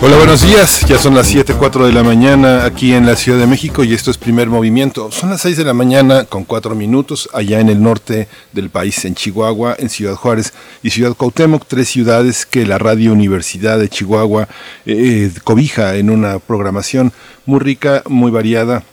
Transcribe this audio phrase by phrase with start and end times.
[0.00, 0.86] Hola, buenos días.
[0.86, 4.12] Ya son las 7:04 de la mañana aquí en la Ciudad de México y esto
[4.12, 5.10] es primer movimiento.
[5.10, 9.04] Son las 6 de la mañana con 4 minutos allá en el norte del país,
[9.04, 10.52] en Chihuahua, en Ciudad Juárez
[10.84, 14.46] y Ciudad Cuauhtémoc, tres ciudades que la Radio Universidad de Chihuahua
[14.86, 17.12] eh, cobija en una programación
[17.44, 18.84] muy rica, muy variada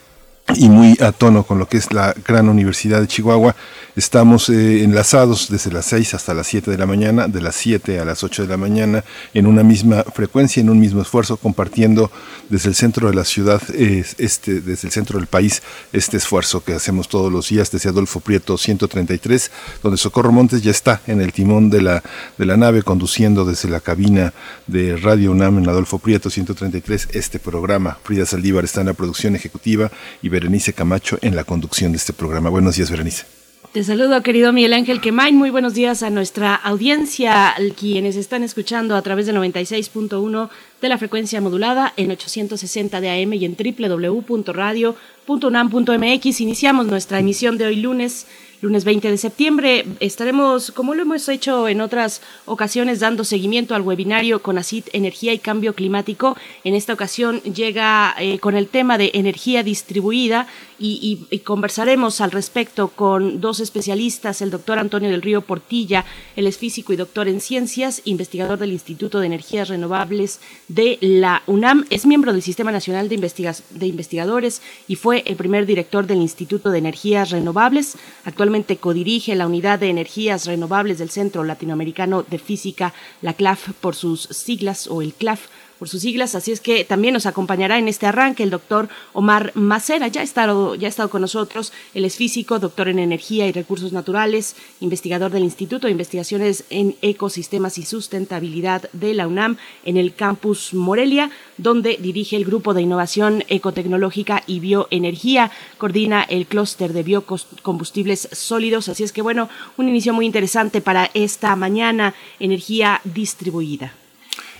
[0.53, 3.55] y muy a tono con lo que es la gran Universidad de Chihuahua.
[3.95, 7.99] Estamos eh, enlazados desde las 6 hasta las 7 de la mañana, de las 7
[7.99, 12.11] a las 8 de la mañana, en una misma frecuencia, en un mismo esfuerzo, compartiendo
[12.49, 15.63] desde el centro de la ciudad, este, desde el centro del país,
[15.93, 19.51] este esfuerzo que hacemos todos los días desde Adolfo Prieto 133,
[19.81, 22.03] donde Socorro Montes ya está en el timón de la,
[22.37, 24.33] de la nave, conduciendo desde la cabina
[24.67, 27.97] de Radio UNAM en Adolfo Prieto 133 este programa.
[28.03, 29.89] Frida Saldívar está en la producción ejecutiva
[30.21, 32.49] y Berenice Camacho en la conducción de este programa.
[32.49, 33.23] Buenos días, Berenice.
[33.71, 35.37] Te saludo, querido Miguel Ángel Quemain.
[35.37, 40.49] Muy buenos días a nuestra audiencia, quienes están escuchando a través de 96.1
[40.81, 46.41] de la frecuencia modulada en 860 de AM y en www.radio.unam.mx.
[46.41, 48.27] Iniciamos nuestra emisión de hoy lunes
[48.65, 49.85] lunes 20 de septiembre.
[49.99, 55.33] Estaremos, como lo hemos hecho en otras ocasiones, dando seguimiento al webinario con ACID Energía
[55.33, 56.35] y Cambio Climático.
[56.63, 60.47] En esta ocasión llega eh, con el tema de energía distribuida
[60.79, 66.05] y, conversaremos al respecto con dos especialistas, el doctor Antonio del Río Portilla,
[66.35, 71.43] él es físico y doctor en ciencias, investigador del Instituto de Energías Renovables de la
[71.47, 76.71] UNAM, es miembro del Sistema Nacional de Investigadores y fue el primer director del Instituto
[76.71, 77.97] de Energías Renovables.
[78.25, 83.95] Actualmente codirige la Unidad de Energías Renovables del Centro Latinoamericano de Física, la CLAF por
[83.95, 85.47] sus siglas o el CLAF
[85.79, 89.51] por sus siglas, así es que también nos acompañará en este arranque el doctor Omar
[89.55, 93.47] Macera, ya ha, estado, ya ha estado con nosotros, él es físico, doctor en energía
[93.47, 99.57] y recursos naturales, investigador del Instituto de Investigaciones en Ecosistemas y Sustentabilidad de la UNAM
[99.83, 106.45] en el campus Morelia, donde dirige el Grupo de Innovación Ecotecnológica y Bioenergía, coordina el
[106.45, 112.13] clúster de biocombustibles sólidos, así es que bueno, un inicio muy interesante para esta mañana,
[112.39, 113.93] energía distribuida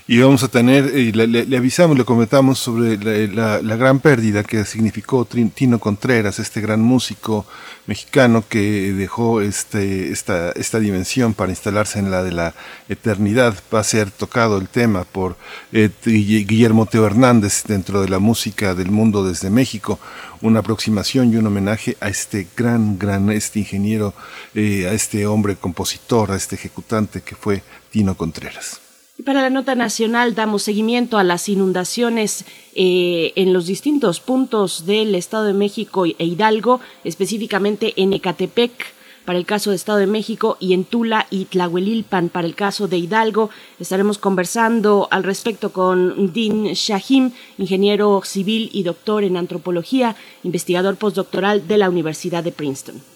[0.08, 2.96] y vamos a tener, y le, avisamos, le comentamos sobre
[3.28, 7.48] la, gran pérdida que significó Tino Contreras, este gran músico
[7.88, 12.54] mexicano que dejó este, esta, esta dimensión para instalarse en la de la
[12.88, 13.56] eternidad.
[13.74, 15.38] Va a ser tocado el tema por
[15.72, 20.00] eh, Guillermo Teo Hernández dentro de la música del mundo desde México.
[20.40, 24.14] Una aproximación y un homenaje a este gran, gran, este ingeniero,
[24.54, 28.85] eh, a este hombre compositor, a este ejecutante que fue Tino Contreras.
[29.24, 32.44] Para la nota nacional damos seguimiento a las inundaciones
[32.76, 38.94] eh, en los distintos puntos del Estado de México e Hidalgo, específicamente en Ecatepec
[39.24, 42.90] para el caso de Estado de México y en Tula y Tlahuelilpan para el caso
[42.90, 43.50] de Hidalgo.
[43.80, 51.70] Estaremos conversando al respecto con Dean Shahim, ingeniero civil y doctor en antropología, investigador postdoctoral
[51.70, 53.15] de la Universidad de Princeton.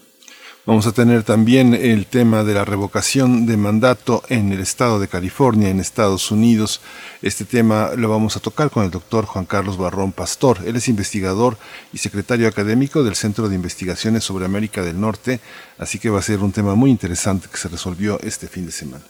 [0.70, 5.08] Vamos a tener también el tema de la revocación de mandato en el estado de
[5.08, 6.80] California, en Estados Unidos.
[7.24, 10.60] Este tema lo vamos a tocar con el doctor Juan Carlos Barrón Pastor.
[10.68, 11.58] Él es investigador
[11.92, 15.40] y secretario académico del Centro de Investigaciones sobre América del Norte,
[15.80, 18.72] así que va a ser un tema muy interesante que se resolvió este fin de
[18.72, 19.04] semana.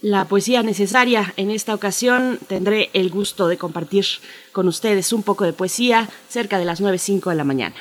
[0.00, 4.06] La poesía necesaria en esta ocasión tendré el gusto de compartir
[4.50, 7.76] con ustedes un poco de poesía cerca de las 9.05 de la mañana.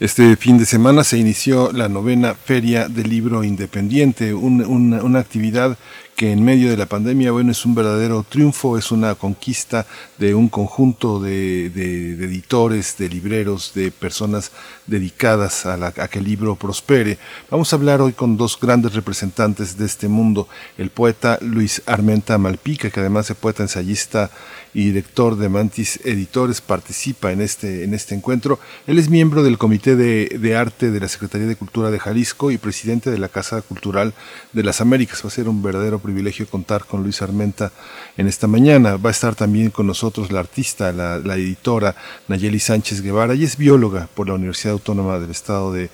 [0.00, 5.76] Este fin de semana se inició la novena Feria del Libro Independiente, una actividad
[6.16, 9.86] que en medio de la pandemia, bueno, es un verdadero triunfo, es una conquista
[10.18, 14.52] de un conjunto de, editores, de libreros, de personas
[14.86, 17.18] dedicadas a, a, que el libro prospere.
[17.50, 20.46] Vamos a hablar hoy con dos grandes representantes de este mundo,
[20.76, 24.30] el poeta Luis Armenta Malpica, que además es poeta ensayista
[24.72, 28.58] y director de Mantis Editores, participa en este, en este encuentro.
[28.86, 32.50] Él es miembro del Comité de, de Arte de la Secretaría de Cultura de Jalisco
[32.50, 34.14] y presidente de la Casa Cultural
[34.52, 35.22] de las Américas.
[35.24, 37.72] Va a ser un verdadero privilegio contar con Luis Armenta
[38.16, 38.96] en esta mañana.
[38.96, 41.94] Va a estar también con nosotros la artista, la, editora
[42.28, 45.90] Nayeli Sánchez Guevara, y es bióloga por la Universidad Autónoma del Estado de,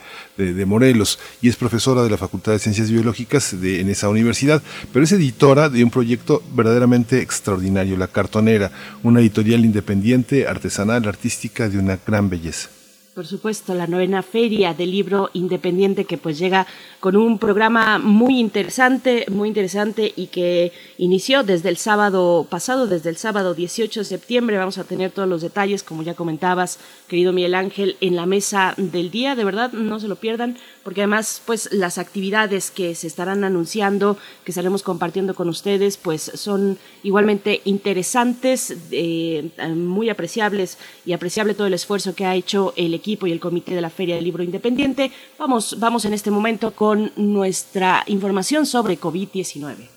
[0.67, 4.63] Morelos y es profesora de la Facultad de Ciencias Biológicas de, en esa universidad,
[4.93, 8.66] pero es editora de un proyecto verdaderamente extraordinario, La Cartonera,
[9.03, 12.69] una editorial independiente, artesanal, artística de una gran belleza.
[13.17, 16.67] Por supuesto, la novena feria del libro independiente que pues llega
[17.01, 23.09] con un programa muy interesante, muy interesante y que inició desde el sábado pasado, desde
[23.09, 24.59] el sábado 18 de septiembre.
[24.59, 26.79] Vamos a tener todos los detalles, como ya comentabas,
[27.09, 29.35] querido Miguel Ángel, en la mesa del día.
[29.35, 34.19] De verdad, no se lo pierdan, porque además, pues las actividades que se estarán anunciando,
[34.45, 40.77] que estaremos compartiendo con ustedes, pues son igualmente interesantes, eh, muy apreciables
[41.07, 43.91] y apreciable todo el esfuerzo que ha hecho el equipo y el Comité de la
[43.91, 45.13] Feria del Libro Independiente.
[45.39, 49.89] Vamos, vamos en este momento con nuestra información sobre COVID-19.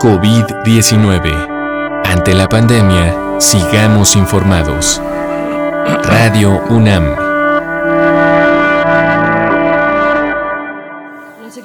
[0.00, 2.06] COVID-19.
[2.06, 5.00] Ante la pandemia, sigamos informados.
[6.04, 7.29] Radio UNAM.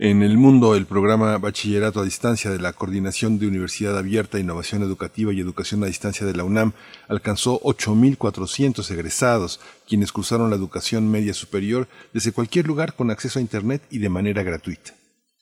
[0.00, 4.84] En el mundo, el programa Bachillerato a Distancia de la Coordinación de Universidad Abierta, Innovación
[4.84, 6.72] Educativa y Educación a Distancia de la UNAM
[7.08, 9.58] alcanzó 8.400 egresados,
[9.88, 14.08] quienes cursaron la educación media superior desde cualquier lugar con acceso a Internet y de
[14.08, 14.97] manera gratuita.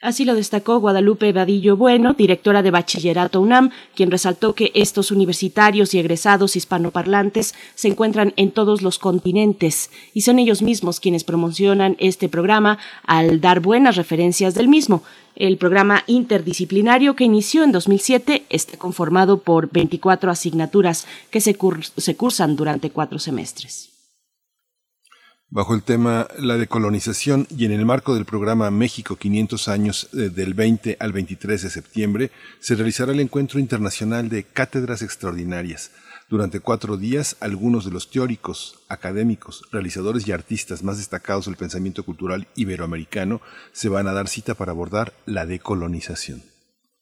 [0.06, 5.94] Así lo destacó Guadalupe Vadillo Bueno, directora de Bachillerato UNAM, quien resaltó que estos universitarios
[5.94, 11.96] y egresados hispanoparlantes se encuentran en todos los continentes y son ellos mismos quienes promocionan
[11.98, 15.02] este programa al dar buenas referencias del mismo.
[15.34, 21.58] El programa interdisciplinario que inició en 2007 está conformado por 24 asignaturas que se,
[21.96, 23.95] se cursan durante cuatro semestres
[25.48, 30.31] bajo el tema La decolonización y en el marco del programa México 500 años eh,
[30.31, 35.93] del 20 al 23 de septiembre, se realizará el encuentro internacional de cátedras extraordinarias.
[36.28, 42.04] Durante cuatro días, algunos de los teóricos, académicos, realizadores y artistas más destacados del pensamiento
[42.04, 43.40] cultural iberoamericano
[43.72, 46.42] se van a dar cita para abordar la decolonización.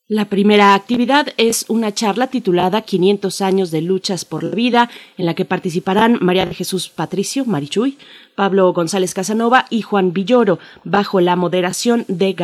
[0.06, 5.24] La primera actividad es una charla titulada 500 años de luchas por la vida, en
[5.24, 7.96] la que participarán María de Jesús Patricio, Marichuy,
[8.34, 12.34] Pablo González Casanova y Juan Villoro, bajo la moderación de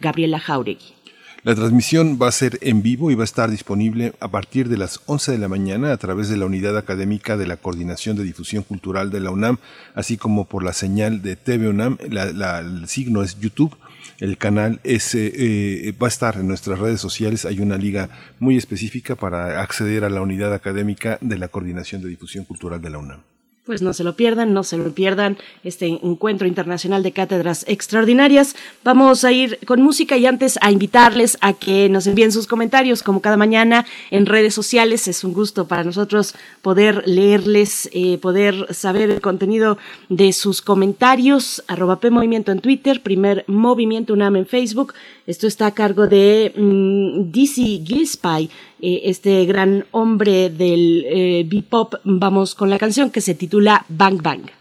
[0.00, 0.94] Gabriela Jauregui.
[1.42, 4.76] La transmisión va a ser en vivo y va a estar disponible a partir de
[4.76, 8.24] las 11 de la mañana a través de la unidad académica de la Coordinación de
[8.24, 9.56] Difusión Cultural de la UNAM,
[9.94, 11.96] así como por la señal de TV UNAM.
[12.02, 13.74] el signo es YouTube
[14.20, 17.46] el canal es, eh, eh, va a estar en nuestras redes sociales.
[17.46, 22.10] Hay una liga muy específica para acceder a la unidad académica de la Coordinación de
[22.10, 23.22] Difusión Cultural de la UNAM
[23.64, 28.56] pues no se lo pierdan, no se lo pierdan este encuentro internacional de cátedras extraordinarias.
[28.82, 33.02] Vamos a ir con música y antes a invitarles a que nos envíen sus comentarios
[33.02, 35.06] como cada mañana en redes sociales.
[35.08, 41.62] Es un gusto para nosotros poder leerles, eh, poder saber el contenido de sus comentarios.
[41.68, 44.94] Arroba P en Twitter, primer Movimiento UNAM en Facebook.
[45.26, 48.50] Esto está a cargo de mm, DC Gillespie
[48.82, 51.94] eh, este gran hombre del eh, bebop.
[52.04, 54.59] Vamos con la canción que se titula Bang Bang.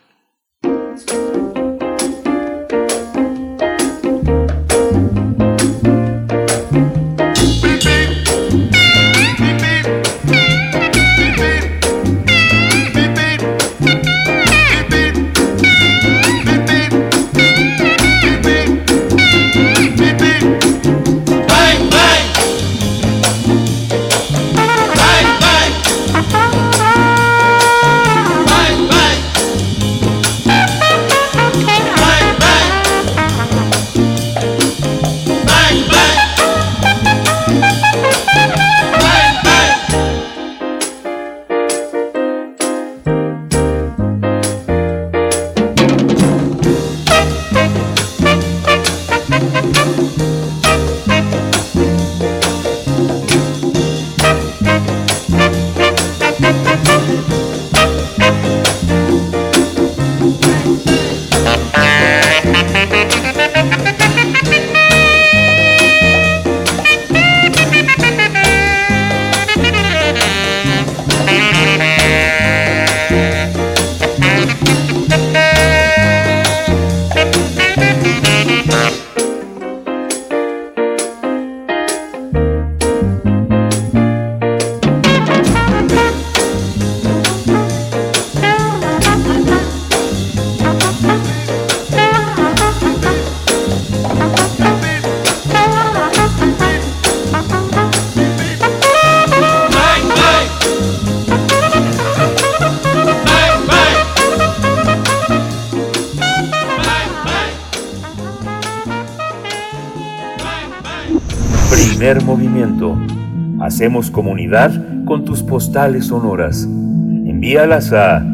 [113.60, 116.64] Hacemos comunidad con tus postales sonoras.
[116.64, 118.26] Envíalas a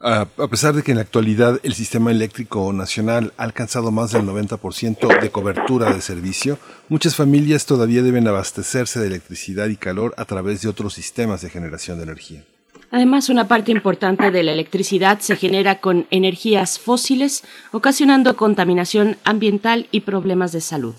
[0.04, 4.22] A, pesar de que en la actualidad el sistema eléctrico nacional ha alcanzado más del
[4.22, 10.24] 90% de cobertura de servicio, muchas familias todavía deben abastecerse de electricidad y calor a
[10.24, 12.44] través de otros sistemas de generación de energía.
[12.90, 19.86] Además, una parte importante de la electricidad se genera con energías fósiles, ocasionando contaminación ambiental
[19.92, 20.96] y problemas de salud.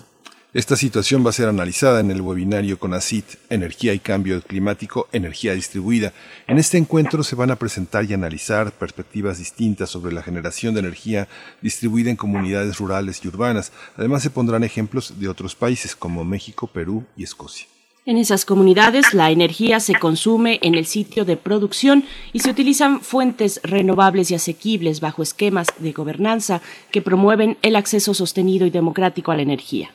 [0.54, 5.08] Esta situación va a ser analizada en el webinario con ACIT, Energía y Cambio Climático,
[5.10, 6.12] Energía Distribuida.
[6.46, 10.78] En este encuentro se van a presentar y analizar perspectivas distintas sobre la generación de
[10.78, 11.26] energía
[11.60, 13.72] distribuida en comunidades rurales y urbanas.
[13.96, 17.66] Además se pondrán ejemplos de otros países como México, Perú y Escocia.
[18.06, 23.00] En esas comunidades la energía se consume en el sitio de producción y se utilizan
[23.00, 29.32] fuentes renovables y asequibles bajo esquemas de gobernanza que promueven el acceso sostenido y democrático
[29.32, 29.90] a la energía.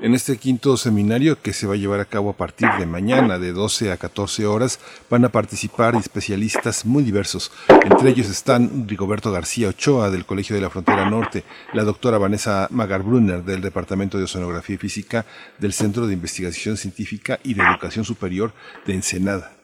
[0.00, 3.38] En este quinto seminario que se va a llevar a cabo a partir de mañana
[3.38, 7.52] de 12 a 14 horas van a participar especialistas muy diversos.
[7.68, 12.66] Entre ellos están Rigoberto García Ochoa del Colegio de la Frontera Norte, la doctora Vanessa
[12.70, 15.24] Magarbrunner del Departamento de Oceanografía y Física
[15.58, 18.52] del Centro de Investigación Científica y de Educación Superior
[18.86, 19.61] de Ensenada.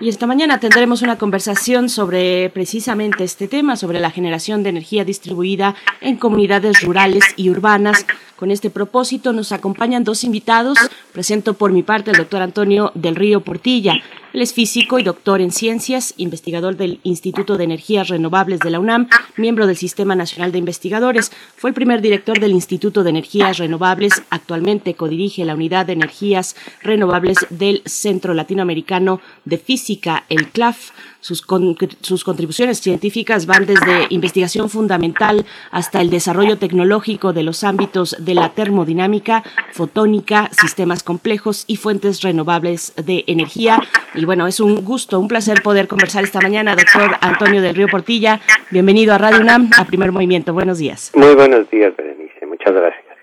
[0.00, 5.04] Y esta mañana tendremos una conversación sobre precisamente este tema, sobre la generación de energía
[5.04, 8.04] distribuida en comunidades rurales y urbanas.
[8.34, 10.78] Con este propósito nos acompañan dos invitados.
[11.12, 13.94] Presento por mi parte al doctor Antonio del Río Portilla.
[14.34, 18.80] Él es físico y doctor en ciencias, investigador del Instituto de Energías Renovables de la
[18.80, 21.30] UNAM, miembro del Sistema Nacional de Investigadores.
[21.54, 24.24] Fue el primer director del Instituto de Energías Renovables.
[24.30, 30.90] Actualmente codirige la Unidad de Energías Renovables del Centro Latinoamericano de Física, el CLAF.
[31.24, 31.42] Sus,
[32.02, 38.34] sus, contribuciones científicas van desde investigación fundamental hasta el desarrollo tecnológico de los ámbitos de
[38.34, 43.80] la termodinámica, fotónica, sistemas complejos y fuentes renovables de energía.
[44.12, 47.88] Y bueno, es un gusto, un placer poder conversar esta mañana, doctor Antonio del Río
[47.88, 48.42] Portilla.
[48.70, 50.52] Bienvenido a Radio UNAM, a Primer Movimiento.
[50.52, 51.10] Buenos días.
[51.14, 52.44] Muy buenos días, Berenice.
[52.44, 53.14] Muchas gracias.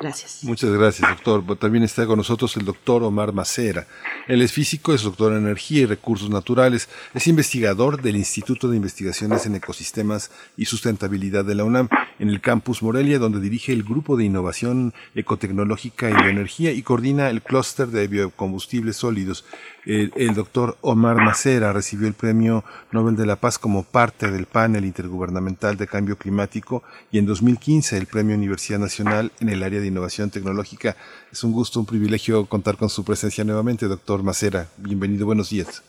[0.00, 0.44] Gracias.
[0.44, 1.58] Muchas gracias, doctor.
[1.58, 3.86] También está con nosotros el doctor Omar Macera.
[4.28, 6.88] Él es físico, es doctor en energía y recursos naturales.
[7.14, 11.88] Es investigador del Instituto de Investigaciones en Ecosistemas y Sustentabilidad de la UNAM
[12.20, 17.28] en el campus Morelia, donde dirige el Grupo de Innovación Ecotecnológica y Bioenergía y coordina
[17.30, 19.44] el clúster de biocombustibles sólidos.
[19.84, 22.62] El, el, doctor Omar Macera recibió el Premio
[22.92, 27.96] Nobel de la Paz como parte del panel intergubernamental de cambio climático y en 2015
[27.96, 30.96] el Premio Universidad Nacional en el área de innovación tecnológica.
[31.32, 34.68] Es un gusto, un privilegio contar con su presencia nuevamente, doctor Macera.
[34.76, 35.82] Bienvenido, buenos días.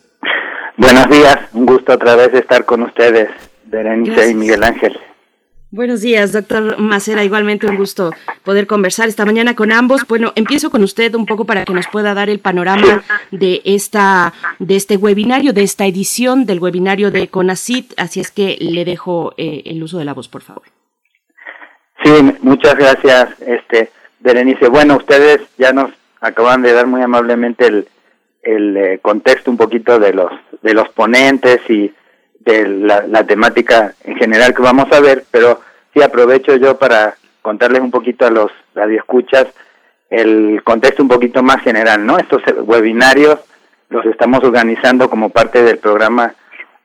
[0.78, 3.30] Buenos días, un gusto otra vez estar con ustedes,
[3.66, 4.98] Berenice y Miguel Ángel.
[5.72, 7.24] Buenos días, doctor Macera.
[7.24, 8.12] Igualmente un gusto
[8.44, 10.02] poder conversar esta mañana con ambos.
[10.08, 14.34] Bueno, empiezo con usted un poco para que nos pueda dar el panorama de esta,
[14.58, 17.94] de este webinario, de esta edición del webinario de CONACIT.
[17.98, 20.64] Así es que le dejo eh, el uso de la voz, por favor.
[22.04, 24.68] Sí, muchas gracias, este Berenice.
[24.68, 25.92] Bueno, ustedes ya nos
[26.22, 27.88] acaban de dar muy amablemente el,
[28.42, 31.94] el eh, contexto un poquito de los de los ponentes y
[32.40, 35.62] de la, temática en general que vamos a ver, pero
[35.94, 39.48] sí aprovecho yo para contarles un poquito a los radioescuchas
[40.10, 42.18] el contexto un poquito más general, ¿no?
[42.18, 43.40] Estos webinarios
[43.90, 46.34] los estamos organizando como parte del programa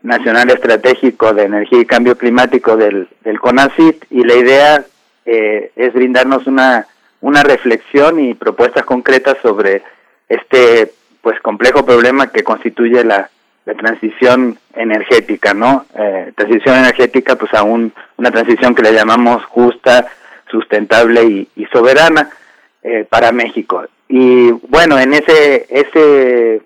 [0.03, 4.85] nacional estratégico de energía y cambio climático del, del CONACIT y la idea
[5.27, 6.87] eh, es brindarnos una,
[7.21, 9.83] una reflexión y propuestas concretas sobre
[10.29, 13.31] este pues complejo problema que constituye la,
[13.65, 15.87] la transición energética, ¿no?
[15.97, 20.07] Eh, transición energética, pues a una transición que le llamamos justa,
[20.51, 21.25] sustentable
[21.57, 22.31] y, soberana
[22.83, 23.85] eh, para México.
[24.09, 26.61] Y bueno, en ese, ese,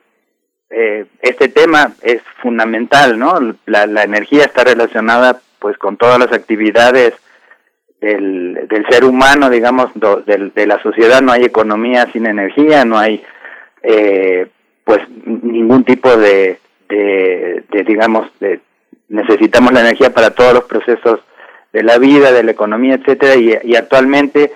[0.70, 3.54] eh, este tema es fundamental, ¿no?
[3.66, 7.14] La, la energía está relacionada, pues, con todas las actividades
[8.00, 11.20] del, del ser humano, digamos, de la sociedad.
[11.20, 13.22] No hay economía sin energía, no hay,
[13.82, 14.46] eh,
[14.84, 18.60] pues, ningún tipo de de, digamos, de,
[19.08, 21.20] necesitamos la energía para todos los procesos
[21.72, 24.52] de la vida, de la economía, etcétera, y, actualmente,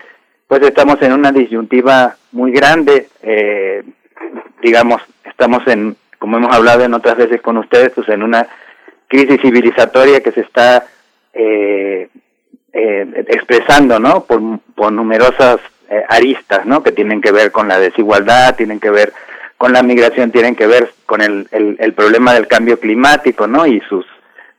[0.49, 3.82] pues estamos en una disyuntiva muy grande, eh,
[4.62, 8.46] digamos, estamos en, como hemos hablado en otras veces con ustedes, pues en una
[9.08, 10.87] crisis civilizatoria que se está
[11.34, 12.08] eh,
[12.72, 14.24] eh, expresando, ¿no?
[14.24, 14.40] Por,
[14.74, 15.58] por numerosas
[15.90, 16.82] eh, aristas, ¿no?
[16.82, 19.12] Que tienen que ver con la desigualdad, tienen que ver
[19.58, 23.66] con la migración, tienen que ver con el, el, problema del cambio climático, ¿no?
[23.66, 24.04] Y sus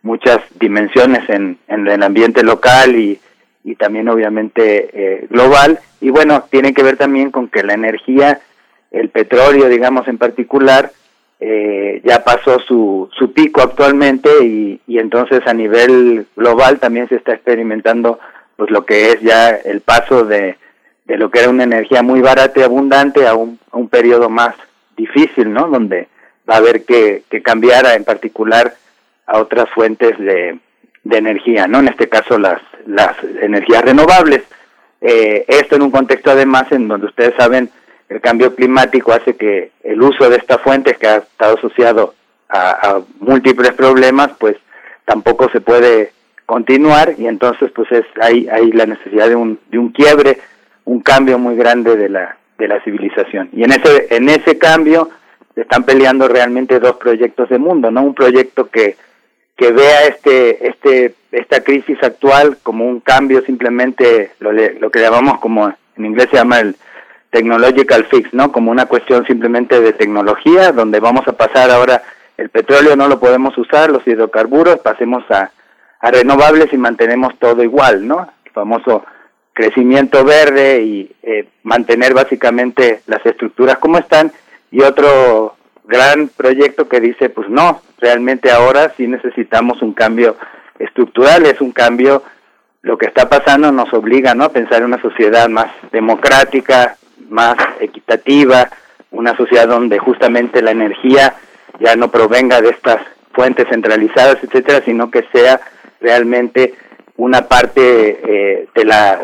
[0.01, 3.19] muchas dimensiones en, en el ambiente local y,
[3.63, 5.79] y también obviamente eh, global.
[5.99, 8.41] Y bueno, tiene que ver también con que la energía,
[8.91, 10.91] el petróleo, digamos en particular,
[11.45, 17.15] eh, ya pasó su, su pico actualmente y, y entonces a nivel global también se
[17.15, 18.17] está experimentando
[18.55, 20.55] pues lo que es ya el paso de,
[21.03, 24.29] de lo que era una energía muy barata y abundante a un, a un periodo
[24.29, 24.55] más
[24.95, 25.67] difícil, ¿no?
[25.67, 26.07] Donde
[26.49, 28.75] va a haber que, que cambiar en particular
[29.25, 30.57] a otras fuentes de,
[31.03, 31.79] de energía, ¿no?
[31.79, 34.43] En este caso las, las energías renovables.
[35.01, 37.69] Eh, esto en un contexto además en donde ustedes saben
[38.09, 42.13] el cambio climático hace que el uso de estas fuentes que ha estado asociado
[42.49, 44.55] a, múltiples problemas, pues
[45.05, 46.11] tampoco se puede
[46.45, 50.39] continuar y entonces pues es hay, hay la necesidad de un, de un quiebre,
[50.85, 53.49] un cambio muy grande de la, de la civilización.
[53.53, 55.09] Y en ese, en ese cambio
[55.55, 58.03] están peleando realmente dos proyectos de mundo, ¿no?
[58.03, 58.97] Un proyecto que,
[59.55, 65.39] que vea este, este, esta crisis actual como un cambio simplemente, lo, lo que llamamos
[65.39, 66.75] como, en inglés se llama el
[67.33, 68.51] technological fix, ¿no?
[68.51, 72.03] Como una cuestión simplemente de tecnología, donde vamos a pasar ahora
[72.37, 75.51] el petróleo no lo podemos usar, los hidrocarburos, pasemos a,
[75.99, 78.29] a renovables y mantenemos todo igual, ¿no?
[78.45, 79.03] El famoso
[79.53, 84.31] crecimiento verde y eh, mantener básicamente las estructuras como están
[84.71, 90.37] y otro gran proyecto que dice pues no realmente ahora sí necesitamos un cambio
[90.79, 92.23] estructural es un cambio
[92.81, 96.97] lo que está pasando nos obliga no a pensar en una sociedad más democrática
[97.29, 98.69] más equitativa,
[99.11, 101.35] una sociedad donde justamente la energía
[101.79, 102.97] ya no provenga de estas
[103.33, 105.59] fuentes centralizadas, etcétera, sino que sea
[105.99, 106.73] realmente
[107.17, 109.19] una parte eh, de la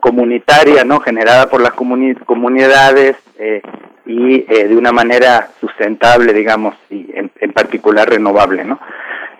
[0.00, 1.00] comunitaria, ¿no?
[1.00, 3.62] Generada por las comunidades eh,
[4.06, 8.78] y eh, de una manera sustentable, digamos, y en, particular renovable, ¿no?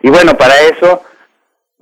[0.02, 1.02] Y bueno, para eso,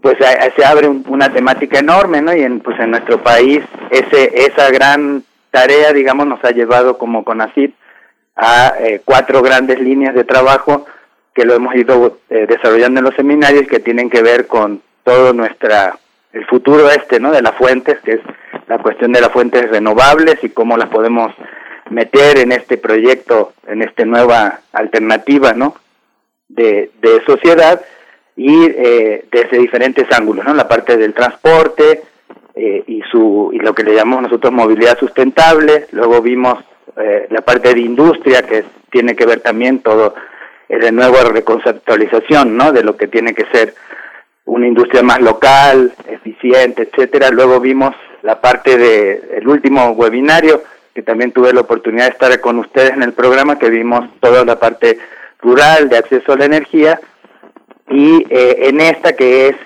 [0.01, 0.17] pues
[0.57, 2.35] se abre una temática enorme, ¿no?
[2.35, 7.25] Y en, pues en nuestro país ese esa gran tarea, digamos, nos ha llevado como
[7.25, 7.75] CONACIT
[8.35, 10.87] a eh, cuatro grandes líneas de trabajo
[11.35, 15.33] que lo hemos ido eh, desarrollando en los seminarios que tienen que ver con todo
[15.33, 15.99] nuestra
[16.33, 17.31] el futuro este, ¿no?
[17.31, 18.21] De las fuentes, que es
[18.67, 21.33] la cuestión de las fuentes renovables y cómo las podemos
[21.91, 25.77] meter en este proyecto, en esta nueva alternativa, ¿no?
[26.49, 27.83] De, de sociedad
[28.35, 30.55] y eh, desde diferentes ángulos, ¿no?
[30.55, 32.03] La parte del transporte,
[32.55, 35.87] eh, y su y lo que le llamamos nosotros movilidad sustentable.
[35.93, 36.59] Luego vimos
[36.97, 40.15] eh, la parte de industria que tiene que ver también todo
[40.69, 42.73] de nueva reconceptualización, ¿no?
[42.73, 43.75] De lo que tiene que ser
[44.45, 47.31] una industria más local, eficiente, etcétera.
[47.31, 50.63] Luego vimos la parte de el último webinario
[50.95, 54.45] que también tuve la oportunidad de estar con ustedes en el programa que vimos toda
[54.45, 54.99] la parte
[55.41, 57.01] rural de acceso a la energía
[57.89, 59.57] y eh, en esta que es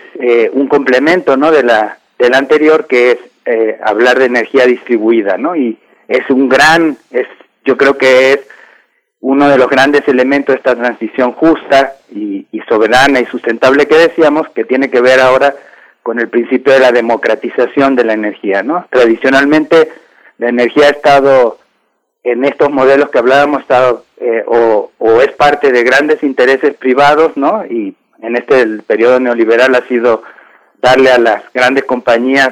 [0.53, 5.55] un complemento no de la del anterior, que es eh, hablar de energía distribuida, ¿no?
[5.55, 7.27] Y es un gran, es,
[7.65, 8.41] yo creo que es
[9.21, 14.49] uno de los grandes elementos de esta transición justa y, soberana y sustentable que decíamos,
[14.49, 15.55] que tiene que ver ahora
[16.03, 18.87] con el principio de la democratización de la energía, ¿no?
[18.91, 19.89] Tradicionalmente
[20.39, 21.59] la energía ha estado
[22.25, 27.37] en estos modelos que hablábamos estado eh, o, o, es parte de grandes intereses privados,
[27.37, 27.65] ¿no?
[27.67, 30.23] Y en este periodo neoliberal ha sido
[30.87, 32.51] darle a las grandes compañías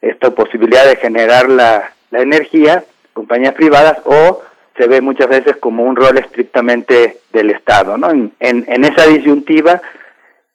[0.00, 4.42] esta posibilidad de generar la, la energía, compañías privadas, o
[4.76, 7.96] se ve muchas veces como un rol estrictamente del Estado.
[7.96, 8.10] ¿no?
[8.10, 9.80] En, en, esa disyuntiva,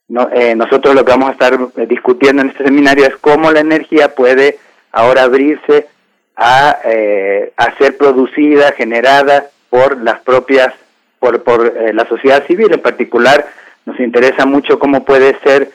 [0.09, 3.51] no, eh, nosotros lo que vamos a estar eh, discutiendo en este seminario es cómo
[3.51, 4.59] la energía puede
[4.91, 5.87] ahora abrirse
[6.35, 10.73] a, eh, a ser producida, generada por las propias,
[11.19, 13.45] por, por la sociedad civil en particular.
[13.85, 15.71] Nos interesa mucho cómo puede ser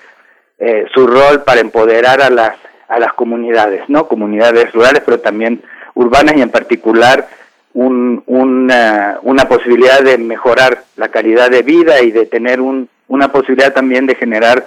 [0.59, 2.57] eh, su rol para empoderar a las,
[2.89, 4.09] a las comunidades, ¿no?
[4.09, 5.63] Comunidades rurales, pero también
[5.95, 7.29] urbanas y en particular
[7.75, 13.73] un, una, posibilidad de mejorar la calidad de vida y de tener un, una posibilidad
[13.73, 14.67] también de generar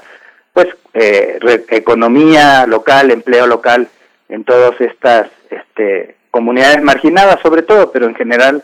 [0.54, 3.88] pues eh, economía local, empleo local
[4.30, 8.64] en todas estas este, comunidades marginadas sobre todo, pero en general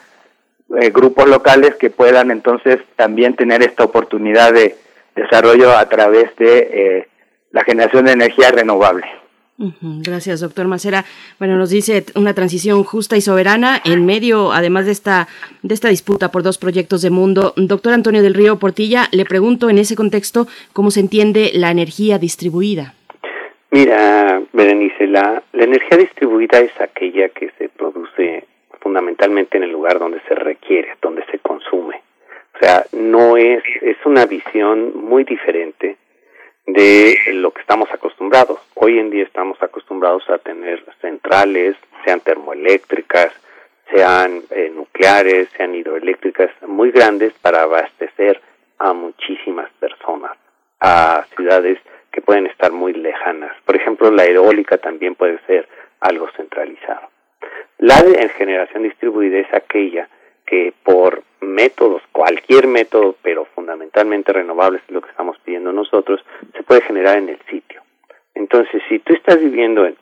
[0.80, 4.76] eh, grupos locales que puedan entonces también tener esta oportunidad de
[5.16, 7.08] desarrollo a través de eh,
[7.52, 9.06] la generación de energía renovable.
[9.60, 11.04] Gracias, doctor Macera.
[11.40, 15.28] Bueno, nos dice una transición justa y soberana en medio, además de esta,
[15.64, 17.54] de esta disputa por dos proyectos de mundo.
[17.56, 22.20] Doctor Antonio del Río Portilla, le pregunto en ese contexto cómo se entiende la energía
[22.20, 22.94] distribuida.
[23.72, 28.46] Mira, Berenice, la, la energía distribuida es aquella que se produce
[28.80, 32.02] fundamentalmente en el lugar donde se requiere, donde se consume.
[32.56, 35.98] O sea, no es, es una visión muy diferente
[36.68, 38.60] de lo que estamos acostumbrados.
[38.76, 43.32] Hoy en día estamos acostumbrados a tener centrales, sean termoeléctricas,
[43.90, 48.42] sean eh, nucleares, sean hidroeléctricas, muy grandes para abastecer
[48.80, 50.32] a muchísimas personas,
[50.82, 51.80] a ciudades
[52.12, 53.56] que pueden estar muy lejanas.
[53.66, 55.68] Por ejemplo, la eólica también puede ser
[56.02, 57.10] algo centralizado.
[57.78, 57.96] La
[58.38, 60.10] generación distribuida es aquella
[60.48, 66.64] que por métodos, cualquier método, pero fundamentalmente renovables, es lo que estamos pidiendo nosotros, se
[66.64, 67.82] puede generar en el sitio.
[68.34, 69.96] Entonces, si tú estás viviendo en,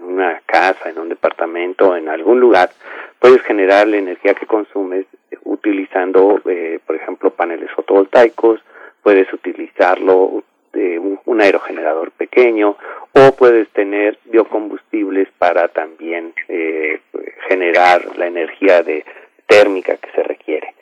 [0.00, 2.70] una casa, en un departamento, en algún lugar,
[3.18, 5.06] puedes generar la energía que consumes
[5.44, 8.60] utilizando, eh, por ejemplo, paneles fotovoltaicos,
[9.02, 12.76] puedes utilizarlo de un, aerogenerador pequeño
[13.12, 17.00] o puedes tener biocombustibles para también eh,
[17.48, 19.04] generar la energía de
[19.46, 20.74] térmica que se requiere.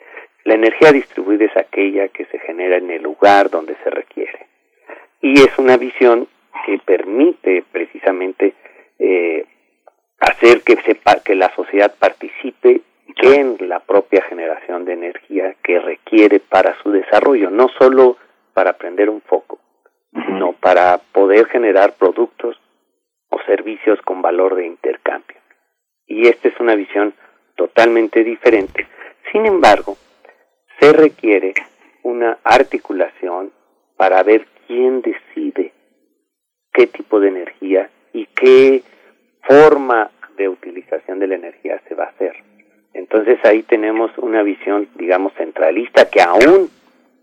[0.45, 4.47] La energía distribuida es aquella que se genera en el lugar donde se requiere.
[5.21, 6.27] Y es una visión
[6.65, 8.53] que permite precisamente
[8.99, 9.45] eh,
[10.19, 12.81] hacer que, sepa, que la sociedad participe
[13.21, 18.17] en la propia generación de energía que requiere para su desarrollo, no solo
[18.53, 19.59] para prender un foco,
[20.11, 22.59] sino para poder generar productos
[23.29, 25.37] o servicios con valor de intercambio.
[26.05, 27.13] Y esta es una visión
[27.55, 28.87] totalmente diferente.
[29.31, 29.97] Sin embargo,
[30.79, 31.53] se requiere
[32.03, 33.51] una articulación
[33.97, 35.71] para ver quién decide
[36.73, 38.83] qué tipo de energía y qué
[39.41, 42.35] forma de utilización de la energía se va a hacer.
[42.93, 46.69] Entonces ahí tenemos una visión, digamos, centralista que aún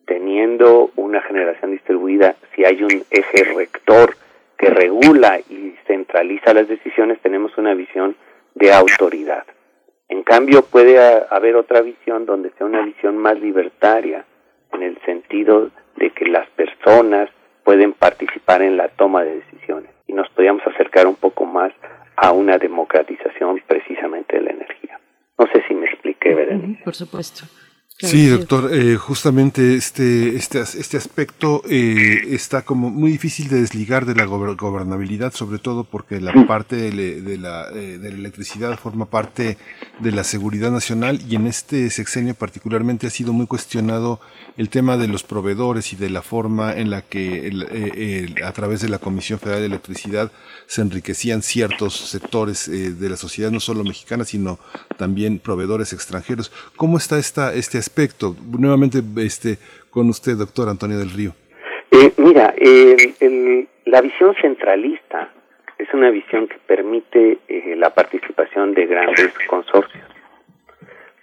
[0.06, 4.16] teniendo una generación distribuida, si hay un eje rector
[4.58, 8.16] que regula y centraliza las decisiones, tenemos una visión
[8.54, 9.44] de autoridad.
[10.10, 10.98] En cambio, puede
[11.30, 14.24] haber otra visión donde sea una visión más libertaria,
[14.72, 17.30] en el sentido de que las personas
[17.64, 21.72] pueden participar en la toma de decisiones y nos podríamos acercar un poco más
[22.16, 25.00] a una democratización precisamente de la energía.
[25.38, 26.82] No sé si me expliqué, Berenice.
[26.84, 27.44] Por supuesto.
[28.02, 34.06] Sí, doctor, eh, justamente este, este, este aspecto eh, está como muy difícil de desligar
[34.06, 39.04] de la gobernabilidad, sobre todo porque la parte de, la, eh, de la electricidad forma
[39.04, 39.58] parte
[39.98, 44.18] de la seguridad nacional y en este sexenio particularmente ha sido muy cuestionado
[44.56, 48.88] el tema de los proveedores y de la forma en la que a través de
[48.88, 50.32] la Comisión Federal de Electricidad
[50.66, 54.58] se enriquecían ciertos sectores de la sociedad, no solo mexicana, sino
[54.96, 56.50] también proveedores extranjeros.
[56.76, 57.89] ¿Cómo está esta, este aspecto?
[57.90, 58.36] Aspecto?
[58.56, 59.58] Nuevamente este,
[59.90, 61.32] con usted, doctor Antonio del Río.
[61.90, 62.54] Eh, mira,
[63.86, 65.28] la visión centralista
[65.76, 70.04] es una visión que permite eh, la participación de grandes consorcios.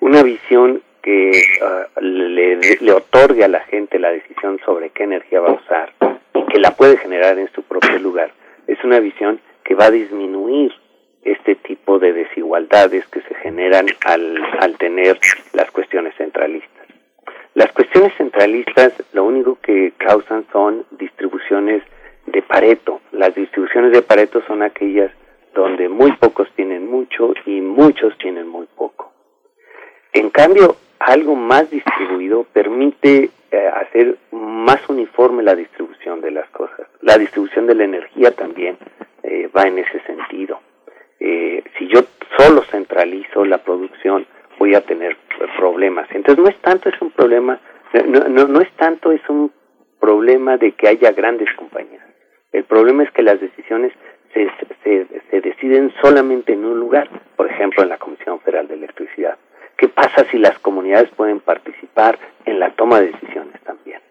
[0.02, 5.40] Una visión que ah, le, le otorgue a la gente la decisión sobre qué energía
[5.40, 5.94] va a usar
[6.34, 8.32] y que la puede generar en su propio lugar.
[8.68, 10.74] Es una visión que va a disminuir
[11.24, 15.20] este tipo de desigualdades que se generan al, al tener
[15.54, 16.88] las cuestiones centralistas.
[17.54, 21.82] Las cuestiones centralistas lo único que causan son distribuciones
[22.28, 23.02] de Pareto.
[23.12, 25.12] Las distribuciones de Pareto son aquellas
[25.56, 29.12] donde muy pocos tienen mucho y muchos tienen muy poco.
[30.14, 36.88] En cambio, algo más distribuido permite eh, hacer más uniforme la distribución de las cosas.
[37.02, 38.78] La distribución de la energía también
[39.24, 40.60] eh, va en ese sentido
[41.20, 42.02] eh, si yo
[42.38, 44.26] solo centralizo la producción,
[44.60, 45.18] voy a tener
[45.58, 46.08] problemas.
[46.12, 47.60] Entonces no es tanto es un problema,
[48.06, 49.52] no, no, no es tanto es un
[50.00, 52.04] problema de que haya grandes compañías.
[52.52, 53.92] El problema es que las decisiones
[54.34, 54.50] se,
[54.84, 59.38] se, se deciden solamente en un lugar, por ejemplo en la Comisión Federal de Electricidad.
[59.78, 64.02] ¿Qué pasa si las comunidades pueden participar en la toma de decisiones también?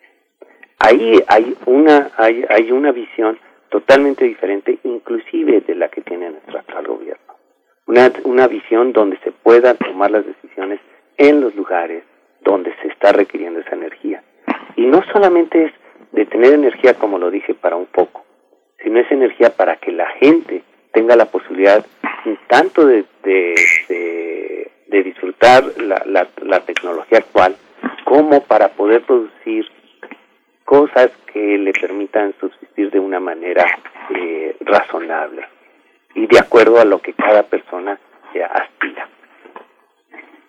[0.78, 3.38] Ahí hay una, hay, hay una visión
[3.68, 7.34] totalmente diferente, inclusive de la que tiene nuestro actual gobierno.
[7.86, 10.80] Una, una visión donde se puedan tomar las decisiones
[11.16, 12.02] en los lugares
[12.42, 14.22] donde se está requiriendo esa energía.
[14.76, 15.72] Y no solamente es
[16.12, 18.24] de tener energía, como lo dije, para un poco,
[18.82, 21.84] sino es energía para que la gente tenga la posibilidad
[22.48, 27.54] tanto de, de, de, disfrutar la, la, la tecnología actual
[28.04, 29.68] como para poder producir
[30.66, 33.64] cosas que le permitan subsistir de una manera
[34.10, 35.46] eh, razonable
[36.14, 37.98] y de acuerdo a lo que cada persona
[38.52, 39.08] aspira.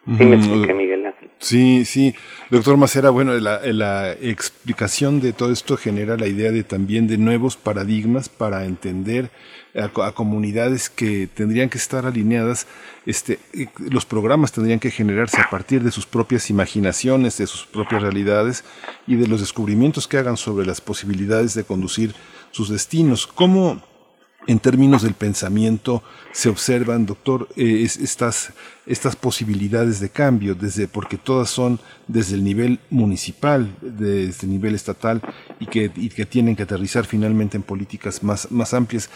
[0.07, 1.29] Sí, me expliqué, Miguel Ángel.
[1.39, 2.15] Sí, sí.
[2.49, 7.17] Doctor Macera, bueno, la, la, explicación de todo esto genera la idea de también de
[7.17, 9.29] nuevos paradigmas para entender
[9.75, 12.67] a, comunidades que tendrían que estar alineadas.
[13.05, 13.39] Este,
[13.77, 18.63] los programas tendrían que generarse a partir de sus propias imaginaciones, de sus propias realidades
[19.05, 22.13] y de los descubrimientos que hagan sobre las posibilidades de conducir
[22.51, 23.27] sus destinos.
[23.27, 23.81] ¿Cómo,
[24.47, 28.53] en términos del pensamiento se observan, doctor, eh, estas,
[28.86, 34.73] estas posibilidades de cambio, desde, porque todas son desde el nivel municipal, desde el nivel
[34.73, 35.21] estatal,
[35.60, 39.10] y que, y que tienen que aterrizar finalmente en políticas más, más amplias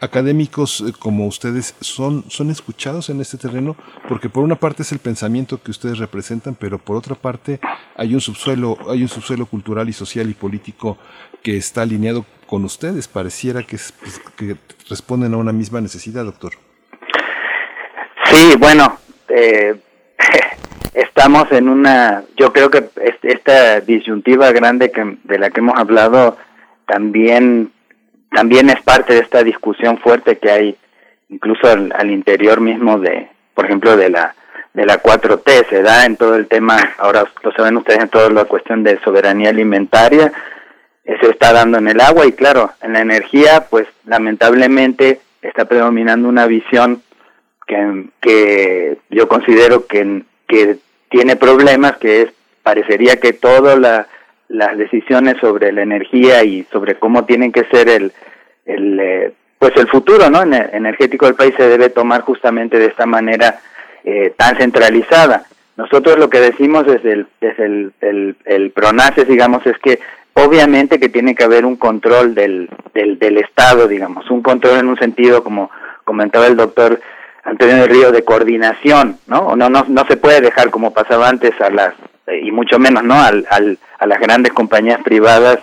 [0.00, 3.76] académicos eh, como ustedes son, son escuchados en este terreno?
[4.08, 7.60] Porque por una parte es el pensamiento que ustedes representan, pero por otra parte
[7.96, 10.98] hay un subsuelo, hay un subsuelo cultural y social y político
[11.42, 13.08] que está alineado con ustedes.
[13.08, 14.56] Pareciera que, pues, que
[14.88, 16.52] responden a una misma necesidad, doctor.
[18.24, 19.76] Sí, bueno, eh,
[20.94, 22.88] estamos en una, yo creo que
[23.22, 26.36] esta disyuntiva grande que, de la que hemos hablado
[26.86, 27.72] también
[28.36, 30.76] también es parte de esta discusión fuerte que hay
[31.30, 34.34] incluso al, interior mismo de, por ejemplo, de la
[34.74, 38.28] de la 4T, se da en todo el tema, ahora lo saben ustedes, en toda
[38.28, 40.30] la cuestión de soberanía alimentaria,
[41.06, 45.64] eh, se está dando en el agua y claro, en la energía, pues lamentablemente está
[45.64, 47.00] predominando una visión
[47.66, 50.76] que, que yo considero que, que
[51.08, 52.28] tiene problemas, que es,
[52.62, 54.06] parecería que toda la,
[54.48, 58.12] las decisiones sobre la energía y sobre cómo tienen que ser el,
[58.64, 63.06] el eh, pues el futuro no energético del país se debe tomar justamente de esta
[63.06, 63.58] manera
[64.04, 65.44] eh, tan centralizada.
[65.76, 69.98] Nosotros lo que decimos desde el desde el, el, el pronaces digamos es que
[70.34, 74.88] obviamente que tiene que haber un control del, del, del estado digamos un control en
[74.88, 75.70] un sentido como
[76.04, 77.00] comentaba el doctor
[77.44, 81.58] Antonio del Río de coordinación no no no no se puede dejar como pasaba antes
[81.60, 81.94] a las
[82.42, 85.58] y mucho menos no al, a las grandes compañías privadas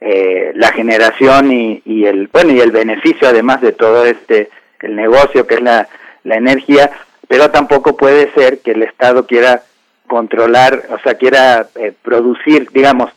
[0.00, 4.96] eh, la generación y, y, el bueno y el beneficio además de todo este el
[4.96, 5.88] negocio que es la,
[6.24, 6.90] la energía
[7.28, 9.62] pero tampoco puede ser que el estado quiera
[10.08, 13.12] controlar o sea quiera eh, producir digamos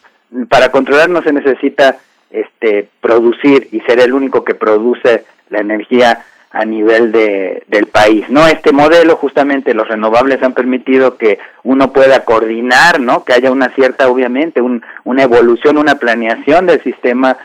[0.48, 1.98] para controlar no se necesita
[2.30, 6.24] este producir y ser el único que produce la energía
[6.56, 8.30] a nivel de, del país.
[8.30, 8.48] ¿no?
[8.48, 13.26] Este modelo, justamente los renovables han permitido que uno pueda coordinar, ¿no?
[13.26, 17.38] que haya una cierta, obviamente, un, una evolución, una planeación del sistema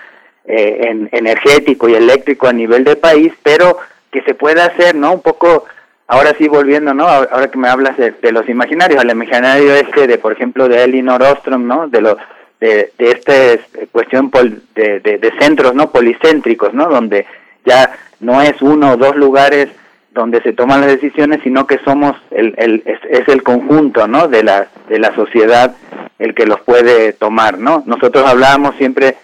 [0.44, 3.79] eh, en, energético y eléctrico a nivel del país, pero
[4.12, 5.12] que se pueda hacer, ¿no?
[5.12, 5.64] Un poco,
[6.07, 7.07] ahora sí volviendo, ¿no?
[7.07, 11.23] Ahora que me hablas de, los imaginarios, al imaginario este de, por ejemplo, de Elinor
[11.23, 11.88] Ostrom, ¿no?
[11.88, 12.16] De lo,
[12.59, 13.61] de, de esta eh,
[13.92, 14.31] cuestión
[14.75, 15.90] de, de, de centros, ¿no?
[15.90, 16.88] Policéntricos, ¿no?
[16.88, 17.27] Donde
[17.64, 19.68] ya no es uno o dos lugares
[20.12, 24.29] donde se toman las decisiones, sino que somos el, el es, el conjunto, ¿no?
[24.29, 25.75] De la de la sociedad
[26.18, 27.83] el que los puede tomar, ¿no?
[27.87, 29.16] Nosotros hablábamos siempre,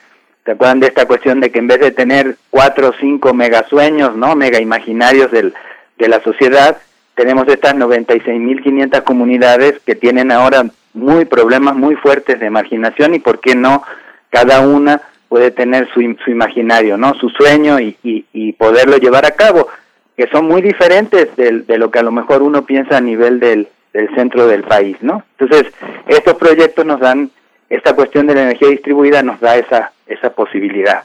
[0.44, 4.16] ¿se acuerdan de esta cuestión de que en vez de tener cuatro o cinco megasueños,
[4.16, 4.34] ¿no?
[4.34, 5.52] Mega imaginarios del,
[5.98, 6.78] de la sociedad,
[7.14, 13.40] tenemos estas 96.500 comunidades que tienen ahora muy problemas muy fuertes de marginación y por
[13.40, 13.82] qué no
[14.30, 17.14] cada una puede tener su, su imaginario, ¿no?
[17.14, 19.68] Su sueño y, y, poderlo llevar a cabo,
[20.16, 23.40] que son muy diferentes de, de, lo que a lo mejor uno piensa a nivel
[23.40, 25.24] del, del centro del país, ¿no?
[25.38, 25.72] Entonces,
[26.06, 27.30] estos proyectos nos dan,
[27.68, 31.04] esta cuestión de la energía distribuida nos da esa, esa posibilidad.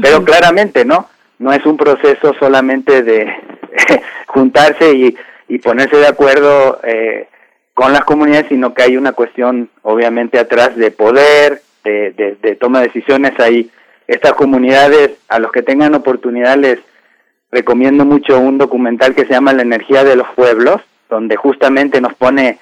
[0.00, 1.08] Pero claramente, ¿no?
[1.38, 3.32] No es un proceso solamente de
[4.26, 5.16] juntarse y,
[5.48, 7.28] y ponerse de acuerdo eh,
[7.74, 12.80] con las comunidades, sino que hay una cuestión, obviamente, atrás de poder, de, de, toma
[12.80, 13.70] de decisiones ahí.
[14.06, 16.78] Estas comunidades, a los que tengan oportunidad, les
[17.50, 22.14] recomiendo mucho un documental que se llama La energía de los pueblos, donde justamente nos
[22.14, 22.58] pone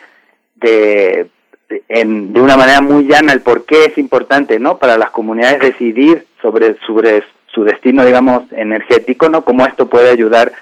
[0.56, 1.28] de,
[1.68, 4.78] de, en, de una manera muy llana el por qué es importante, ¿no?
[4.78, 9.44] Para las comunidades decidir sobre, sobre su destino, digamos, energético, ¿no?
[9.44, 10.52] Cómo esto puede ayudar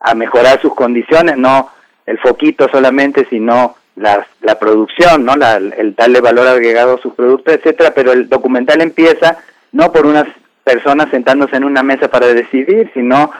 [0.00, 1.70] a mejorar sus condiciones, no
[2.06, 5.36] el foquito solamente, sino la, la producción, ¿no?
[5.36, 9.38] La, el darle valor agregado a sus productos, etcétera, pero el documental empieza
[9.72, 10.26] no por unas
[10.64, 13.30] personas sentándose en una mesa para decidir, sino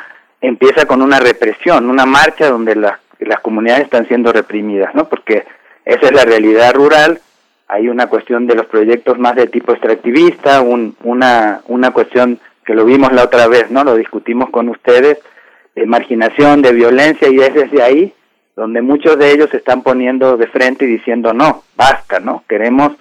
[0.40, 5.08] empieza con una represión, una marcha donde la, las comunidades están siendo reprimidas, ¿no?
[5.08, 5.44] Porque
[5.84, 7.20] esa es la realidad rural,
[7.68, 12.74] hay una cuestión de los proyectos más de tipo extractivista, un, una, una cuestión que
[12.74, 13.84] lo vimos la otra vez, ¿no?
[13.84, 15.18] Lo discutimos con ustedes,
[15.74, 18.12] de marginación, de violencia, y es desde ahí
[18.58, 22.44] donde muchos de ellos se están poniendo de frente y diciendo no, basta, ¿no?
[22.48, 22.92] Queremos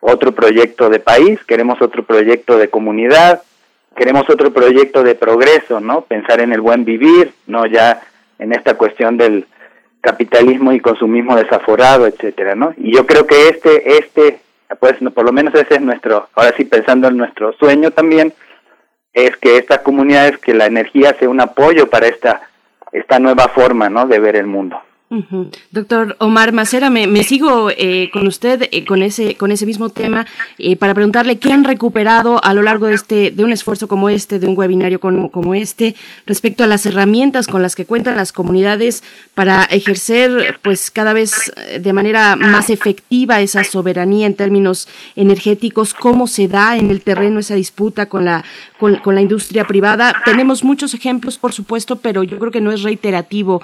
[0.00, 3.42] otro proyecto de país, queremos otro proyecto de comunidad,
[3.96, 6.02] queremos otro proyecto de progreso, ¿no?
[6.02, 8.02] Pensar en el buen vivir, no ya
[8.38, 9.46] en esta cuestión del,
[10.04, 12.74] capitalismo y consumismo desaforado, etcétera, ¿no?
[12.76, 14.38] Y yo creo que este, este,
[14.78, 18.32] pues por lo menos ese es nuestro, ahora sí pensando en nuestro sueño también,
[19.14, 22.42] es que estas comunidades, que la energía sea un apoyo para esta,
[22.92, 24.06] esta nueva forma, ¿no?
[24.06, 24.78] De ver el mundo.
[25.70, 30.26] Doctor Omar Macera, me, sigo eh, con usted eh, con ese con ese mismo tema
[30.58, 34.08] eh, para preguntarle qué han recuperado a lo largo de este de un esfuerzo como
[34.08, 35.94] este, de un webinario como, como este,
[36.26, 41.52] respecto a las herramientas con las que cuentan las comunidades para ejercer, pues cada vez
[41.78, 47.40] de manera más efectiva esa soberanía en términos energéticos, cómo se da en el terreno
[47.40, 48.44] esa disputa con la
[49.02, 50.14] con, la industria privada.
[50.24, 53.62] Tenemos muchos ejemplos, por supuesto, pero yo creo que no es reiterativo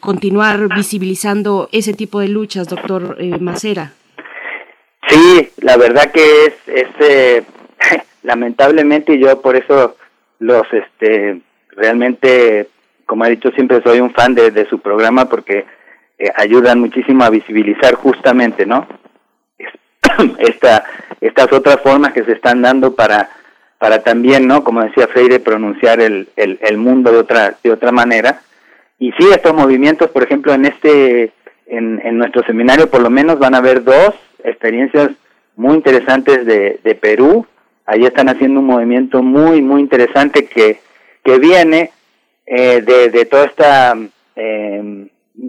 [0.00, 3.92] continuar visibilizando ese tipo de luchas, doctor eh, Macera.
[5.08, 7.44] Sí, la verdad que es, es eh,
[8.22, 9.96] lamentablemente yo por eso
[10.40, 12.68] los, este, realmente,
[13.04, 15.64] como he dicho siempre, soy un fan de, su programa porque
[16.18, 18.86] eh, ayudan muchísimo a visibilizar justamente, ¿no?
[20.38, 20.84] Esta,
[21.20, 23.28] estas otras formas que se están dando para
[23.78, 24.64] para también, ¿no?
[24.64, 28.40] Como decía Freire, pronunciar el, el, el mundo de otra de otra manera
[28.98, 31.32] y sí, estos movimientos, por ejemplo, en este,
[31.66, 35.10] en, en nuestro seminario por lo menos van a haber dos experiencias
[35.56, 37.46] muy interesantes de, de Perú.
[37.84, 40.80] Ahí están haciendo un movimiento muy, muy interesante que,
[41.22, 41.90] que viene
[42.46, 43.96] eh, de, de toda esta,
[44.34, 45.08] eh,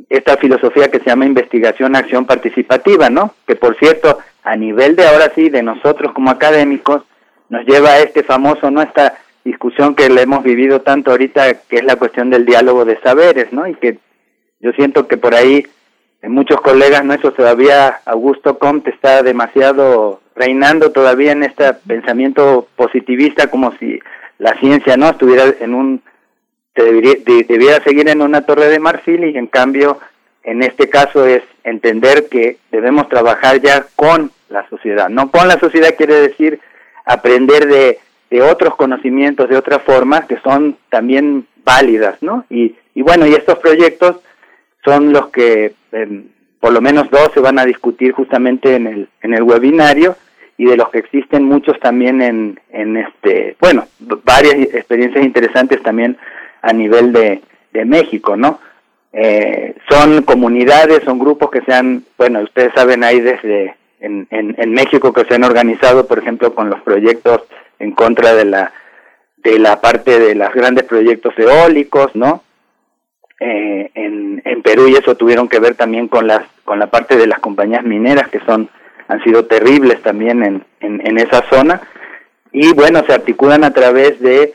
[0.10, 3.34] esta filosofía que se llama investigación, acción participativa, ¿no?
[3.48, 7.04] Que por cierto, a nivel de ahora sí, de nosotros como académicos,
[7.49, 8.81] nos lleva a este famoso, ¿no?
[8.81, 12.99] Esta discusión que le hemos vivido tanto ahorita, que es la cuestión del diálogo de
[12.99, 13.67] saberes, ¿no?
[13.67, 13.97] Y que
[14.60, 15.65] yo siento que por ahí
[16.21, 23.49] en muchos colegas nuestros todavía Augusto Comte está demasiado reinando todavía en este pensamiento positivista
[23.49, 23.99] como si
[24.39, 26.01] la ciencia no estuviera en un
[26.75, 29.99] debería, debiera seguir en una torre de marfil y en cambio
[30.43, 35.60] en este caso es entender que debemos trabajar ya con la sociedad no con la
[35.60, 36.60] sociedad quiere decir
[37.08, 42.46] aprender de de otros conocimientos, de otras formas que son también válidas, ¿no?
[42.50, 44.17] Y, y bueno, y estos proyectos
[44.84, 46.26] son los que em,
[46.60, 50.15] por lo menos dos se van a discutir justamente en el, en el webinario
[50.58, 53.86] y de los que existen muchos también en, en este, bueno,
[54.24, 56.17] varias experiencias interesantes también
[56.62, 57.41] a nivel de,
[57.74, 58.60] de México, ¿no?
[59.13, 64.73] Eh, son comunidades, son grupos que se han, bueno, ustedes saben, ahí desde en, en,
[64.73, 67.41] México que se han organizado, por ejemplo, con los proyectos
[67.79, 68.71] en contra de la
[69.38, 72.43] de la parte de los grandes proyectos eólicos, ¿no?
[73.39, 77.17] Eh, en, en Perú y eso tuvieron que ver también con las con la parte
[77.17, 78.67] de las compañías mineras que son
[79.07, 81.81] han sido terribles también en, en, esa zona
[82.51, 84.53] y bueno se articulan a través de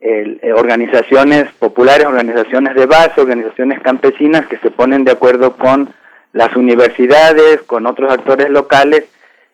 [0.00, 5.94] eh, organizaciones populares, organizaciones de base, organizaciones campesinas que se ponen de acuerdo con
[6.34, 9.04] las universidades, con otros actores locales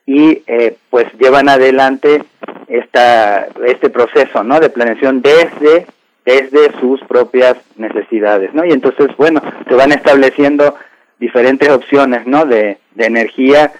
[0.07, 2.25] y eh, pues llevan adelante
[2.69, 4.59] esta, este proceso ¿no?
[4.59, 5.87] de planeación desde,
[6.25, 8.55] desde sus propias necesidades.
[8.55, 8.65] ¿no?
[8.65, 10.75] Y entonces, bueno, se van estableciendo
[11.19, 12.47] diferentes opciones ¿no?
[12.47, 13.73] de, de energía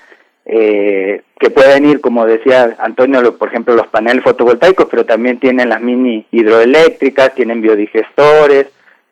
[0.45, 5.71] eh, que pueden ir, como decía Antonio, por ejemplo, los paneles fotovoltaicos, pero también tienen
[5.71, 8.67] las mini hidroeléctricas, tienen biodigestores,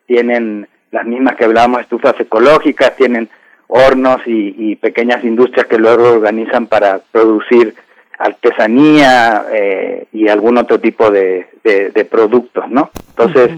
[0.05, 3.29] tienen las mismas que hablábamos, estufas ecológicas, tienen
[3.69, 7.75] hornos y, pequeñas industrias que luego organizan para producir
[8.17, 12.89] artesanía eh, y algún otro tipo de, de, productos, ¿no?
[13.09, 13.51] Entonces,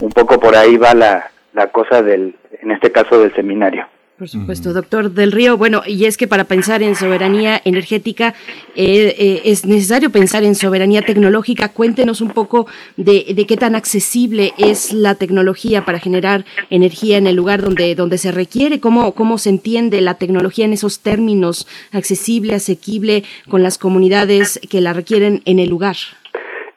[0.00, 3.86] un poco por ahí va la, la cosa del, en este caso del seminario.
[4.20, 5.56] Por supuesto, doctor Del Río.
[5.56, 8.34] Bueno, y es que para pensar en soberanía energética
[8.76, 11.72] eh, eh, es necesario pensar en soberanía tecnológica.
[11.72, 12.66] Cuéntenos un poco
[12.98, 18.18] de, qué tan accesible es la tecnología para generar energía en el lugar donde, donde
[18.18, 23.78] se requiere, cómo, cómo se entiende la tecnología en esos términos, accesible, asequible, con las
[23.78, 25.96] comunidades que la requieren en el lugar.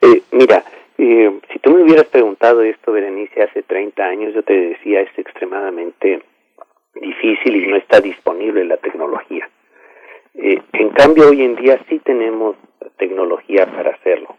[0.00, 0.64] Eh, mira,
[0.96, 6.22] si tú me hubieras preguntado esto, Berenice, hace 30 años, yo te decía, es extremadamente
[7.00, 9.48] difícil y no está disponible la tecnología.
[10.34, 12.56] Eh, en cambio, hoy en día sí tenemos
[12.96, 14.36] tecnología para hacerlo.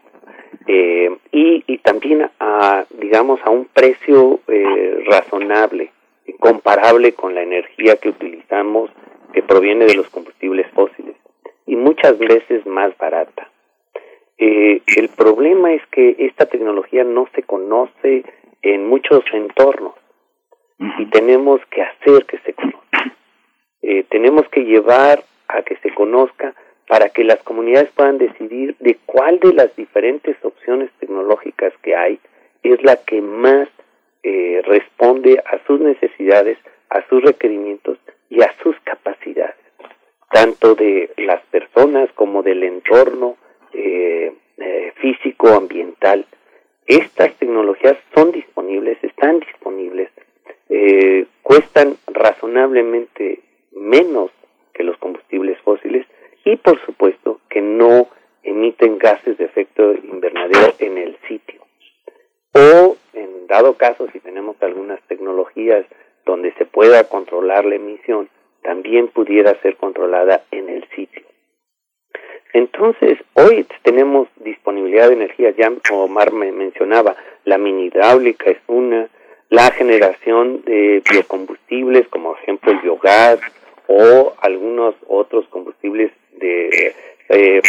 [0.66, 5.92] Eh, y, también a, digamos, a un precio eh, razonable,
[6.40, 8.90] comparable con la energía que utilizamos
[9.32, 11.14] que proviene de los combustibles fósiles
[11.66, 13.48] y muchas veces más barata.
[14.38, 18.24] El problema es que esta tecnología no se conoce
[18.62, 19.94] en muchos entornos
[20.78, 23.16] y tenemos que hacer que se conozca.
[23.82, 26.54] Eh, tenemos que llevar a que se conozca
[26.88, 32.20] para que las comunidades puedan decidir de cuál de las diferentes opciones tecnológicas que hay
[32.62, 33.68] es la que más
[34.22, 36.58] eh, responde a sus necesidades,
[36.90, 37.98] a sus requerimientos
[38.28, 39.56] y a sus capacidades,
[40.32, 43.36] tanto de las personas como del entorno
[43.72, 46.24] eh, eh, físico, ambiental.
[46.86, 50.10] Estas tecnologías son disponibles, están disponibles,
[50.68, 53.40] eh, cuestan razonablemente
[53.72, 54.30] menos
[54.74, 56.06] que los combustibles fósiles
[56.44, 58.08] y por supuesto que no
[58.42, 61.60] emiten gases de efecto invernadero en el sitio.
[62.52, 65.84] O en dado caso, si tenemos algunas tecnologías
[66.24, 68.28] donde se pueda controlar la emisión,
[68.62, 71.22] también pudiera ser controlada en el sitio.
[72.52, 79.08] Entonces, hoy tenemos disponibilidad de energía, ya Omar me mencionaba, la mini hidráulica es una,
[79.50, 83.38] la generación de biocombustibles, como ejemplo el biogás
[83.86, 86.94] o algunos otros combustibles de
[87.28, 87.62] eh,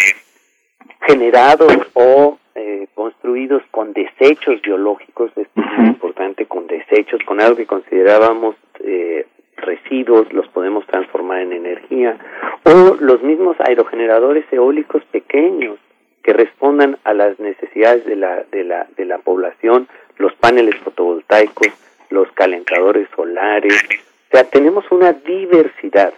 [1.07, 7.55] generados o eh, construidos con desechos biológicos, esto es muy importante, con desechos, con algo
[7.55, 9.25] que considerábamos eh,
[9.57, 12.17] residuos, los podemos transformar en energía,
[12.63, 15.77] o los mismos aerogeneradores eólicos pequeños
[16.23, 21.67] que respondan a las necesidades de la, de la, de la población, los paneles fotovoltaicos,
[22.09, 23.83] los calentadores solares,
[24.29, 26.13] o sea, tenemos una diversidad.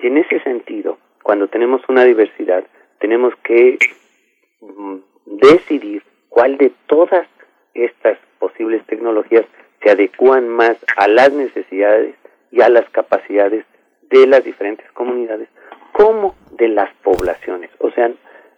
[0.00, 2.64] Y en ese sentido, cuando tenemos una diversidad,
[2.98, 3.78] tenemos que
[4.60, 7.26] mm, decidir cuál de todas
[7.74, 9.44] estas posibles tecnologías
[9.82, 12.14] se adecúan más a las necesidades
[12.50, 13.64] y a las capacidades
[14.02, 15.48] de las diferentes comunidades
[15.92, 17.70] como de las poblaciones.
[17.78, 18.10] O sea,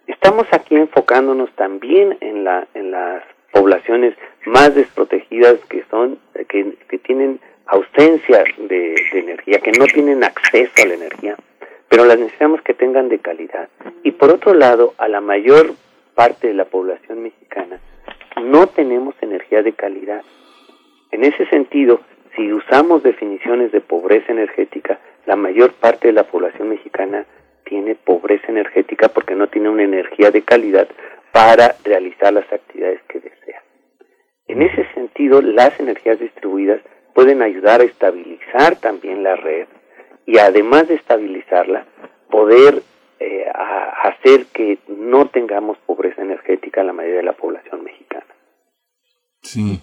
[0.07, 3.23] estamos aquí enfocándonos también en, la, en las
[3.55, 10.25] poblaciones más desprotegidas que son, que, que tienen ausencia de, de, energía, que no tienen
[10.25, 11.37] acceso a la energía,
[11.87, 13.69] pero las necesitamos que tengan de calidad.
[14.03, 15.71] Y por otro lado, a la mayor
[16.15, 17.79] parte de la población mexicana
[18.43, 20.21] no tenemos energía de calidad.
[21.11, 22.01] En ese sentido,
[22.35, 27.25] si usamos definiciones de pobreza energética, la mayor parte de la población mexicana
[27.63, 30.89] tiene pobreza energética porque no tiene una energía de calidad
[31.35, 33.61] para realizar las actividades que desea.
[34.47, 36.79] En ese sentido, las energías distribuidas
[37.13, 39.67] pueden ayudar a estabilizar también la red
[40.25, 41.87] y además de estabilizarla,
[42.29, 42.81] poder
[43.19, 48.34] eh, hacer que no tengamos pobreza energética la mayoría de la población mexicana.
[49.45, 49.79] Sí,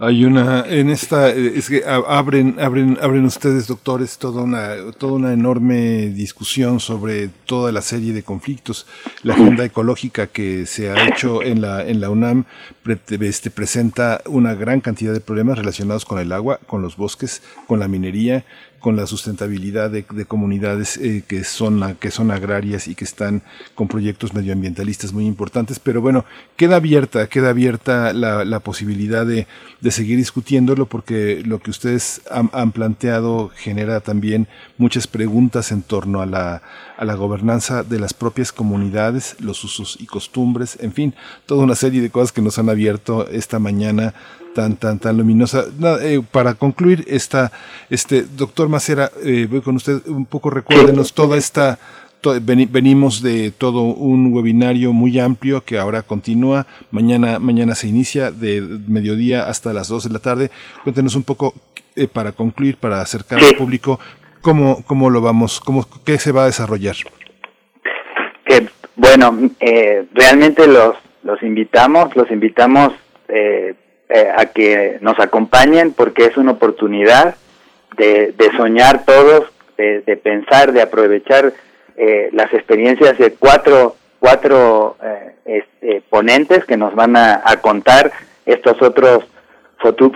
[0.00, 5.32] hay una en esta es que abren abren abren ustedes doctores toda una toda una
[5.32, 8.86] enorme discusión sobre toda la serie de conflictos.
[9.22, 12.44] La agenda ecológica que se ha hecho en la en la UNAM
[12.84, 17.78] este, presenta una gran cantidad de problemas relacionados con el agua, con los bosques, con
[17.78, 18.44] la minería,
[18.84, 23.40] con la sustentabilidad de, comunidades eh, que, son, que son agrarias y que están
[23.74, 25.78] con proyectos medioambientalistas muy importantes.
[25.78, 26.26] Pero bueno,
[26.58, 29.46] queda abierta, queda abierta la, posibilidad de,
[29.90, 36.26] seguir discutiéndolo porque lo que ustedes han, planteado genera también muchas preguntas en torno a
[36.26, 36.60] la,
[36.98, 41.14] a la gobernanza de las propias comunidades, los usos y costumbres, en fin,
[41.46, 44.12] toda una serie de cosas que nos han abierto esta mañana
[44.54, 45.64] tan, tan, tan luminosa.
[46.02, 47.52] Eh, para concluir, esta,
[47.90, 51.78] este, doctor Macera, eh, voy con usted un poco, recuérdenos toda esta,
[52.40, 58.62] venimos de todo un webinario muy amplio que ahora continúa, mañana, mañana se inicia de
[58.88, 60.50] mediodía hasta las 2 de la tarde.
[60.84, 61.52] Cuéntenos un poco,
[61.96, 64.00] eh, para concluir, para acercar al público,
[64.40, 66.96] cómo, cómo lo vamos, cómo, qué se va a desarrollar.
[68.96, 69.50] bueno,
[70.14, 70.94] realmente los,
[71.24, 72.92] los invitamos, los invitamos
[73.28, 73.74] eh,
[74.08, 77.36] eh, a que nos acompañen porque es una oportunidad
[77.96, 79.46] de, soñar todos,
[79.76, 81.52] de, pensar, de aprovechar
[81.96, 88.12] eh, las experiencias de cuatro, cuatro eh, este, ponentes que nos van a, contar
[88.44, 89.24] estos otros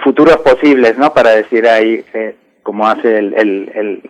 [0.04, 1.14] futuros posibles, ¿no?
[1.14, 2.04] Para decir ahí,
[2.62, 4.02] como hace el, el,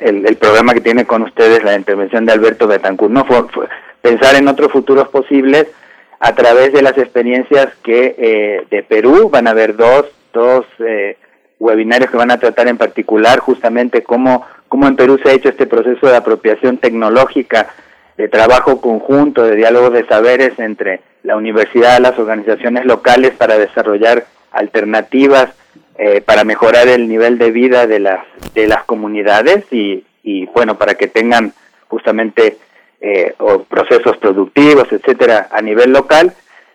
[0.00, 3.26] el, programa que tiene con ustedes, la intervención de Alberto Betancourt, ¿no?
[4.02, 5.68] pensar en otros futuros posibles
[6.20, 11.16] a través de las experiencias que eh, de Perú van a haber dos, dos eh,
[11.58, 15.48] webinarios que van a tratar en particular justamente cómo, cómo en Perú se ha hecho
[15.48, 17.68] este proceso de apropiación tecnológica,
[18.16, 24.26] de trabajo conjunto, de diálogo de saberes entre la universidad, las organizaciones locales para desarrollar
[24.50, 25.52] alternativas
[26.00, 30.78] eh, para mejorar el nivel de vida de las, de las comunidades y, y bueno,
[30.78, 31.52] para que tengan
[31.88, 32.56] justamente
[33.00, 36.32] eh, o procesos productivos, etcétera, a nivel local.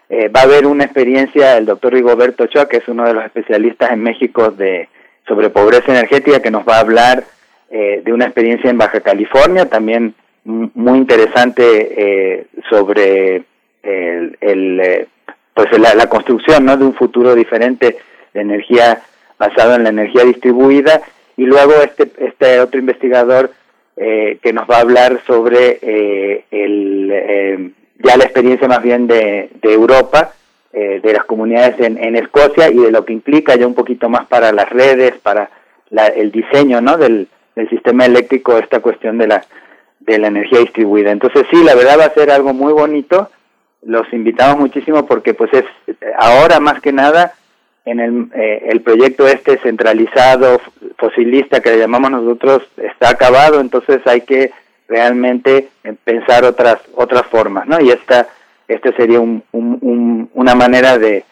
[0.09, 3.25] Eh, va a haber una experiencia, el doctor Rigoberto Ochoa, que es uno de los
[3.25, 4.87] especialistas en México de,
[5.27, 7.25] sobre pobreza energética, que nos va a hablar
[7.69, 10.15] eh, de una experiencia en Baja California, también
[10.45, 13.43] muy interesante sobre
[13.81, 15.07] el, el
[15.53, 16.75] pues la, construcción ¿no?
[16.75, 17.97] de un futuro diferente
[18.33, 19.01] de energía
[19.37, 21.01] basado en la energía distribuida,
[21.37, 23.51] y luego este, este otro investigador
[23.95, 29.05] eh, que nos va a hablar sobre eh, el, eh, ya la experiencia más bien
[29.07, 30.33] de, de Europa,
[30.73, 34.25] de las comunidades en, en, Escocia y de lo que implica ya un poquito más
[34.25, 35.51] para las redes, para
[35.91, 36.97] la, el diseño ¿no?
[36.97, 39.45] del, del sistema eléctrico, esta cuestión de la,
[39.99, 41.11] de la energía distribuida.
[41.11, 43.29] Entonces sí, la verdad va a ser algo muy bonito.
[43.83, 45.65] Los invitamos muchísimo porque pues es
[46.17, 47.35] ahora más que nada
[47.85, 50.61] en el, eh, el proyecto este centralizado,
[50.97, 54.51] fosilista que le llamamos nosotros, está acabado, entonces hay que
[54.87, 55.69] realmente
[56.03, 57.79] pensar otras otras formas, ¿no?
[57.81, 58.27] Y esta
[58.67, 61.25] este sería un, un, una manera de,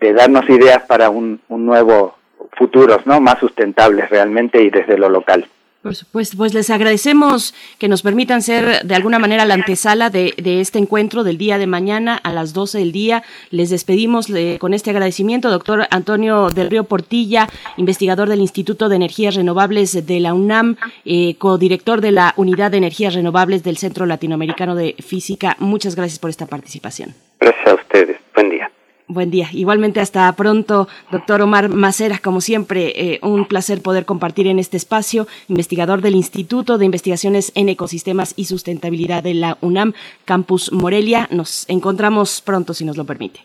[0.00, 2.16] de darnos ideas para un, un nuevo
[2.56, 3.20] futuros, ¿no?
[3.20, 5.46] Más sustentables realmente y desde lo local.
[5.84, 10.32] Por supuesto, pues les agradecemos que nos permitan ser de alguna manera la antesala de,
[10.38, 13.22] este encuentro del día de mañana a las 12 del día.
[13.50, 14.28] Les despedimos
[14.60, 20.20] con este agradecimiento, doctor Antonio del Río Portilla, investigador del Instituto de Energías Renovables de
[20.20, 25.54] la UNAM, eh, codirector de la Unidad de Energías Renovables del Centro Latinoamericano de Física.
[25.58, 27.14] Muchas gracias por esta participación.
[27.40, 28.16] Gracias a ustedes.
[28.34, 28.70] Buen día.
[29.06, 29.50] Buen día.
[29.52, 32.18] Igualmente hasta pronto, doctor Omar Macera.
[32.18, 37.52] Como siempre, eh, un placer poder compartir en este espacio, investigador del Instituto de Investigaciones
[37.54, 39.92] en Ecosistemas y Sustentabilidad de la UNAM,
[40.24, 41.28] Campus Morelia.
[41.30, 43.40] Nos encontramos pronto, si nos lo permite.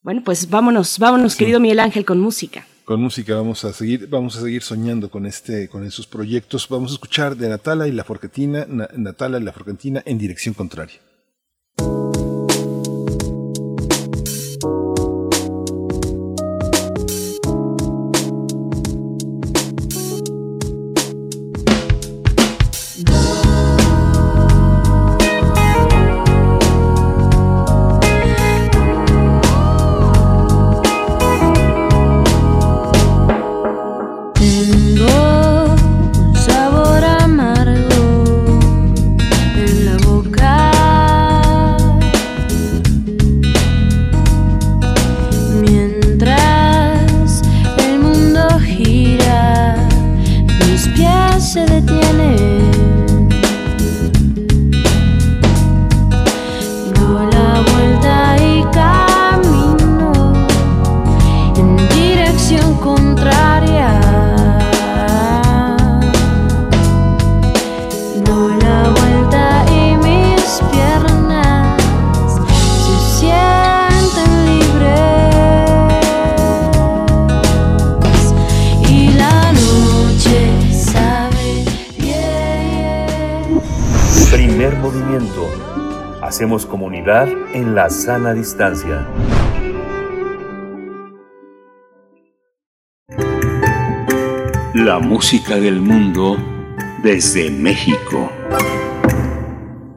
[0.00, 2.66] Bueno, pues vámonos, vámonos, querido Miguel Ángel, con música.
[2.86, 6.66] Con música vamos a seguir, vamos a seguir soñando con este, con esos proyectos.
[6.70, 10.98] Vamos a escuchar de Natala y la Forquetina, Natala y la Forquetina en dirección contraria.
[88.08, 89.06] Sana distancia.
[94.72, 96.38] La música del mundo
[97.02, 98.32] desde México.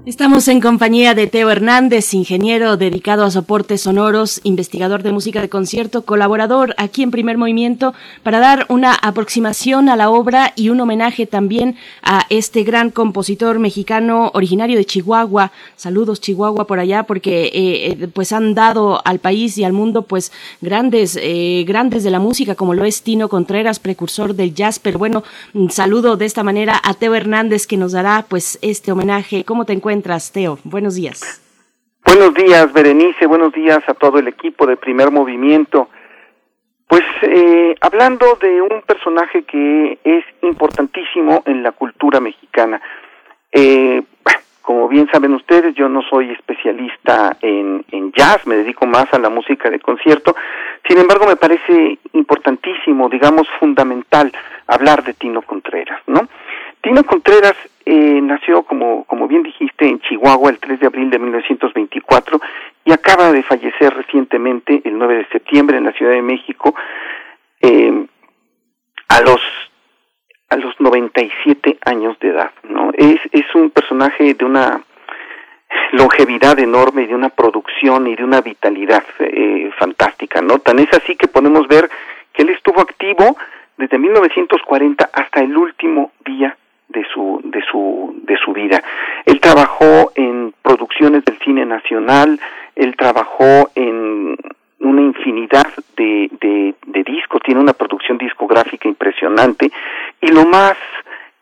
[0.03, 5.49] Estamos en compañía de Teo Hernández, ingeniero dedicado a soportes sonoros, investigador de música de
[5.49, 7.93] concierto, colaborador aquí en Primer Movimiento,
[8.23, 13.59] para dar una aproximación a la obra y un homenaje también a este gran compositor
[13.59, 15.51] mexicano originario de Chihuahua.
[15.75, 17.51] Saludos Chihuahua por allá, porque eh,
[17.91, 20.31] eh, pues han dado al país y al mundo pues
[20.61, 24.79] grandes, eh, grandes de la música, como lo es Tino Contreras, precursor del jazz.
[24.79, 25.23] Pero bueno,
[25.69, 29.43] saludo de esta manera a Teo Hernández que nos dará pues este homenaje.
[29.43, 29.90] ¿Cómo te encuentras?
[30.63, 31.41] Buenos días.
[32.05, 33.25] Buenos días, Berenice.
[33.25, 35.89] Buenos días a todo el equipo de Primer Movimiento.
[36.87, 42.81] Pues eh, hablando de un personaje que es importantísimo en la cultura mexicana.
[43.51, 44.01] Eh,
[44.61, 49.19] como bien saben ustedes, yo no soy especialista en, en, jazz, me dedico más a
[49.19, 50.35] la música de concierto.
[50.87, 54.31] Sin embargo, me parece importantísimo, digamos, fundamental
[54.67, 56.27] hablar de Tino Contreras, ¿no?
[56.81, 57.55] Tino Contreras
[57.85, 62.41] eh, nació, como, como bien dijiste, en Chihuahua el 3 de abril de 1924
[62.85, 66.73] y acaba de fallecer recientemente, el 9 de septiembre, en la Ciudad de México,
[67.61, 68.05] eh,
[69.07, 69.41] a los
[70.49, 72.91] a los 97 años de edad, ¿no?
[72.93, 74.81] Es, es un personaje de una
[75.93, 80.59] longevidad enorme, de una producción y de una vitalidad eh, fantástica, ¿no?
[80.59, 81.89] Tan es así que podemos ver
[82.33, 83.37] que él estuvo activo
[83.77, 86.57] desde 1940 hasta el último día
[86.91, 88.81] de su, de su, de su vida.
[89.25, 92.39] Él trabajó en producciones del cine nacional,
[92.75, 94.37] él trabajó en
[94.79, 99.71] una infinidad de, de, de discos, tiene una producción discográfica impresionante
[100.21, 100.75] y lo más,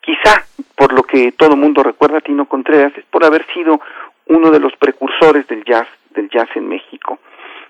[0.02, 0.44] quizá
[0.76, 3.80] por lo que todo mundo recuerda a Tino Contreras, es por haber sido
[4.28, 7.20] uno de los precursores del jazz, del jazz en México.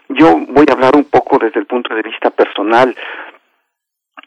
[0.09, 2.95] yo voy a hablar un poco desde el punto de vista personal.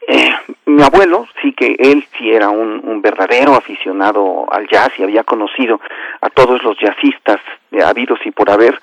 [0.07, 0.33] Eh,
[0.65, 5.81] mi abuelo, sí que él sí era un, verdadero aficionado al jazz y había conocido
[6.21, 7.39] a todos los jazzistas
[7.83, 8.79] habidos y por haber.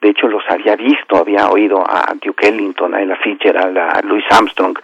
[0.00, 4.24] De hecho, los había visto, había oído a Duke Ellington, a Ella Fitzgerald, a Louis
[4.30, 4.78] Armstrong.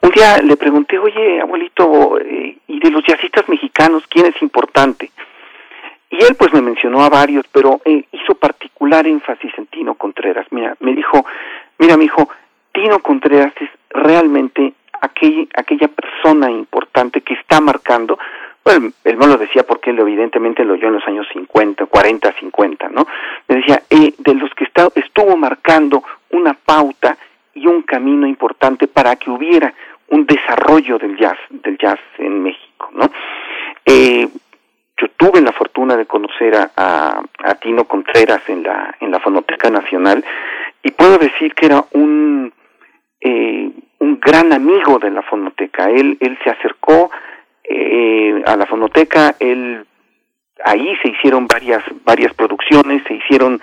[0.00, 5.10] Un día le pregunté, oye, abuelito, eh, ¿y de los jazzistas mexicanos quién es importante?
[6.10, 10.46] Y él pues me mencionó a varios, pero eh, hizo particular énfasis en Tino Contreras.
[10.50, 11.24] Mira, me dijo,
[11.78, 12.28] mira, mi hijo,
[12.72, 14.74] Tino Contreras es realmente
[15.04, 18.18] aquel, aquella persona importante que está marcando,
[18.64, 22.32] bueno, él no lo decía porque él evidentemente lo oyó en los años 50, 40,
[22.32, 23.06] 50, ¿no?
[23.46, 27.16] Me decía, eh, de los que está, estuvo marcando una pauta
[27.52, 29.72] y un camino importante para que hubiera
[30.08, 33.10] un desarrollo del jazz, del jazz en México, ¿no?
[33.84, 34.28] Eh,
[34.96, 39.68] yo tuve la fortuna de conocer a, a, Tino Contreras en la, en la Fonoteca
[39.68, 40.24] Nacional
[40.82, 42.52] y puedo decir que era un,
[43.24, 45.90] eh, un gran amigo de la Fonoteca.
[45.90, 47.10] Él, él se acercó
[47.64, 49.84] eh, a la Fonoteca, él,
[50.64, 53.60] ahí se hicieron varias, varias producciones, se hicieron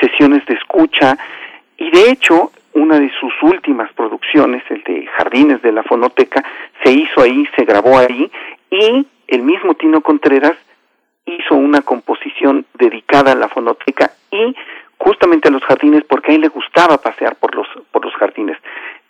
[0.00, 1.16] sesiones de escucha
[1.76, 6.42] y de hecho una de sus últimas producciones, el de Jardines de la Fonoteca,
[6.82, 8.30] se hizo ahí, se grabó ahí
[8.70, 10.56] y el mismo Tino Contreras
[11.26, 14.56] hizo una composición dedicada a la fonoteca y
[14.98, 18.56] justamente a los jardines porque a él le gustaba pasear por los por los jardines.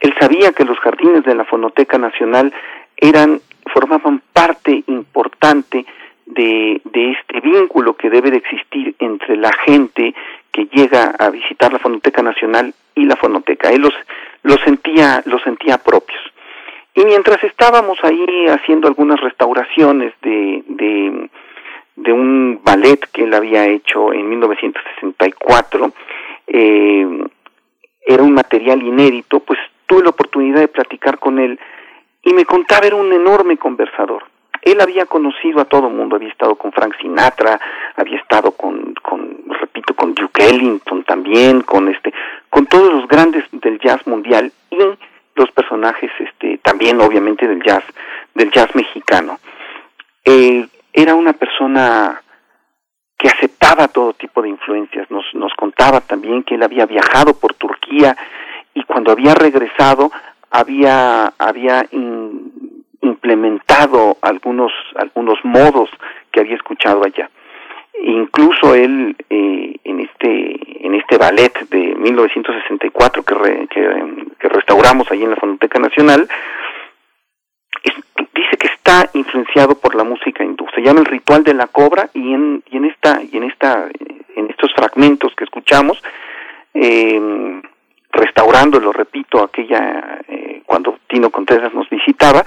[0.03, 2.53] Él sabía que los jardines de la Fonoteca Nacional
[2.97, 3.41] eran
[3.73, 5.87] formaban parte importante
[6.27, 10.15] de, de este vínculo que debe de existir entre la gente
[10.51, 13.71] que llega a visitar la Fonoteca Nacional y la Fonoteca.
[13.71, 13.83] Él
[14.43, 16.21] los, sentía, sentía propios.
[16.95, 21.31] Y mientras estábamos ahí haciendo algunas restauraciones de, de
[21.97, 25.93] de un ballet que él había hecho en 1964,
[26.47, 27.07] eh,
[28.07, 29.59] era un material inédito, pues
[29.93, 31.61] tuve la oportunidad de platicar con él
[32.23, 34.25] y me contaba, era un enorme conversador.
[34.63, 37.61] Él había conocido a todo el mundo, había estado con Frank Sinatra,
[37.97, 38.95] había estado con,
[39.61, 42.15] repito, con Duke Ellington también, con este,
[42.49, 44.79] con todos los grandes del jazz mundial y
[45.35, 47.85] los personajes, este, también obviamente del jazz,
[48.33, 49.41] del jazz mexicano.
[50.25, 52.23] Era una persona
[53.19, 55.11] que aceptaba todo tipo de influencias.
[55.11, 58.17] Nos, nos contaba también que él había viajado por Turquía
[58.75, 60.11] y cuando había regresado
[60.51, 61.87] había, había
[63.01, 65.91] implementado algunos, algunos modos
[66.31, 67.31] que había escuchado allá.
[68.05, 75.23] Incluso él eh, en este en este ballet de 1964 que, que, que restauramos allí
[75.23, 76.29] en la Fonoteca Nacional,
[78.35, 80.67] dice que está influenciado por la música hindú.
[80.75, 83.89] Se llama el ritual de la cobra y en, y en esta y en esta
[84.35, 86.03] en estos fragmentos que escuchamos,
[86.75, 87.63] eh,
[88.13, 92.45] restaurándolo, repito, aquella eh, cuando Tino Contreras nos visitaba,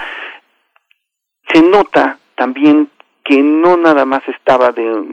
[1.51, 2.89] se nota también
[3.24, 5.03] que no nada más estaba de,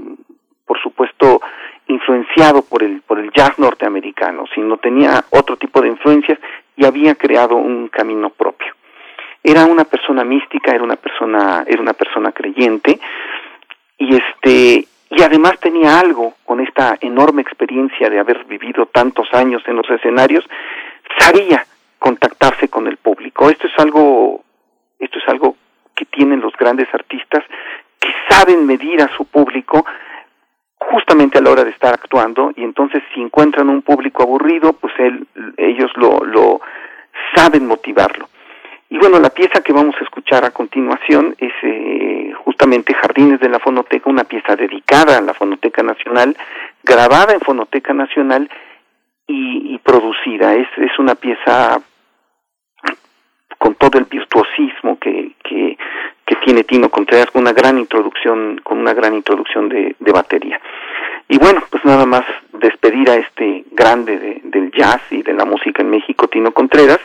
[0.66, 1.40] por supuesto,
[1.86, 6.38] influenciado por el por el jazz norteamericano, sino tenía otro tipo de influencias
[6.76, 8.74] y había creado un camino propio.
[9.42, 13.00] Era una persona mística, era una persona, era una persona creyente,
[13.98, 19.62] y este, y además tenía algo con esta enorme experiencia de haber vivido tantos años
[19.66, 20.44] en los escenarios,
[21.18, 21.66] sabía
[21.98, 23.50] contactarse con el público.
[23.50, 24.42] Esto es algo,
[24.98, 25.56] esto es algo
[25.94, 27.44] que tienen los grandes artistas
[28.00, 29.84] que saben medir a su público
[30.78, 34.94] justamente a la hora de estar actuando y entonces si encuentran un público aburrido, pues
[34.98, 35.26] él,
[35.58, 36.62] ellos lo, lo
[37.34, 38.28] saben motivarlo.
[38.92, 43.48] Y bueno, la pieza que vamos a escuchar a continuación es eh, justamente Jardines de
[43.48, 46.36] la Fonoteca, una pieza dedicada a la Fonoteca Nacional,
[46.82, 48.50] grabada en Fonoteca Nacional
[49.26, 50.54] y, producida.
[50.56, 51.80] Es, es una pieza
[53.56, 55.78] con todo el virtuosismo que, que,
[56.26, 60.60] que tiene Tino Contreras, con una gran introducción, con una gran introducción de, de batería.
[61.28, 65.80] Y bueno, pues nada más despedir a este grande del jazz y de la música
[65.80, 67.00] en México, Tino Contreras,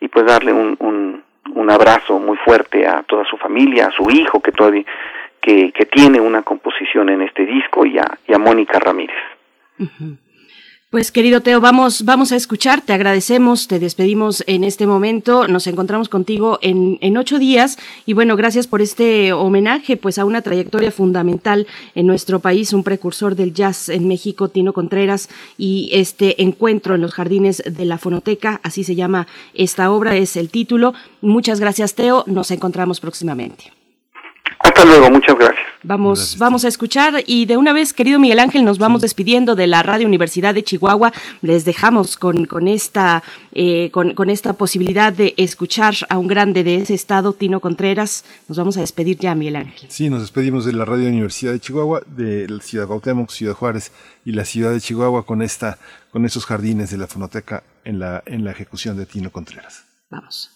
[0.00, 1.23] y pues darle un, un,
[1.64, 4.84] un abrazo muy fuerte a toda su familia, a su hijo que todavía
[5.40, 9.16] que, que tiene una composición en este disco y a, y a Mónica Ramírez.
[10.94, 15.66] Pues querido Teo, vamos, vamos a escuchar, te agradecemos, te despedimos en este momento, nos
[15.66, 20.40] encontramos contigo en, en ocho días y bueno, gracias por este homenaje pues a una
[20.40, 21.66] trayectoria fundamental
[21.96, 25.28] en nuestro país, un precursor del jazz en México, Tino Contreras,
[25.58, 30.36] y este encuentro en los jardines de la fonoteca, así se llama esta obra, es
[30.36, 30.94] el título.
[31.20, 33.72] Muchas gracias Teo, nos encontramos próximamente.
[34.60, 35.63] Hasta luego, muchas gracias.
[35.84, 39.66] Vamos, vamos a escuchar y de una vez, querido Miguel Ángel, nos vamos despidiendo de
[39.66, 41.12] la Radio Universidad de Chihuahua.
[41.42, 43.22] Les dejamos con, con esta,
[43.52, 48.24] eh, con, con, esta posibilidad de escuchar a un grande de ese estado, Tino Contreras.
[48.48, 49.90] Nos vamos a despedir ya, Miguel Ángel.
[49.90, 53.52] Sí, nos despedimos de la Radio Universidad de Chihuahua, de la ciudad de Cuauhtémoc, Ciudad
[53.54, 53.92] Juárez
[54.24, 55.78] y la ciudad de Chihuahua con esta,
[56.10, 59.84] con esos jardines de la fonoteca en la, en la ejecución de Tino Contreras.
[60.08, 60.50] Vamos.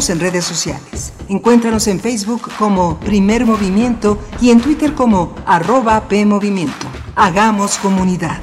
[0.00, 1.12] Síguenos en redes sociales.
[1.28, 6.86] Encuéntranos en Facebook como Primer Movimiento y en Twitter como arroba PMovimiento.
[7.16, 8.38] Hagamos comunidad.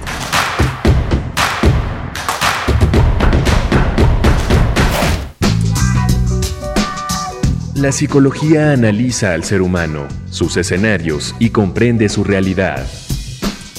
[7.74, 12.86] La psicología analiza al ser humano, sus escenarios y comprende su realidad.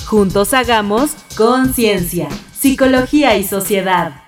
[0.04, 4.27] Juntos hagamos conciencia, psicología y sociedad.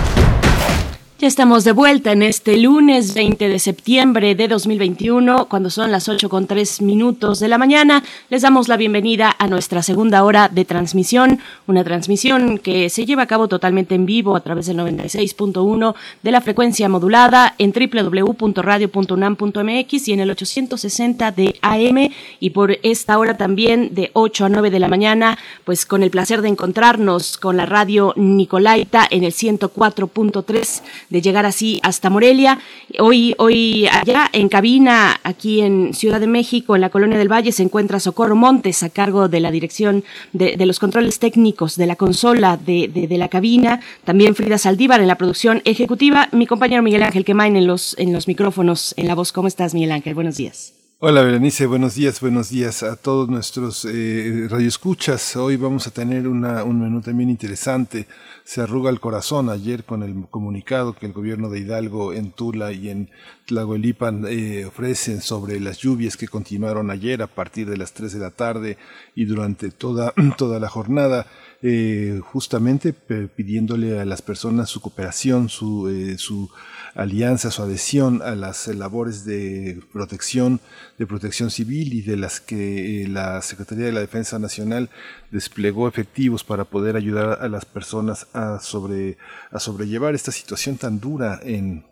[1.21, 6.09] Ya estamos de vuelta en este lunes 20 de septiembre de 2021, cuando son las
[6.09, 8.03] 8 con 3 minutos de la mañana.
[8.31, 13.21] Les damos la bienvenida a nuestra segunda hora de transmisión, una transmisión que se lleva
[13.21, 15.93] a cabo totalmente en vivo a través del 96.1
[16.23, 22.09] de la frecuencia modulada en www.radio.unam.mx y en el 860 de AM
[22.39, 26.09] y por esta hora también de 8 a 9 de la mañana, pues con el
[26.09, 30.81] placer de encontrarnos con la radio Nicolaita en el 104.3
[31.11, 32.57] de llegar así hasta Morelia.
[32.97, 37.51] Hoy, hoy allá en cabina, aquí en Ciudad de México, en la Colonia del Valle,
[37.51, 40.03] se encuentra Socorro Montes a cargo de la dirección
[40.33, 43.81] de, los controles técnicos de la consola de, de, la cabina.
[44.03, 46.29] También Frida Saldívar en la producción ejecutiva.
[46.31, 49.31] Mi compañero Miguel Ángel Quemain en los, en los micrófonos, en la voz.
[49.31, 50.15] ¿Cómo estás, Miguel Ángel?
[50.15, 50.80] Buenos días.
[51.03, 55.35] Hola Berenice, buenos días, buenos días a todos nuestros eh, radioescuchas.
[55.35, 58.05] Hoy vamos a tener una, un menú también interesante
[58.43, 62.71] se arruga el corazón ayer con el comunicado que el gobierno de Hidalgo en Tula
[62.71, 63.09] y en
[63.45, 68.19] Tlahuelipan eh, ofrecen sobre las lluvias que continuaron ayer a partir de las 3 de
[68.19, 68.77] la tarde
[69.15, 71.27] y durante toda, toda la jornada.
[71.63, 76.49] Eh, justamente pidiéndole a las personas su cooperación, su, eh, su
[76.95, 80.59] alianza, su adhesión a las labores de protección,
[80.97, 84.89] de protección civil y de las que la Secretaría de la Defensa Nacional
[85.31, 89.17] desplegó efectivos para poder ayudar a las personas a, sobre,
[89.51, 91.85] a sobrellevar esta situación tan dura en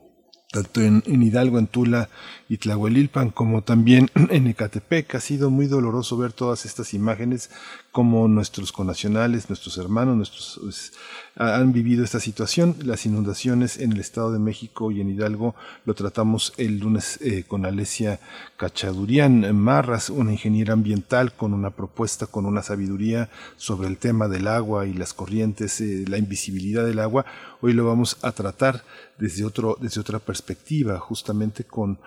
[0.51, 2.09] tanto en, Hidalgo, en Tula
[2.49, 5.13] y Tlahuelilpan, como también en Ecatepec.
[5.13, 7.51] Ha sido muy doloroso ver todas estas imágenes
[7.91, 10.93] cómo nuestros connacionales, nuestros hermanos, nuestros pues,
[11.35, 12.75] han vivido esta situación.
[12.83, 17.43] Las inundaciones en el Estado de México y en Hidalgo lo tratamos el lunes eh,
[17.47, 18.19] con Alesia
[18.57, 24.47] Cachadurian Marras, una ingeniera ambiental con una propuesta, con una sabiduría sobre el tema del
[24.47, 27.25] agua y las corrientes, eh, la invisibilidad del agua.
[27.61, 28.83] Hoy lo vamos a tratar
[29.19, 31.99] desde, otro, desde otra perspectiva, justamente con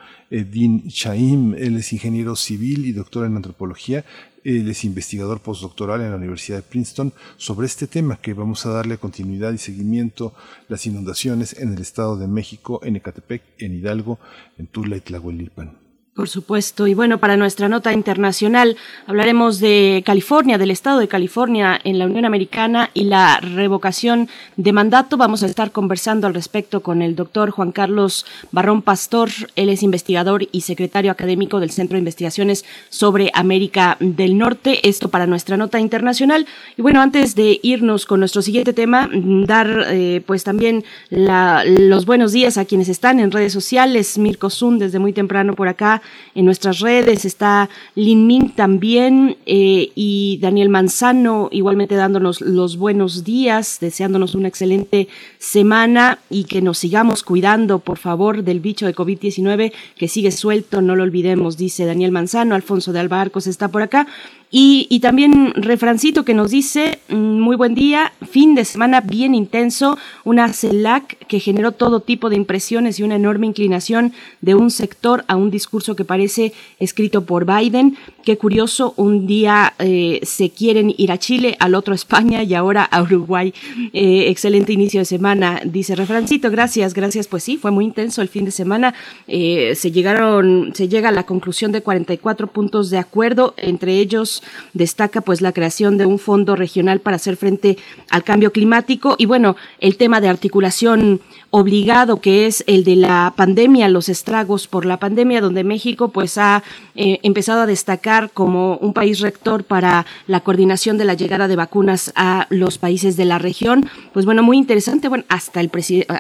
[0.45, 1.55] Dean Chaim.
[1.55, 4.05] Él es ingeniero civil y doctor en antropología
[4.45, 8.71] él es investigador postdoctoral en la Universidad de Princeton sobre este tema que vamos a
[8.71, 10.35] darle continuidad y seguimiento,
[10.69, 14.19] las inundaciones en el Estado de México, en Ecatepec, en Hidalgo,
[14.59, 15.82] en Tula y Tlahuelilpan.
[16.15, 16.87] Por supuesto.
[16.87, 22.05] Y bueno, para nuestra nota internacional hablaremos de California, del estado de California en la
[22.05, 25.17] Unión Americana y la revocación de mandato.
[25.17, 29.31] Vamos a estar conversando al respecto con el doctor Juan Carlos Barrón Pastor.
[29.57, 34.87] Él es investigador y secretario académico del Centro de Investigaciones sobre América del Norte.
[34.87, 36.47] Esto para nuestra nota internacional.
[36.77, 42.33] Y bueno, antes de irnos con nuestro siguiente tema, dar eh, pues también los buenos
[42.33, 44.19] días a quienes están en redes sociales.
[44.19, 46.02] Mirko Zun desde muy temprano por acá
[46.35, 53.25] en nuestras redes, está Lin Min también eh, y Daniel Manzano igualmente dándonos los buenos
[53.25, 58.95] días, deseándonos una excelente semana y que nos sigamos cuidando, por favor, del bicho de
[58.95, 63.83] COVID-19 que sigue suelto, no lo olvidemos, dice Daniel Manzano, Alfonso de Albarcos está por
[63.83, 64.07] acá.
[64.55, 69.97] Y, también refrancito que nos dice, mm, muy buen día, fin de semana bien intenso,
[70.25, 75.25] una CELAC que generó todo tipo de impresiones y una enorme inclinación de un sector
[75.27, 77.97] a un discurso que parece escrito por Biden.
[78.25, 82.53] Qué curioso, un día eh, se quieren ir a Chile, al otro a España y
[82.53, 83.55] ahora a Uruguay.
[83.95, 87.27] Eh, excelente inicio de semana, dice refrancito, gracias, gracias.
[87.27, 88.93] Pues sí, fue muy intenso el fin de semana.
[89.27, 94.42] Eh, se llegaron, se llega a la conclusión de 44 puntos de acuerdo, entre ellos
[94.73, 97.79] destaca pues la creación de un fondo regional para hacer frente
[98.11, 101.21] al cambio climático y bueno, el tema de articulación
[101.51, 106.39] obligado que es el de la pandemia, los estragos por la pandemia, donde México pues
[106.39, 106.63] ha
[106.95, 111.57] eh, empezado a destacar como un país rector para la coordinación de la llegada de
[111.57, 113.87] vacunas a los países de la región.
[114.15, 115.09] Pues bueno, muy interesante.
[115.09, 115.71] Bueno, hasta el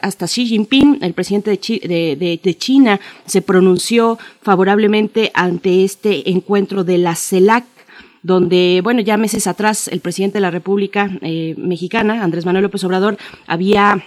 [0.02, 6.98] hasta Xi Jinping, el presidente de, de China, se pronunció favorablemente ante este encuentro de
[6.98, 7.64] la CELAC
[8.22, 12.84] donde, bueno, ya meses atrás el presidente de la República eh, Mexicana, Andrés Manuel López
[12.84, 13.16] Obrador,
[13.46, 14.04] había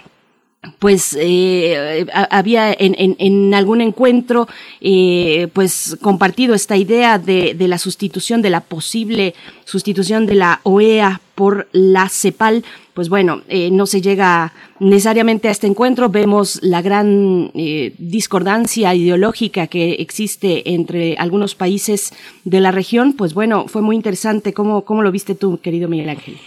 [0.78, 4.48] pues eh, había en, algún encuentro
[4.80, 9.34] eh, pues compartido esta idea de, de, la sustitución de la posible
[9.64, 12.64] sustitución de la OEA por la CEPAL
[12.96, 16.08] pues bueno, eh, no se llega necesariamente a este encuentro.
[16.08, 23.12] Vemos la gran eh, discordancia ideológica que existe entre algunos países de la región.
[23.12, 24.54] Pues bueno, fue muy interesante.
[24.54, 26.38] ¿Cómo, cómo lo viste tú, querido Miguel Ángel?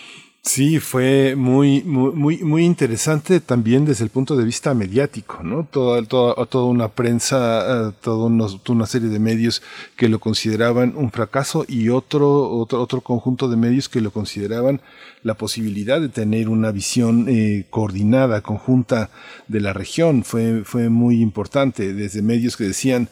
[0.42, 5.68] Sí, fue muy, muy, muy interesante también desde el punto de vista mediático, ¿no?
[5.70, 9.62] Toda, toda, toda una prensa, eh, toda una serie de medios
[9.98, 14.82] que lo consideraban un fracaso y otro, otro, otro conjunto de medios que lo consideraban
[15.24, 19.10] la posibilidad de tener una visión eh, coordinada, conjunta
[19.50, 20.24] de la región.
[20.24, 23.10] Fue, fue muy importante, desde medios que decían,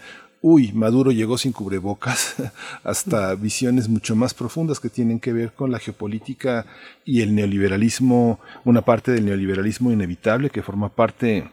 [0.49, 2.35] uy, Maduro llegó sin cubrebocas,
[2.83, 6.65] hasta visiones mucho más profundas que tienen que ver con la geopolítica
[7.03, 11.49] y el neoliberalismo, una parte del neoliberalismo inevitable que forma parte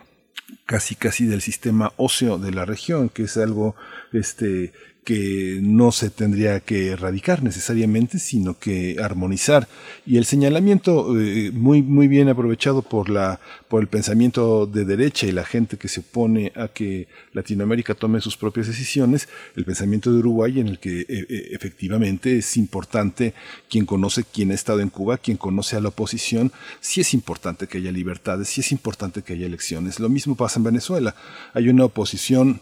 [0.65, 3.75] casi casi del sistema óseo de la región, que es algo
[4.13, 4.73] este
[5.05, 9.69] que no se tendría que erradicar necesariamente, sino que armonizar.
[10.07, 13.39] Y el señalamiento eh, muy, muy bien aprovechado por, la,
[13.69, 18.21] por el pensamiento de derecha y la gente que se opone a que Latinoamérica tome
[18.21, 23.35] sus propias decisiones, el pensamiento de Uruguay en el que eh, eh, efectivamente es importante
[23.69, 26.51] quien conoce quien ha estado en Cuba, quien conoce a la oposición,
[26.81, 30.01] sí es importante que haya libertades, sí es importante que haya elecciones.
[30.01, 31.15] Lo mismo pasa en Venezuela.
[31.53, 32.61] Hay una oposición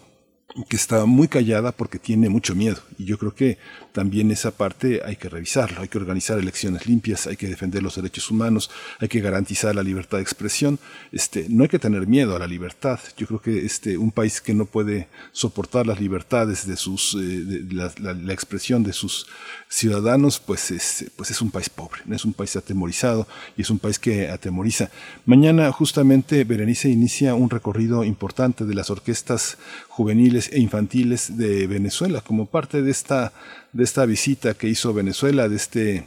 [0.69, 2.81] que está muy callada porque tiene mucho miedo.
[2.99, 3.59] Y yo creo que
[3.93, 7.97] también esa parte hay que revisarlo, hay que organizar elecciones limpias, hay que defender los
[7.97, 10.79] derechos humanos, hay que garantizar la libertad de expresión.
[11.13, 12.99] Este, no hay que tener miedo a la libertad.
[13.17, 17.65] Yo creo que este, un país que no puede soportar las libertades de sus, eh,
[17.71, 19.27] la, expresión de sus
[19.69, 23.79] ciudadanos, pues es, pues es un país pobre, es un país atemorizado y es un
[23.79, 24.91] país que atemoriza.
[25.27, 32.23] Mañana justamente Berenice inicia un recorrido importante de las orquestas juveniles e infantiles de Venezuela
[32.23, 33.33] como parte de esta,
[33.73, 36.07] de esta visita que hizo Venezuela, de este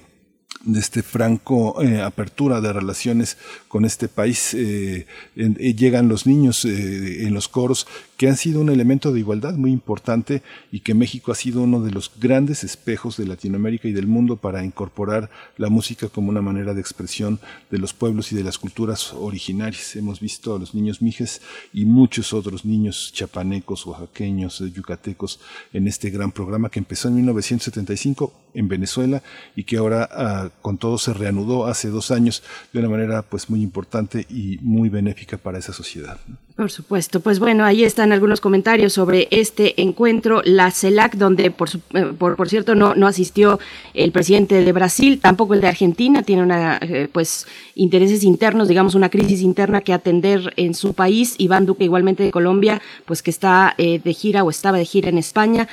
[0.65, 3.37] de este franco eh, apertura de relaciones
[3.75, 4.53] con este país.
[4.53, 5.05] Eh,
[5.35, 9.71] eh, llegan los niños en los coros que han sido un elemento de igualdad muy
[9.71, 14.07] importante y que México ha sido uno de los grandes espejos de Latinoamérica y del
[14.07, 18.43] mundo para incorporar la música como una manera de expresión de los pueblos y de
[18.43, 19.97] las culturas originarias.
[19.97, 21.41] Hemos visto a los niños mijes
[21.73, 25.41] y muchos otros niños chapanecos, oaxaqueños, yucatecos
[25.73, 29.21] en este gran programa que empezó en 1975 en Venezuela
[29.57, 33.49] y que ahora ah, con todo se reanudó hace dos años de una manera pues
[33.49, 36.17] muy importante y muy benéfica para esa sociedad.
[36.55, 41.67] Por supuesto, pues bueno, ahí están algunos comentarios sobre este encuentro, la CELAC, donde por,
[41.93, 43.59] eh, por, cierto no, no asistió
[43.93, 47.45] el presidente de Brasil, tampoco el de Argentina, tiene una eh, pues
[47.75, 52.31] intereses internos, digamos una crisis interna que atender en su país, Iván Duque igualmente de
[52.31, 55.67] Colombia, pues que está eh, de gira o estaba de gira en España,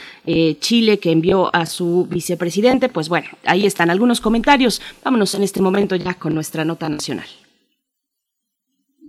[0.58, 4.82] Chile que envió a su vicepresidente, pues bueno, ahí están algunos comentarios.
[5.04, 7.26] Vámonos en este momento ya con nuestra nota nacional.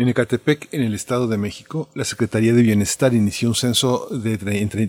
[0.00, 4.38] en Ecatepec, en el Estado de México, la Secretaría de Bienestar inició un censo de,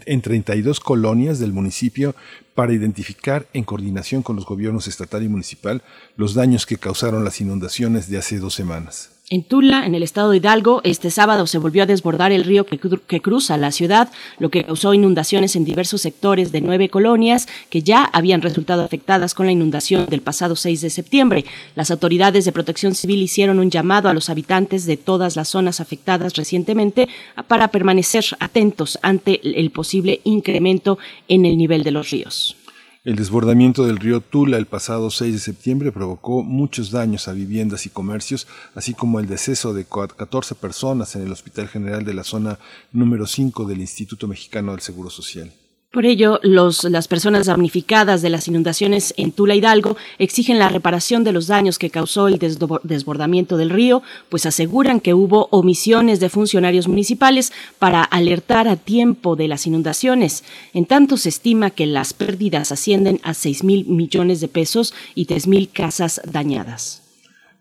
[0.06, 2.16] en 32 colonias del municipio
[2.56, 5.82] para identificar, en coordinación con los gobiernos estatal y municipal,
[6.16, 9.10] los daños que causaron las inundaciones de hace dos semanas.
[9.34, 12.66] En Tula, en el estado de Hidalgo, este sábado se volvió a desbordar el río
[12.66, 17.82] que, cruza la ciudad, lo que causó inundaciones en diversos sectores de nueve colonias que
[17.82, 21.46] ya habían resultado afectadas con la inundación del pasado 6 de septiembre.
[21.76, 25.80] Las autoridades de protección civil hicieron un llamado a los habitantes de todas las zonas
[25.80, 27.08] afectadas recientemente
[27.48, 30.98] para permanecer atentos ante el posible incremento
[31.30, 32.58] en el nivel de los ríos.
[33.04, 37.88] El desbordamiento del río Tula el pasado 6 de septiembre provocó muchos daños a viviendas
[37.88, 42.24] y comercios, así como el deceso de 14 personas en el Hospital General de la
[42.24, 42.60] zona
[42.92, 45.52] número 5 del Instituto Mexicano del Seguro Social.
[45.92, 51.26] Por ello, los, las personas damnificadas de las inundaciones en Tula Hidalgo exigen la reparación
[51.26, 56.30] de los daños que causó el desbordamiento del río, pues aseguran que hubo omisiones de
[56.30, 60.46] funcionarios municipales para alertar a tiempo de las inundaciones.
[60.74, 65.26] En tanto, se estima que las pérdidas ascienden a 6 mil millones de pesos y
[65.26, 67.11] 3 mil casas dañadas.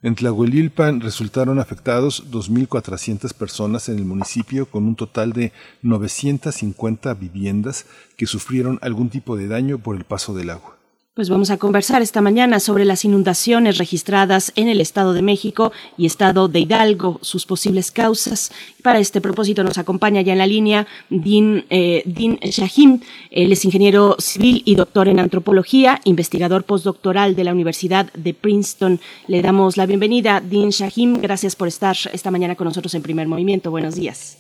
[0.03, 5.53] En Tlahuelilpan resultaron afectados 2.400 personas en el municipio con un total de
[5.83, 7.85] 950 viviendas
[8.17, 10.80] que sufrieron algún tipo de daño por el paso del agua.
[11.13, 15.73] Pues vamos a conversar esta mañana sobre las inundaciones registradas en el Estado de México
[15.99, 18.53] y Estado de Hidalgo, sus posibles causas.
[18.85, 23.01] Para este propósito nos acompaña ya en la línea Din, eh, Din Shahim.
[23.33, 29.01] Él es ingeniero civil y doctor en antropología, investigador postdoctoral de la Universidad de Princeton.
[29.27, 31.21] Le damos la bienvenida, Din Shahim.
[31.21, 33.73] Gracias por estar esta mañana con nosotros en Primer Movimiento.
[33.73, 34.39] Buenos días.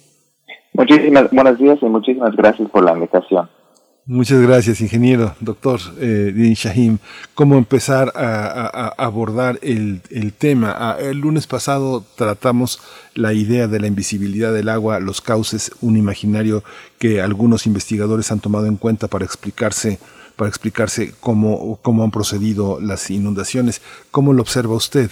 [0.74, 3.48] Muchísimas buenos días y muchísimas gracias por la invitación.
[4.12, 6.99] Muchas gracias, ingeniero, doctor eh, Din Shahim.
[7.37, 10.03] ¿Cómo empezar a, abordar el,
[10.37, 10.74] tema?
[10.77, 12.81] Ah, el lunes pasado tratamos
[13.15, 16.65] la idea de la invisibilidad del agua, los cauces, un imaginario
[16.99, 20.01] que algunos investigadores han tomado en cuenta para explicarse,
[20.35, 23.81] para explicarse cómo, cómo han procedido las inundaciones.
[24.11, 25.09] ¿Cómo lo observa usted?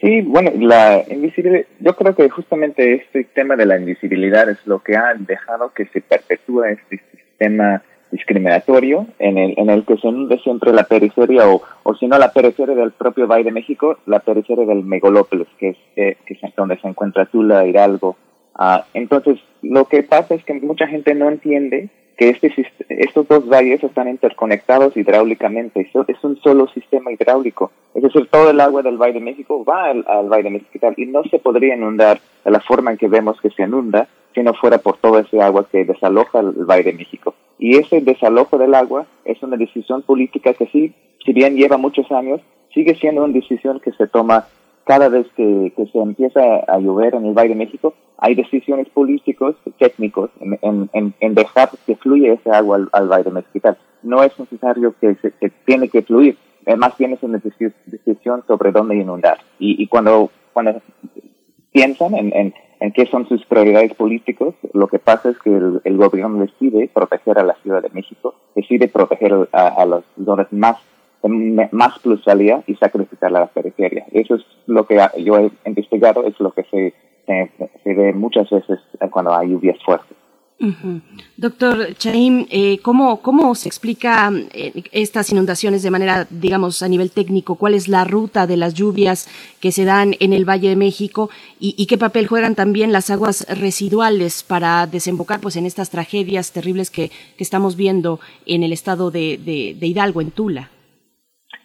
[0.00, 4.82] Sí, bueno, la invisibilidad, yo creo que justamente este tema de la invisibilidad es lo
[4.82, 7.00] que ha dejado que se perpetúe este
[7.34, 12.06] sistema discriminatorio en el, en el que se hunde siempre la periferia o, o si
[12.06, 16.16] no la periferia del propio Valle de México, la periferia del Megalópolis, que es, eh,
[16.24, 18.16] que es donde se encuentra Tula, Hidalgo.
[18.54, 22.54] Ah, entonces, lo que pasa es que mucha gente no entiende que este,
[22.88, 25.90] estos dos valles están interconectados hidráulicamente.
[26.06, 27.72] Es un solo sistema hidráulico.
[27.94, 30.92] Es decir, todo el agua del Valle de México va al, al Valle de México
[30.96, 34.42] y no se podría inundar de la forma en que vemos que se inunda si
[34.42, 37.34] no fuera por todo ese agua que desaloja el Valle de México.
[37.58, 40.94] Y ese desalojo del agua es una decisión política que sí,
[41.24, 42.40] si bien lleva muchos años,
[42.72, 44.46] sigue siendo una decisión que se toma
[44.84, 49.56] cada vez que, se empieza a llover en el Valle de México, hay decisiones políticos,
[49.78, 53.76] técnicos, en, en, dejar que fluya ese agua al, Valle de México.
[54.02, 56.36] No es necesario que, se, tiene que fluir,
[56.66, 59.38] eh, más bien es una decisión sobre dónde inundar.
[59.58, 60.82] Y, y cuando, cuando
[61.72, 62.54] piensan en, en,
[62.94, 67.44] qué son sus prioridades políticos, lo que pasa es que el, gobierno decide proteger a
[67.44, 70.76] la Ciudad de México, decide proteger a, a los zonas más
[71.26, 74.04] más plusvalía y sacrificar la periferia.
[74.12, 76.92] Eso es lo que yo he investigado, es lo que se
[77.82, 78.78] se ve muchas veces
[79.10, 80.16] cuando hay lluvias fuertes.
[81.36, 87.10] Doctor Chaim, eh, ¿cómo, ¿cómo se explica eh, estas inundaciones de manera, digamos, a nivel
[87.10, 87.56] técnico?
[87.56, 89.28] ¿Cuál es la ruta de las lluvias
[89.60, 91.28] que se dan en el Valle de México?
[91.58, 96.90] ¿Y, qué papel juegan también las aguas residuales para desembocar pues, en estas tragedias terribles
[96.90, 100.70] que, estamos viendo en el estado de, de, Hidalgo, en Tula?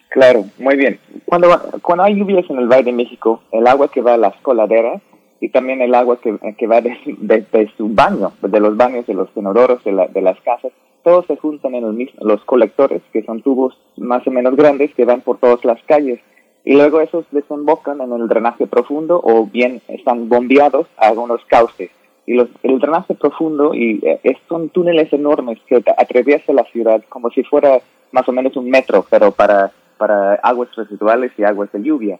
[0.09, 0.99] Claro, muy bien.
[1.25, 1.47] Cuando,
[1.81, 5.01] cuando hay lluvias en el Valle de México, el agua que va a las coladeras
[5.41, 9.13] y también el agua que, que va desde de, su baño, de los baños, de
[9.13, 10.71] los inodoros, de, de las casas,
[11.03, 14.93] todos se juntan en el mismo, los colectores, que son tubos más o menos grandes
[14.93, 16.19] que van por todas las calles.
[16.65, 21.89] Y luego esos desembocan en el drenaje profundo o bien están bombeados a algunos cauces.
[22.25, 27.29] Y los, el drenaje profundo y, eh, son túneles enormes que atraviesan la ciudad como
[27.31, 27.79] si fuera
[28.11, 32.19] más o menos un metro, pero para, para aguas residuales y aguas de lluvia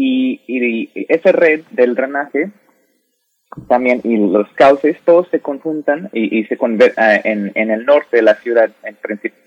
[0.00, 2.50] y, y, esa red del drenaje
[3.66, 8.18] también y los cauces todos se conjuntan y, se convierten ah, en, en, el norte
[8.18, 8.70] de la ciudad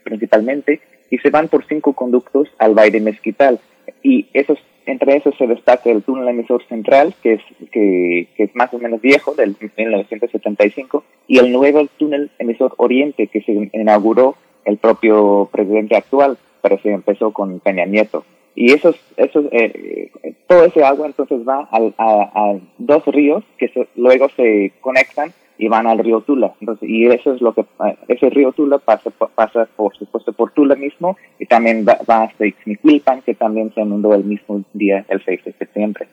[0.04, 3.60] principalmente y se van por cinco conductos al Valle Mezquital.
[4.04, 7.42] Y esos entre esos se destaca el túnel emisor central que es
[7.72, 13.28] que, que, es más o menos viejo del 1975 y el nuevo túnel emisor oriente
[13.28, 18.26] que se inauguró el propio presidente actual pero se empezó con Peña Nieto
[18.56, 20.12] y esos, esos, eh,
[20.48, 26.00] todo ese agua entonces va a, dos ríos que luego se conectan y van al
[26.00, 26.54] río Tula.
[26.60, 30.52] Entonces, y eso es lo que, eh, ese río Tula pasa, pasa por supuesto por
[30.52, 35.24] Tula mismo y también va, hasta Ixmiquilpan, que también se inundó el mismo día, el
[35.24, 36.08] 6 de septiembre.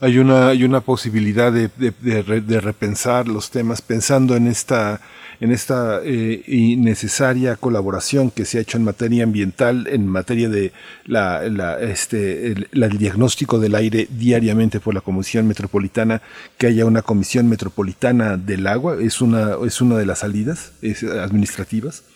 [0.00, 5.00] Hay una, hay una posibilidad de, de, repensar los temas pensando en esta
[5.42, 10.70] en esta eh, necesaria colaboración que se ha hecho en materia ambiental, en materia de
[11.04, 11.42] la,
[11.80, 16.22] este, el, diagnóstico del aire diariamente por la Comisión Metropolitana,
[16.58, 20.78] que haya una Comisión Metropolitana del Agua, es una, es una de las salidas
[21.20, 22.08] administrativas.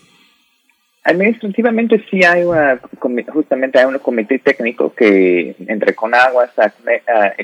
[1.03, 2.81] Administrativamente sí hay una,
[3.33, 6.49] justamente hay un comité técnico que entre Conagua,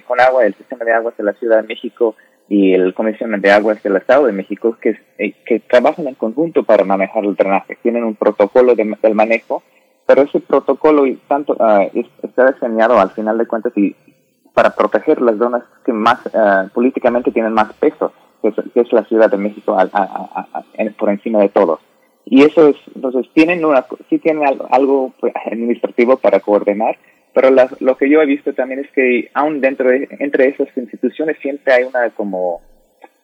[0.07, 2.15] Conagua, el sistema de aguas de la Ciudad de México,
[2.53, 6.65] y el Comisión de Aguas del Estado de México que, eh, que trabajan en conjunto
[6.65, 7.79] para manejar el drenaje.
[7.83, 9.63] Tienen un protocolo de, del manejo,
[10.05, 11.89] pero ese protocolo tanto uh,
[12.23, 13.97] está diseñado al final de cuentas y
[14.53, 18.13] para proteger las zonas que más uh, políticamente tienen más peso,
[18.43, 19.75] que es, la Ciudad de México
[20.99, 21.81] por encima de todos.
[22.27, 25.15] Y eso es, entonces tienen una, sí tienen algo,
[25.47, 26.99] administrativo para coordinar,
[27.35, 27.51] pero
[27.81, 31.73] lo que yo he visto también es que aún dentro de, entre esas instituciones siempre
[31.73, 32.61] hay una como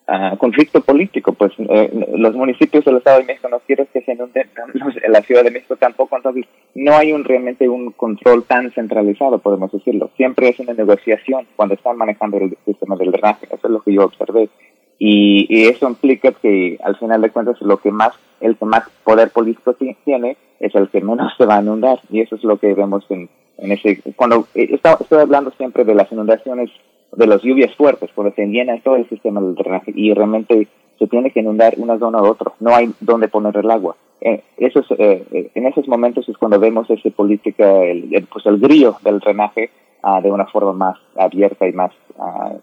[0.09, 4.17] uh, conflicto político, pues eh, los municipios del Estado de México no quieren que se
[5.09, 9.71] la Ciudad de México tampoco, entonces no hay un realmente un control tan centralizado, podemos
[9.73, 10.11] decirlo.
[10.17, 13.93] Siempre es una negociación cuando están manejando el sistema del drenaje, eso es lo que
[13.93, 14.49] yo observé.
[14.99, 18.83] Y, y, eso implica que al final de cuentas lo que más, el que más
[19.05, 22.59] poder político tiene es el que menos se va a inundar y eso es lo
[22.59, 26.71] que vemos en, en ese, cuando eh, estoy hablando siempre de las inundaciones,
[27.13, 30.69] de las lluvias fuertes, cuando se llena todo el sistema del drenaje y realmente
[30.99, 33.97] se tiene que inundar una zona u otra, no hay dónde poner el agua.
[34.21, 38.97] Eh, eso eh, en esos momentos es cuando vemos esa política, el, pues el grillo
[39.03, 39.71] del drenaje
[40.03, 42.61] ah, de una forma más abierta y más uh,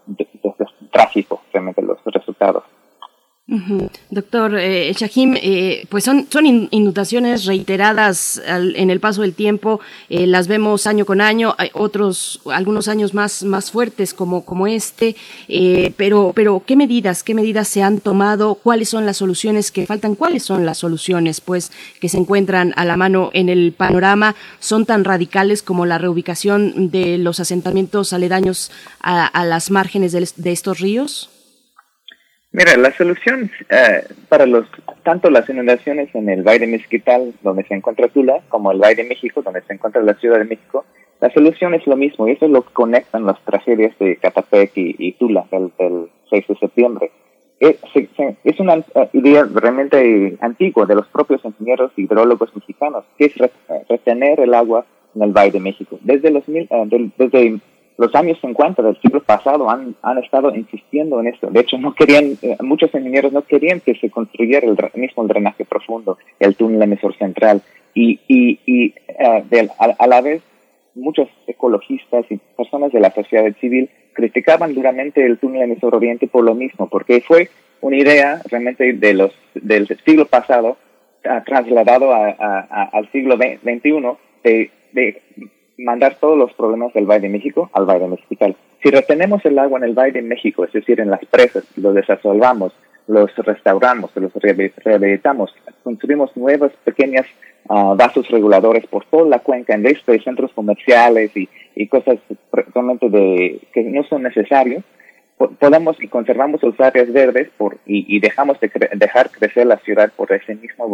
[0.91, 2.63] trágico, realmente los resultados.
[3.47, 6.27] Doctor eh, Shahim, eh, pues son,
[6.71, 12.41] inundaciones reiteradas en el paso del tiempo, eh, las vemos año con año, hay otros,
[12.51, 15.15] algunos años más, más fuertes como, como este,
[15.95, 18.55] pero, pero ¿qué medidas, qué medidas se han tomado?
[18.55, 20.15] ¿Cuáles son las soluciones que faltan?
[20.15, 24.33] ¿Cuáles son las soluciones pues que se encuentran a la mano en el panorama?
[24.59, 30.79] ¿Son tan radicales como la reubicación de los asentamientos aledaños a, las márgenes de estos
[30.79, 31.29] ríos?
[32.55, 34.65] Mira, la solución eh, para los
[35.03, 39.03] tanto las inundaciones en el Valle de Mezquital, donde se encuentra Tula, como el Valle
[39.03, 40.85] de México, donde se encuentra la Ciudad de México,
[41.19, 44.71] la solución es lo mismo y eso es lo que conectan las tragedias de Catapec
[44.73, 45.69] y, Tula del,
[46.29, 47.11] 6 de septiembre.
[47.59, 47.75] Es,
[48.45, 53.33] es, una eh, idea realmente antigua de los propios ingenieros hidrólogos mexicanos, que es
[53.89, 55.99] retener el agua en el Valle de México.
[56.03, 57.59] Desde los mil, eh, desde
[57.97, 61.47] los años 50 del siglo pasado han, han estado insistiendo en esto.
[61.49, 65.63] De hecho, no querían, eh, muchos ingenieros no querían que se construyera el mismo drenaje
[65.63, 67.61] profundo, el túnel emisor central.
[67.93, 70.41] Y, y, y eh, a, la vez,
[70.93, 76.43] muchos ecologistas y personas de la sociedad civil criticaban duramente el túnel emisor oriente por
[76.43, 77.49] lo mismo, porque fue
[77.79, 80.77] una idea realmente de los, del siglo pasado
[81.45, 82.29] trasladado a,
[82.93, 83.81] al siglo XXI
[84.43, 85.21] de, de
[85.77, 88.55] mandar todos los problemas del Valle de México al Valle de Hospital.
[88.81, 91.93] Si retenemos el agua en el Valle de México, es decir, en las presas, lo
[91.93, 92.73] desasolvamos,
[93.07, 95.53] los restauramos, los rehabilitamos,
[95.83, 97.25] construimos nuevas pequeñas
[97.69, 101.47] ah, vasos reguladores por toda la cuenca en vez de centros comerciales y,
[101.87, 102.17] cosas
[102.73, 104.83] realmente de, que no son necesarios,
[105.37, 110.31] podemos y conservamos las áreas verdes por, y, dejamos de dejar crecer la ciudad por
[110.31, 110.87] ese mismo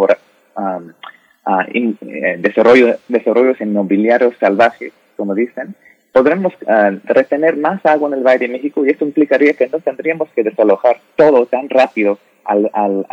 [1.45, 5.75] uh, eh, desarrollo, desarrollos inmobiliarios salvajes, como dicen,
[6.11, 9.79] podremos ah, retener más agua en el Valle de México y esto implicaría que no
[9.79, 13.05] tendríamos que desalojar todo tan rápido al, al,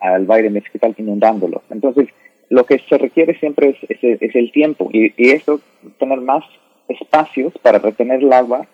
[0.00, 1.62] al Valle de México inundándolo.
[1.70, 2.08] Entonces,
[2.48, 5.60] lo que se requiere siempre es, es, el tiempo y, y, eso,
[5.98, 6.44] tener más
[6.88, 8.66] espacios para retener el agua,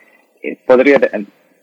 [0.42, 0.98] eh, podría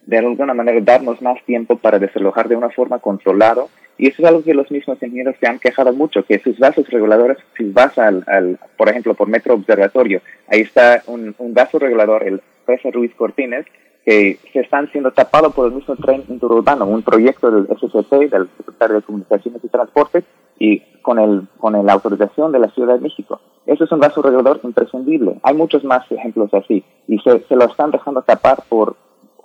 [0.05, 3.65] de alguna manera darnos más tiempo para desalojar de una forma controlada.
[3.99, 6.89] Y eso es algo que los mismos ingenieros se han quejado mucho, que sus vasos
[6.89, 11.77] reguladores, si vas al, al por ejemplo, por Metro Observatorio, ahí está un, un vaso
[11.77, 13.65] regulador, el Presa Ruiz Cortines,
[14.05, 18.47] que se están siendo tapados por el mismo tren interurbano, un proyecto del SCC, del
[18.57, 20.23] Secretario de Comunicaciones y Transportes,
[20.57, 23.41] y con, el, con la autorización de la Ciudad de México.
[23.65, 25.35] Eso es un vaso regulador imprescindible.
[25.43, 28.95] Hay muchos más ejemplos así, y se, se lo están dejando tapar por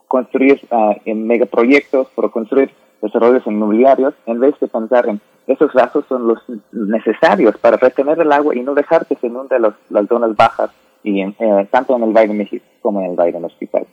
[0.07, 2.71] construir uh, en megaproyectos, por construir
[3.05, 6.39] desarrollos inmobiliarios, en vez de pensar en esos vasos son los
[6.73, 10.71] necesarios para retener el agua y no dejar que se inunde los, las zonas bajas,
[11.03, 13.87] y en, eh, tanto en el Valle de México como en el Valle del Hospital.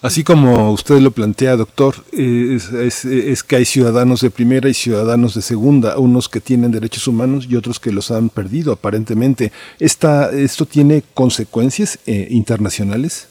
[0.00, 4.74] Así como usted lo plantea, doctor, es, es, es, que hay ciudadanos de primera y
[4.74, 9.52] ciudadanos de segunda, unos que tienen derechos humanos y otros que los han perdido aparentemente.
[9.78, 13.28] ¿Esta, ¿Esto tiene consecuencias eh, internacionales?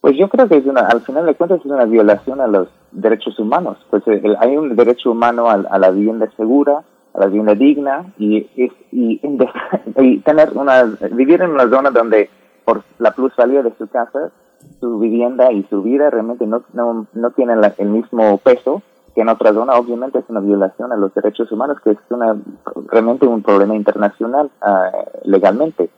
[0.00, 2.68] Pues yo creo que es una, al final de cuentas es una violación a los
[2.92, 3.78] derechos humanos.
[3.90, 6.82] Pues eh, hay un derecho humano a, la vivienda segura,
[7.14, 8.48] a la vivienda digna y,
[8.92, 12.30] y, tener una, vivir en una zona donde
[12.64, 14.30] por la plusvalía de su casa,
[14.78, 18.82] su vivienda y su vida realmente no, no, no tienen el mismo peso
[19.14, 19.74] que en otra zona.
[19.74, 22.36] Obviamente es una violación a los derechos humanos que es una,
[22.88, 25.90] realmente un problema internacional uh, legalmente.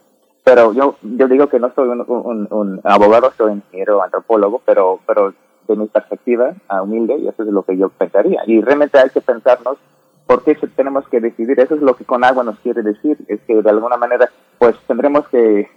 [0.44, 5.32] Pero yo, yo digo que no soy un, un, abogado, soy ingeniero antropólogo, pero, pero
[5.72, 8.42] de mi perspectiva uh, humilde, y eso es lo que yo pensaría.
[8.46, 9.78] Y realmente hay que pensarnos
[10.26, 11.58] por qué tenemos que decidir.
[11.60, 14.76] Eso es lo que con agua nos quiere decir, es que de alguna manera, pues
[14.86, 15.68] tendremos que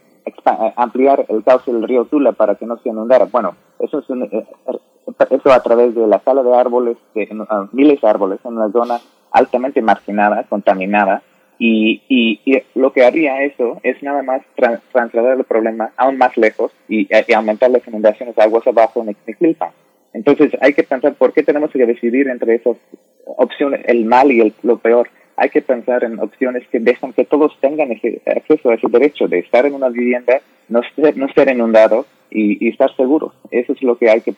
[0.76, 3.26] ampliar el cauce del río Tula para que no se inundara.
[3.26, 4.48] Bueno, eso es eh,
[5.30, 8.72] eso a través de la sala de árboles, de, uh, miles de árboles en una
[8.72, 9.00] zona
[9.32, 11.22] altamente marginada, contaminada,
[11.58, 14.42] y, y, y, lo que haría eso es nada más
[14.92, 19.70] trasladar el problema aún más lejos y, aumentar las inundaciones de aguas abajo en Ixmiquilpan.
[20.16, 22.78] Entonces hay que pensar por qué tenemos que decidir entre esas
[23.26, 25.10] opciones, el mal y el, lo peor.
[25.36, 29.28] Hay que pensar en opciones que dejan que todos tengan ese acceso a ese derecho
[29.28, 30.40] de estar en una vivienda,
[30.70, 33.34] no ser, no ser inundado y, estar seguros.
[33.52, 34.32] Eso es lo que hay que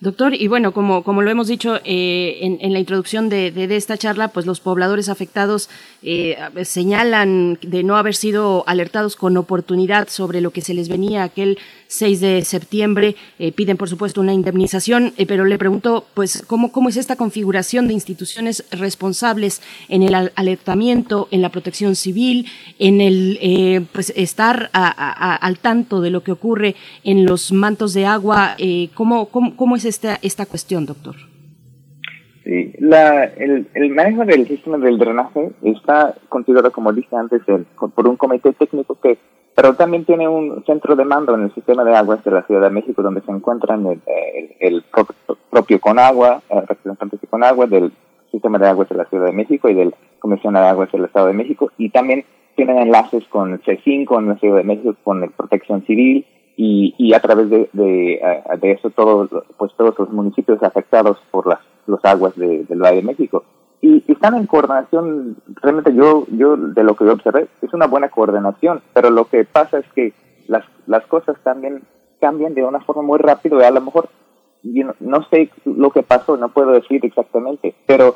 [0.00, 3.96] Doctor, y bueno, como, como lo hemos dicho eh, en, la introducción de, de, esta
[3.96, 5.70] charla, pues los pobladores afectados
[6.02, 11.22] eh, señalan de no haber sido alertados con oportunidad sobre lo que se les venía
[11.22, 13.16] aquel 6 de septiembre.
[13.38, 17.88] Eh, piden, por supuesto, una indemnización, pero le pregunto, pues, ¿cómo, ¿cómo es esta configuración
[17.88, 22.46] de instituciones responsables en el alertamiento, en la protección civil,
[22.78, 28.56] en el pues estar al tanto de lo que ocurre en los mantos de agua?
[28.94, 31.14] ¿cómo, cómo, cómo, es esta, esta cuestión, doctor?
[32.44, 38.08] Sí, la, el, el, manejo del sistema del drenaje está considerado, como dije antes, por
[38.08, 39.18] un comité técnico que
[39.54, 42.62] pero también tiene un centro de mando en el sistema de aguas de la Ciudad
[42.62, 44.00] de México, donde se encuentran el,
[44.60, 44.84] el,
[45.50, 47.92] propio Conagua, el representante de Conagua, del
[48.30, 51.26] sistema de aguas de la Ciudad de México y del Comisión de Aguas del Estado
[51.26, 52.24] de México, y también
[52.56, 56.24] tienen enlaces con C5 en la Ciudad de México, con el Protección Civil,
[56.56, 61.60] y, y a través de, de, eso todos, pues todos los municipios afectados por las
[61.86, 63.44] los aguas de, del Valle de México.
[63.80, 68.08] Y, están en coordinación, realmente yo, yo de lo que yo observé, es una buena
[68.08, 70.12] coordinación, pero lo que pasa es que
[70.46, 71.82] las, las cosas también
[72.20, 74.08] cambian de una forma muy rápida y a lo mejor
[74.62, 78.14] yo no, sé lo que pasó, no puedo decir exactamente, pero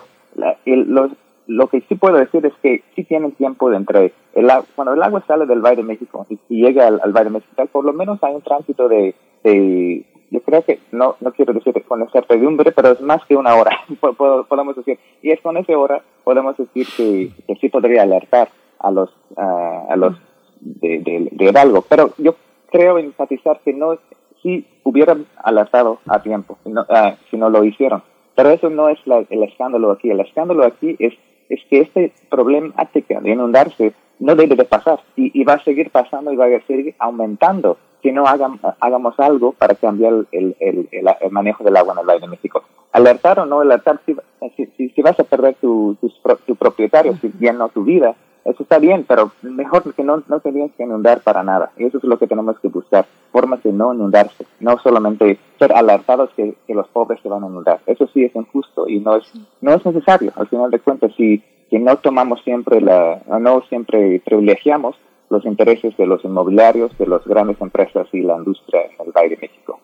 [0.65, 1.11] lo,
[1.47, 5.03] lo que sí puedo decir es que sí tienen tiempo de entre el cuando el
[5.03, 7.93] agua sale del Valle de México y, llega al, al Valle de México, por lo
[7.93, 9.15] menos hay un tránsito de,
[9.45, 13.55] de yo creo que no no quiero decir con certidumbre, pero es más que una
[13.55, 13.79] hora,
[14.49, 14.99] podemos decir.
[15.23, 18.49] Y es con esa hora podemos decir que, que sí podría alertar
[18.81, 20.17] a los a los
[20.61, 21.83] de, de, de algo.
[21.89, 22.35] Pero yo
[22.71, 23.99] creo enfatizar que no
[24.43, 28.03] si hubieran alertado a tiempo, no, uh, si no lo hicieron.
[28.35, 30.11] Pero eso no es la, el escándalo aquí.
[30.11, 31.15] El escándalo aquí es,
[31.49, 36.33] es que este problema de inundarse no debe de pasar y, va a seguir pasando
[36.33, 41.65] y va a seguir aumentando que no hagamos algo para cambiar el, el, el, manejo
[41.65, 42.63] del agua en el Valle de México.
[42.93, 44.17] Alertar o no alertar, si,
[44.77, 45.97] si, si vas a perder tu,
[46.47, 48.15] tu, propietario, si bien no tu vida,
[48.47, 51.73] eso está bien, pero mejor que no, no tendrías que inundar para nada.
[51.77, 55.73] Y eso es lo que tenemos que buscar, formas de no inundarse, no solamente ser
[55.73, 57.81] alertados que, que los pobres se van a inundar.
[57.87, 60.33] Eso sí es injusto y no es, no es necesario.
[60.37, 64.97] Al final de cuentas, si, si no tomamos siempre la, no siempre privilegiamos
[65.29, 69.31] los intereses de los inmobiliarios, de las grandes empresas y la industria en el Valle
[69.31, 69.81] de México.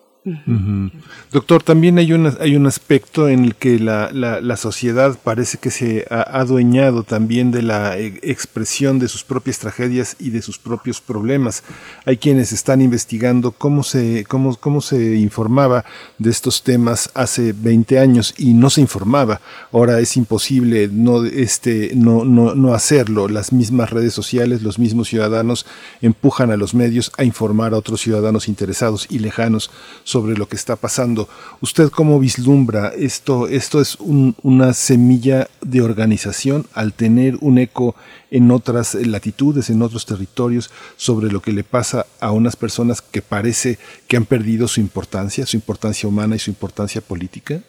[1.32, 5.72] Doctor, también hay un, hay un aspecto en el que la, la, sociedad parece que
[5.72, 10.60] se ha adueñado también de la e, expresión de sus propias tragedias y de sus
[10.60, 11.64] propios problemas.
[12.04, 15.84] Hay quienes están investigando cómo se, cómo, cómo se informaba
[16.18, 19.40] de estos temas hace 20 años y no se informaba.
[19.72, 23.26] Ahora es imposible no, este, no, no, no hacerlo.
[23.26, 25.66] Las mismas redes sociales, los mismos ciudadanos
[26.00, 29.68] empujan a los medios a informar a otros ciudadanos interesados y lejanos
[30.12, 31.26] sobre lo que está pasando.
[31.62, 33.48] ¿Usted cómo vislumbra esto?
[33.48, 37.94] ¿Esto es una semilla de organización al tener un eco
[38.30, 43.22] en otras latitudes, en otros territorios, sobre lo que le pasa a unas personas que
[43.22, 47.60] parece que han perdido su importancia, su importancia humana y su importancia política?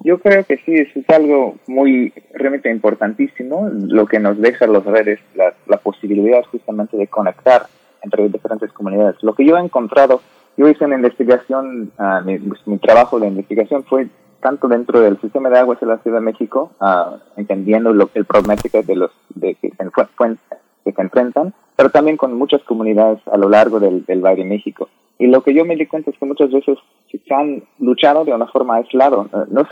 [0.00, 4.84] Yo creo que sí, eso es algo muy realmente importantísimo, lo que nos deja las
[4.84, 7.66] redes, la, la posibilidad justamente de conectar
[8.02, 9.16] entre diferentes comunidades.
[9.22, 10.20] Lo que yo he encontrado
[10.56, 14.08] yo hice una investigación, uh, mi, trabajo de investigación fue
[14.40, 18.24] tanto dentro del sistema de aguas de la Ciudad de México, uh, entendiendo lo, el
[18.24, 20.36] problemática de los de, que, se,
[20.84, 24.48] que se enfrentan, pero también con muchas comunidades a lo largo del, del Valle de
[24.48, 24.88] México.
[25.18, 26.78] Y lo que yo me di cuenta es que muchas veces
[27.10, 29.66] se han luchado de una forma aislada, no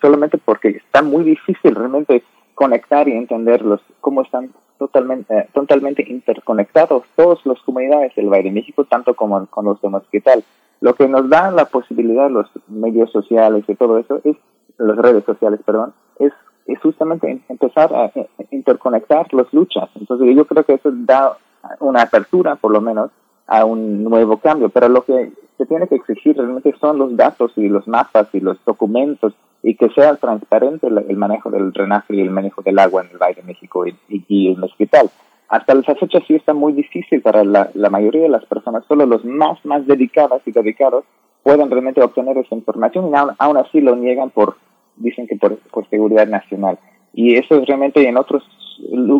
[0.00, 2.22] solamente porque está muy difícil realmente
[2.54, 8.44] conectar y entender los, cómo están totalmente, eh, totalmente interconectados todas las comunidades del Valle
[8.44, 10.44] de México, tanto como con los de Mosquital.
[10.80, 14.36] Lo que nos da la posibilidad, los medios sociales y todo eso, es,
[14.78, 16.32] las redes sociales, perdón, es,
[16.66, 18.10] es justamente empezar a
[18.50, 19.88] interconectar las luchas.
[19.94, 21.36] Entonces yo creo que eso da
[21.80, 23.10] una apertura, por lo menos,
[23.46, 24.68] a un nuevo cambio.
[24.68, 28.40] Pero lo que se tiene que exigir realmente son los datos y los mapas y
[28.40, 29.34] los documentos
[29.66, 33.18] y que sea transparente el, manejo del drenaje y el manejo del agua en el
[33.18, 35.10] Valle de México y, el mezquital.
[35.48, 39.24] Hasta la fecha sí está muy difícil para la, mayoría de las personas, solo los
[39.24, 41.04] más, más dedicadas y dedicados
[41.42, 44.56] pueden realmente obtener esa información y aún, así lo niegan por,
[44.94, 45.58] dicen que por,
[45.90, 46.78] seguridad nacional.
[47.12, 48.44] Y eso es realmente en otros,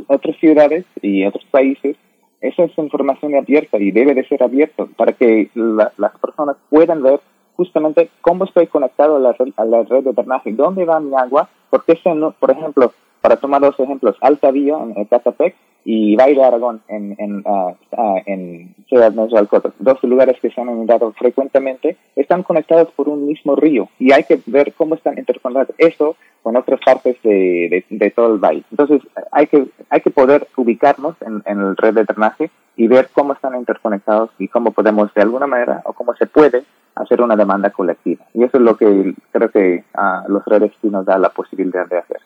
[0.06, 1.96] otras ciudades y otros países,
[2.40, 7.18] esa es información abierta y debe de ser abierta para que las personas puedan ver
[7.56, 11.14] justamente cómo estoy conectado a la red, a la red de drenaje, dónde va mi
[11.14, 11.98] agua, porque
[12.38, 15.54] por ejemplo, para tomar dos ejemplos, Alta Vía en Catapec
[15.84, 20.68] y Baile Aragón en, en, uh, uh, en Ciudad Nezahualcóyotl, dos lugares que se han
[20.68, 25.74] inundado frecuentemente, están conectados por un mismo río y hay que ver cómo están interconectados
[25.78, 28.64] eso con otras partes de, de, todo el valle.
[28.70, 29.00] Entonces
[29.30, 33.32] hay que, hay que poder ubicarnos en, en el red de drenaje y ver cómo
[33.32, 36.64] están interconectados y cómo podemos de alguna manera o cómo se puede
[36.96, 38.24] hacer una demanda colectiva.
[38.34, 41.28] Y eso es lo que creo que a uh, los redes sí nos da la
[41.30, 42.20] posibilidad de hacer.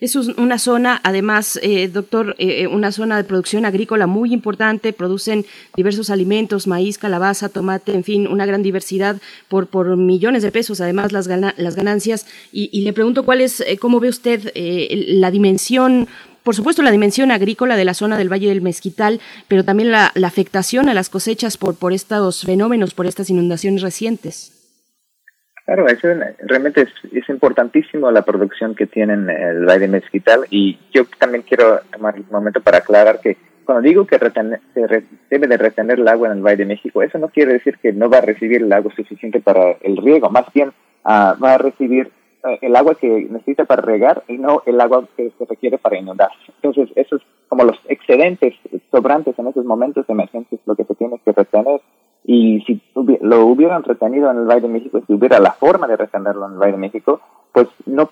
[0.00, 4.92] Es una zona, además, eh, doctor, eh, eh, una zona de producción agrícola muy importante,
[4.92, 5.46] producen
[5.76, 10.80] diversos alimentos, maíz, calabaza, tomate, en fin, una gran diversidad por, por millones de pesos,
[10.80, 12.26] además las, las ganancias.
[12.50, 16.08] Y, le pregunto cuál es, cómo ve usted la dimensión
[16.48, 20.12] por supuesto, la dimensión agrícola de la zona del Valle del Mezquital, pero también la,
[20.24, 24.54] afectación a las cosechas por, por estos fenómenos, por estas inundaciones recientes.
[25.66, 26.08] Claro, eso
[26.46, 31.44] realmente es, es, importantísimo la producción que tienen el Valle de Mezquital y yo también
[31.46, 36.08] quiero tomar un momento para aclarar que cuando digo que se debe de retener el
[36.08, 38.62] agua en el Valle de México, eso no quiere decir que no va a recibir
[38.62, 40.68] el agua suficiente para el riego, más bien
[41.04, 42.10] uh, va a recibir
[42.60, 46.30] el agua que necesita para regar y no el agua que se requiere para inundar.
[46.62, 48.54] Entonces, eso es como los excedentes
[48.90, 51.80] sobrantes en esos momentos de emergencia es lo que se tiene que retener
[52.24, 52.82] y si
[53.22, 56.52] lo hubieran retenido en el Valle de México, si hubiera la forma de retenerlo en
[56.52, 57.20] el Valle de México,
[57.52, 58.08] pues no,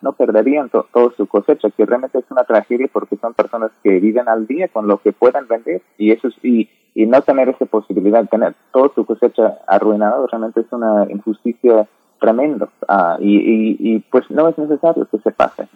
[0.00, 4.28] no, perderían toda su cosecha, que realmente es una tragedia porque son personas que viven
[4.28, 8.26] al día con lo que puedan vender y eso y, y no tener esa posibilidad
[8.28, 11.86] tener toda su cosecha arruinada realmente es una injusticia
[12.20, 15.68] tremenda uh, y, y, y, pues no es necesario que se pase.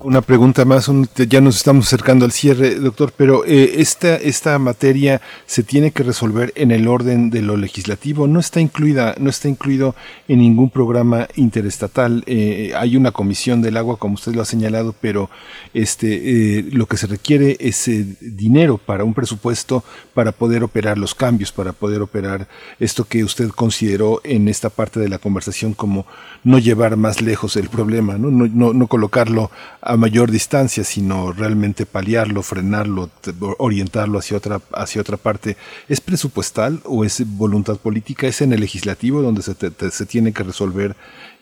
[0.00, 5.20] Una pregunta más, ya nos estamos acercando al cierre, doctor, pero eh, esta, esta materia
[5.44, 9.48] se tiene que resolver en el orden de lo legislativo, no está incluida, no está
[9.48, 9.96] incluido
[10.28, 12.22] en ningún programa interestatal.
[12.26, 15.30] Eh, hay una comisión del agua, como usted lo ha señalado, pero
[15.74, 19.82] este, eh, lo que se requiere es dinero para un presupuesto
[20.14, 22.46] para poder operar los cambios, para poder operar
[22.78, 26.06] esto que usted consideró en esta parte de la conversación como
[26.44, 29.50] no llevar más lejos el problema, no, no, no, no colocarlo
[29.88, 33.08] a mayor distancia, sino realmente paliarlo, frenarlo,
[33.56, 35.56] orientarlo hacia otra, hacia otra parte.
[35.88, 38.26] ¿Es presupuestal o es voluntad política?
[38.26, 40.92] ¿Es en el legislativo donde se, se tiene que resolver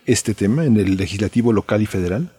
[0.05, 2.29] este tema, en el legislativo local y federal?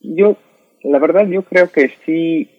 [0.00, 0.36] Yo,
[0.82, 2.50] la verdad, yo creo que sí,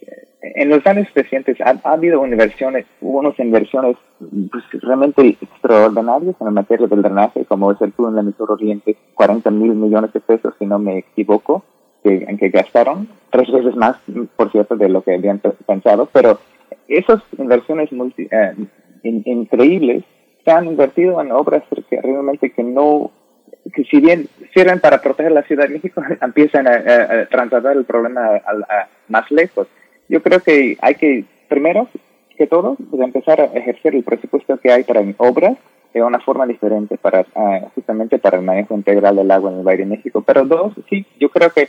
[0.42, 6.52] en los años recientes ha, habido inversiones, hubo unas inversiones pues, realmente extraordinarias en la
[6.52, 10.56] materia del drenaje, como es el en la Emisor Oriente, 40 mil millones de pesos,
[10.58, 11.64] si no me equivoco
[12.04, 13.98] que, que gastaron, tres veces más,
[14.36, 16.40] por cierto, de lo que habían pensado, pero
[16.88, 18.54] esas inversiones multi, eh,
[19.04, 20.04] increíbles
[20.44, 23.12] se han invertido en obras que realmente que no,
[23.74, 28.36] que si bien sirven para proteger la Ciudad de México, empiezan a, trasladar el problema
[28.36, 29.68] a, más lejos.
[30.10, 31.88] Yo creo que hay que, primero
[32.38, 35.58] que todo, pues empezar a ejercer el presupuesto que hay para obras
[35.94, 39.64] de una forma diferente para ah, justamente para el manejo integral del agua en el
[39.64, 40.24] Valle de México.
[40.26, 41.68] Pero dos, sí, yo creo que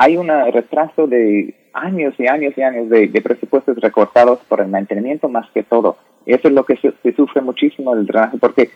[0.00, 5.28] hay un retraso de años y años y años de, presupuestos recortados por el mantenimiento
[5.28, 5.98] más que todo.
[6.24, 8.70] Eso es lo que se, sufre muchísimo el drenaje, porque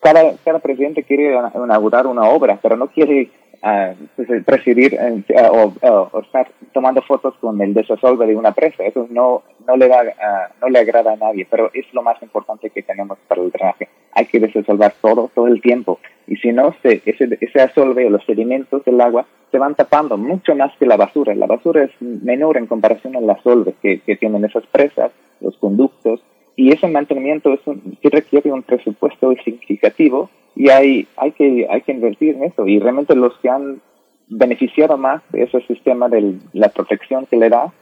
[0.00, 3.28] cada, cada presidente quiere inaugurar una obra, pero no quiere
[3.60, 8.84] uh, presidir eh, o, estar tomando fotos con el desasolve de una presa.
[8.84, 12.22] Eso no, no, le da, ah, no le agrada a nadie, pero es lo más
[12.22, 13.88] importante que tenemos para el drenaje.
[14.12, 15.98] Hay que desasolvar todo, todo el tiempo.
[16.28, 20.16] Y si no, se, ese, ese asolve o los sedimentos del agua se van tapando
[20.16, 21.34] mucho más que la basura.
[21.34, 25.10] La basura es menor en comparación a las solves que, que tienen esas presas,
[25.40, 26.20] los conductos,
[26.58, 31.82] y ese mantenimiento es un, sí requiere un presupuesto significativo y hay, hay, que, hay
[31.82, 32.66] que invertir en eso.
[32.66, 33.80] Y realmente los que han
[34.26, 37.72] beneficiado más de ese sistema de la protección que le da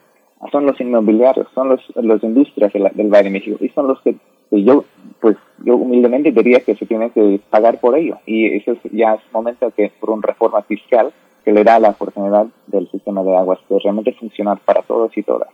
[0.53, 4.15] son los inmobiliarios, son los, las industrias del Valle de México y son los que,
[4.51, 4.85] yo,
[5.21, 8.19] pues yo humildemente diría que se tienen que pagar por ello.
[8.27, 11.13] Y eso ya es momento que por una reforma fiscal
[11.45, 15.23] que le da la oportunidad del sistema de aguas de realmente funcionar para todos y
[15.23, 15.49] todas.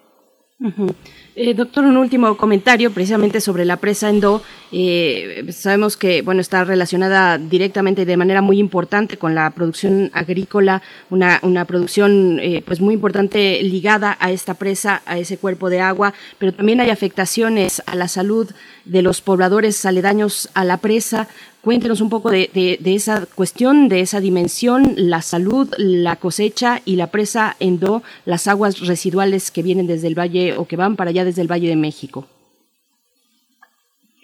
[1.34, 4.42] Eh, doctor, un último comentario precisamente sobre la presa Endo.
[4.70, 10.82] Eh, sabemos que bueno está relacionada directamente de manera muy importante con la producción agrícola,
[11.10, 15.80] una, una producción eh, pues muy importante ligada a esta presa, a ese cuerpo de
[15.80, 18.50] agua, pero también hay afectaciones a la salud
[18.84, 21.28] de los pobladores aledaños a la presa.
[21.62, 22.50] Cuéntenos un poco de,
[22.84, 28.84] esa cuestión, de esa dimensión, la salud, la cosecha y la presa Endo, las aguas
[28.84, 31.76] residuales que vienen desde el valle o que van para allá desde el Valle de
[31.76, 32.26] México.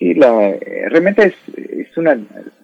[0.01, 0.53] Sí, la,
[0.89, 2.19] realmente es, es, una,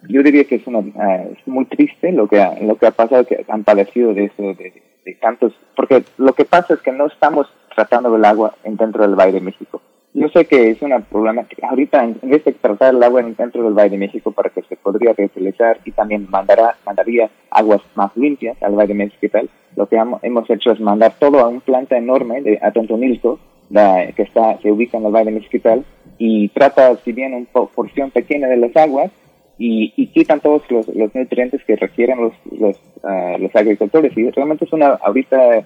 [0.09, 2.91] yo diría que es, una, ah, es muy triste lo que, ha, lo que ha
[2.91, 4.73] pasado, que han padecido de eso, de,
[5.05, 9.15] de tantos, porque lo que pasa es que no estamos tratando el agua dentro del
[9.15, 9.81] Valle de México
[10.15, 13.27] yo sé que es un problema que ahorita, en vez de tratar el agua en
[13.27, 17.29] el centro del Valle de México para que se podría reutilizar y también mandará, mandaría
[17.49, 21.39] aguas más limpias al Valle de México tal, lo que hemos hecho es mandar todo
[21.39, 23.39] a un planta enorme de Atontonilco,
[23.69, 25.83] que está, se ubica en el Valle de México
[26.17, 29.11] y trata, si bien, una porción pequeña de las aguas,
[29.57, 34.15] y, y quitan todos los, los, nutrientes que requieren los, los, uh, los agricultores.
[34.17, 35.63] Y realmente es una, ahorita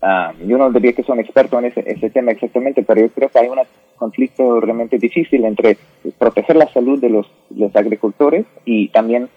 [0.00, 3.38] Ah, yo no diría que son expertos en ese, tema exactamente, pero yo creo que
[3.38, 3.58] hay un
[3.96, 5.76] conflicto realmente difícil entre
[6.18, 7.26] proteger la salud de los,
[7.74, 9.28] agricultores y también,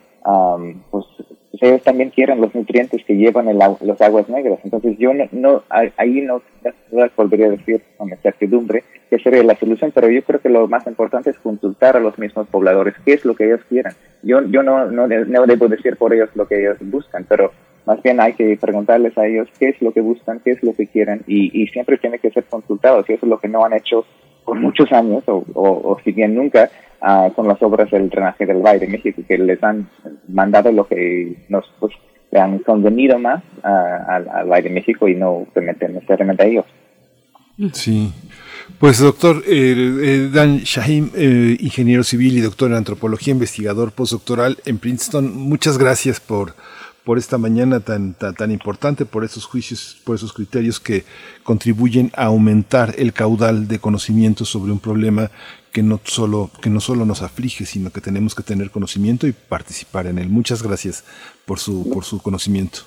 [0.91, 1.05] pues,
[1.59, 4.59] ellos también quieren los nutrientes que llevan el, los aguas negras.
[4.63, 6.41] Entonces, yo no, no ahí no,
[6.91, 10.85] no podría decir con certidumbre qué sería la solución, pero yo creo que lo más
[10.87, 13.93] importante es consultar a los mismos pobladores qué es lo que ellos quieren.
[14.23, 17.51] Yo, yo no, no, no debo decir por ellos lo que ellos buscan, pero
[17.85, 20.73] más bien hay que preguntarles a ellos qué es lo que buscan, qué es lo
[20.73, 23.65] que quieren y, y siempre tiene que ser consultados y eso es lo que no
[23.65, 24.05] han hecho
[24.45, 26.69] por muchos años o, o, si bien nunca
[27.01, 29.87] uh, con las obras del drenaje del Valle de México que les han
[30.27, 31.93] mandado lo que nos pues,
[32.33, 36.65] han convenido más al, al Valle de México y no necesariamente a ellos.
[37.73, 38.11] Sí.
[38.79, 44.57] Pues doctor eh, eh, Dan Shahim, eh, ingeniero civil y doctor en antropología, investigador postdoctoral
[44.65, 46.55] en Princeton, muchas gracias por
[47.03, 51.03] por esta mañana tan, tan, importante, por esos juicios, por esos criterios que
[51.43, 55.31] contribuyen a aumentar el caudal de conocimiento sobre un problema
[55.71, 59.31] que no solo, que no solo nos aflige, sino que tenemos que tener conocimiento y
[59.31, 60.29] participar en él.
[60.29, 61.03] Muchas gracias
[61.45, 62.79] por su, por su conocimiento.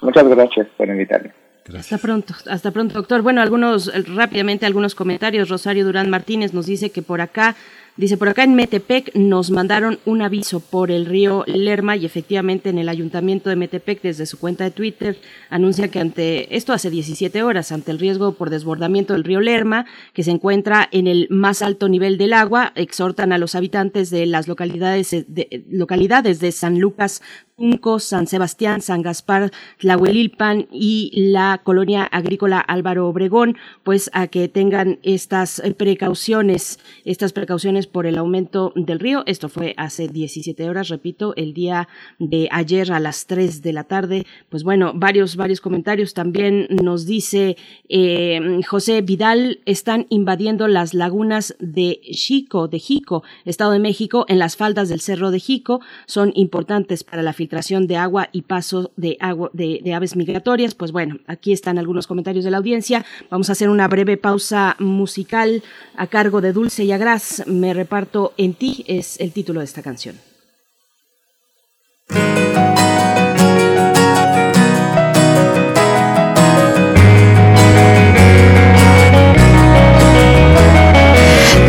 [0.00, 1.32] Muchas gracias por invitarme.
[1.74, 3.22] Hasta pronto, hasta pronto, doctor.
[3.22, 5.48] Bueno, algunos, rápidamente, algunos comentarios.
[5.48, 7.56] Rosario Durán Martínez nos dice que por acá
[7.96, 12.68] Dice, por acá en Metepec nos mandaron un aviso por el río Lerma y efectivamente
[12.68, 15.16] en el ayuntamiento de Metepec desde su cuenta de Twitter
[15.48, 19.86] anuncia que ante esto hace 17 horas, ante el riesgo por desbordamiento del río Lerma,
[20.12, 24.26] que se encuentra en el más alto nivel del agua, exhortan a los habitantes de
[24.26, 27.22] las localidades de, localidades de San Lucas,
[27.56, 34.48] Unco, San Sebastián, San Gaspar, Tlahuelilpan y la colonia agrícola Álvaro Obregón, pues a que
[34.48, 39.22] tengan estas precauciones, estas precauciones por el aumento del río.
[39.26, 41.88] Esto fue hace 17 horas, repito, el día
[42.18, 44.26] de ayer a las 3 de la tarde.
[44.48, 46.14] Pues bueno, varios, varios comentarios.
[46.14, 47.56] También nos dice
[47.88, 54.38] eh, José Vidal, están invadiendo las lagunas de Chico, de Jico, Estado de México, en
[54.38, 55.80] las faldas del Cerro de Jico.
[56.06, 60.74] Son importantes para la filtración de agua y paso de, agua, de, de aves migratorias.
[60.74, 63.04] Pues bueno, aquí están algunos comentarios de la audiencia.
[63.30, 65.62] Vamos a hacer una breve pausa musical
[65.96, 67.44] a cargo de Dulce y Agras.
[67.46, 70.18] Me reparto en ti es el título de esta canción.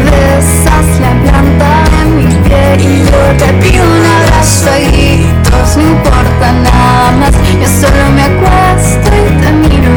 [0.06, 5.38] Besas la planta de mi pie y yo te pido un abrazo y
[5.78, 7.34] no importa nada más.
[7.62, 9.96] Yo solo me acuesto y te miro,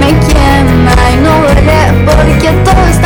[0.00, 3.01] me quema y no duele porque todo es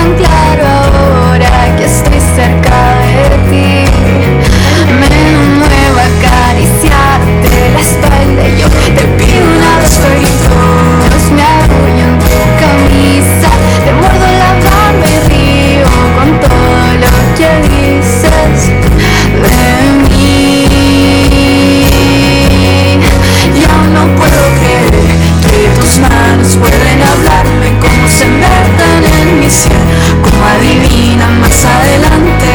[29.48, 32.50] como adivinan más adelante,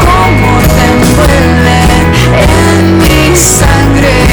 [0.00, 1.90] cómo te envuelven
[2.40, 4.23] en mi sangre,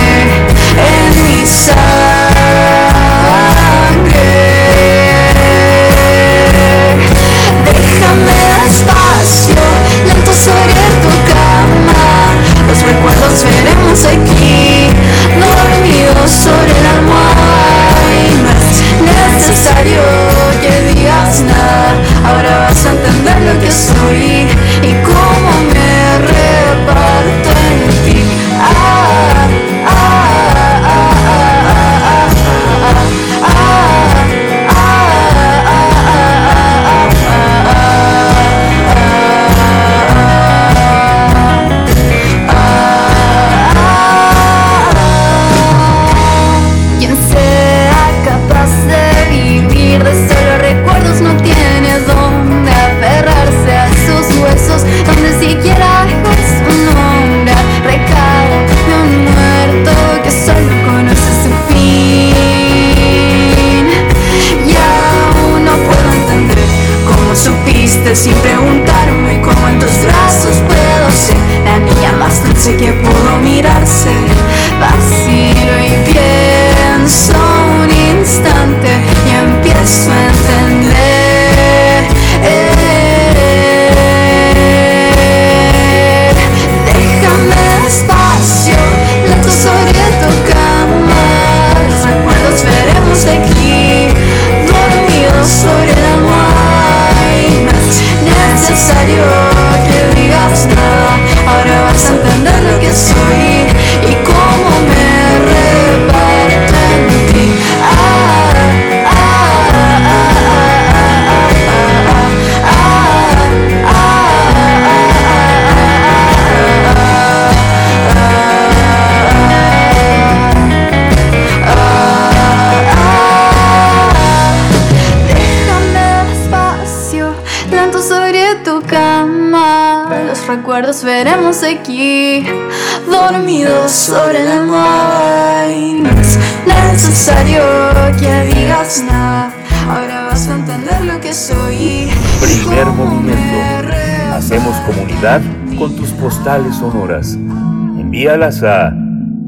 [145.22, 147.36] Con tus postales sonoras.
[147.36, 148.92] Envíalas a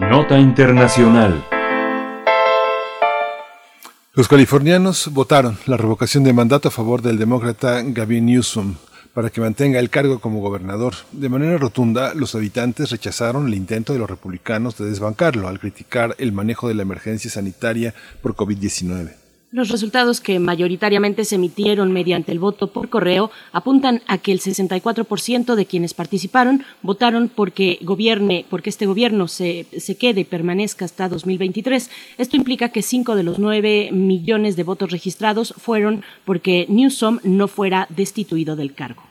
[0.00, 1.44] Nota Internacional.
[4.14, 8.76] Los californianos votaron la revocación de mandato a favor del demócrata Gavin Newsom
[9.14, 10.94] para que mantenga el cargo como gobernador.
[11.12, 16.14] De manera rotunda, los habitantes rechazaron el intento de los republicanos de desbancarlo al criticar
[16.18, 19.19] el manejo de la emergencia sanitaria por COVID-19.
[19.52, 24.40] Los resultados que mayoritariamente se emitieron mediante el voto por correo apuntan a que el
[24.40, 31.08] 64% de quienes participaron votaron porque gobierne, porque este gobierno se, se quede, permanezca hasta
[31.08, 31.90] 2023.
[32.18, 37.48] Esto implica que 5 de los 9 millones de votos registrados fueron porque Newsom no
[37.48, 39.02] fuera destituido del cargo.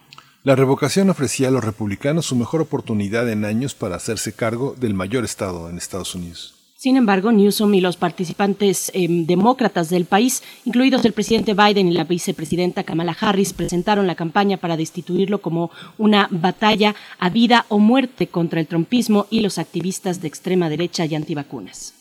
[0.45, 4.93] La revocación ofrecía a los republicanos su mejor oportunidad en años para hacerse cargo del
[4.93, 6.58] mayor estado en Estados Unidos.
[6.81, 11.91] Sin embargo, Newsom y los participantes eh, demócratas del país, incluidos el presidente Biden y
[11.91, 17.79] la vicepresidenta Kamala Harris, presentaron la campaña para destituirlo como una batalla a vida o
[17.79, 21.95] muerte contra el trumpismo y los activistas de extrema derecha y antivacunas.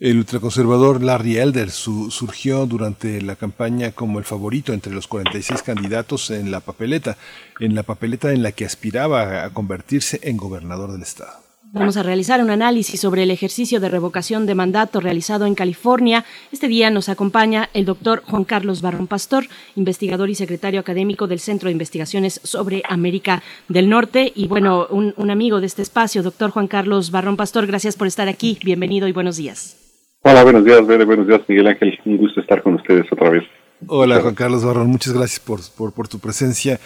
[0.00, 5.60] El ultraconservador Larry Elder su, surgió durante la campaña como el favorito entre los 46
[5.60, 7.18] candidatos en la papeleta,
[7.60, 11.51] en la papeleta en la que aspiraba a convertirse en gobernador del estado.
[11.74, 16.22] Vamos a realizar un análisis sobre el ejercicio de revocación de mandato realizado en California.
[16.52, 19.44] Este día nos acompaña el doctor Juan Carlos Barrón Pastor,
[19.74, 24.32] investigador y secretario académico del Centro de Investigaciones sobre América del Norte.
[24.36, 28.06] Y bueno, un, un amigo de este espacio, doctor Juan Carlos Barrón Pastor, gracias por
[28.06, 28.58] estar aquí.
[28.62, 29.78] Bienvenido y buenos días.
[30.24, 31.06] Hola, buenos días, Bede.
[31.06, 31.98] Buenos días, Miguel Ángel.
[32.04, 33.44] Un gusto estar con ustedes otra vez.
[33.86, 34.88] Hola, Juan Carlos Barrón.
[34.88, 36.78] Muchas gracias por, por, por tu presencia.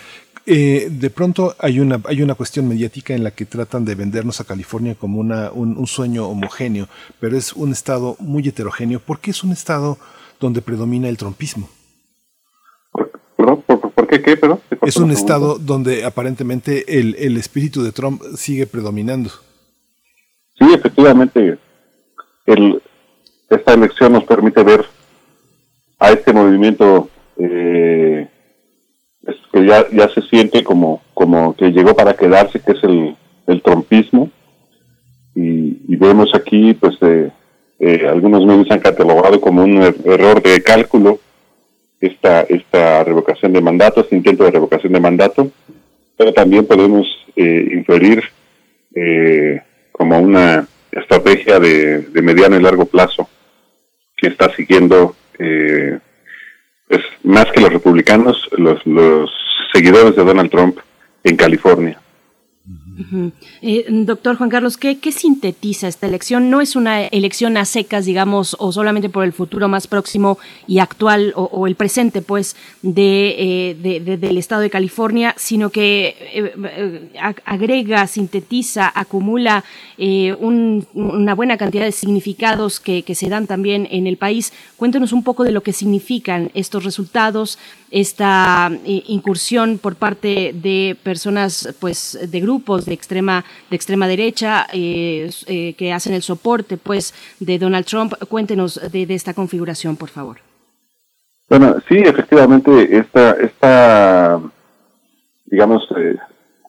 [0.49, 4.41] Eh, de pronto hay una, hay una cuestión mediática en la que tratan de vendernos
[4.41, 6.87] a California como una, un, un, sueño homogéneo,
[7.19, 9.01] pero es un estado muy heterogéneo.
[9.01, 9.99] ¿Por qué es un estado
[10.39, 11.69] donde predomina el trompismo?
[12.93, 13.11] ¿Por,
[13.63, 14.39] por, por qué qué?
[14.83, 19.31] Es un estado donde aparentemente el, el espíritu de Trump sigue predominando.
[20.59, 21.59] Sí, efectivamente.
[22.47, 22.81] El,
[23.51, 24.87] esta elección nos permite ver
[25.99, 28.29] a este movimiento eh,
[29.53, 33.17] que ya, ya se siente como, como que llegó para quedarse, que es el,
[33.47, 34.31] el trompismo.
[35.35, 37.31] Y, vemos aquí, pues, eh,
[37.81, 41.21] eh, algunos medios han catalogado como un er error de cálculo
[42.01, 45.51] esta, esta revocación de mandato, este intento de revocación de mandato,
[46.17, 48.23] pero también podemos eh, inferir
[48.95, 49.61] eh,
[49.93, 53.29] como una estrategia de, de, mediano y largo plazo
[54.17, 55.99] que está siguiendo eh,
[56.89, 59.31] pues, más que los republicanos, los, los
[59.73, 60.79] seguidores de Donald Trump
[61.25, 62.01] en California.
[63.63, 66.51] Eh, doctor Juan Carlos, ¿qué, ¿qué, sintetiza esta elección?
[66.51, 70.79] No es una elección a secas, digamos, o solamente por el futuro más próximo y
[70.79, 77.11] actual, o, el presente, pues, eh, de, de, del estado de California, sino que eh,
[77.45, 79.65] agrega, sintetiza, acumula
[79.99, 84.53] un, una buena cantidad de significados que, que se dan también en el país.
[84.77, 87.59] Cuéntenos un poco de lo que significan estos resultados,
[87.91, 94.67] esta eh, incursión por parte de personas, pues, de grupos de extrema de extrema derecha
[94.73, 98.15] eh, eh, que hacen el soporte, pues, de Donald Trump.
[98.29, 100.39] Cuéntenos de, de esta configuración, por favor.
[101.49, 104.41] Bueno, sí, efectivamente, esta, esta
[105.47, 106.17] digamos, eh,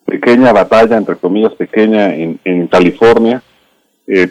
[0.06, 3.42] pequeña batalla, entre comillas, pequeña en, en California,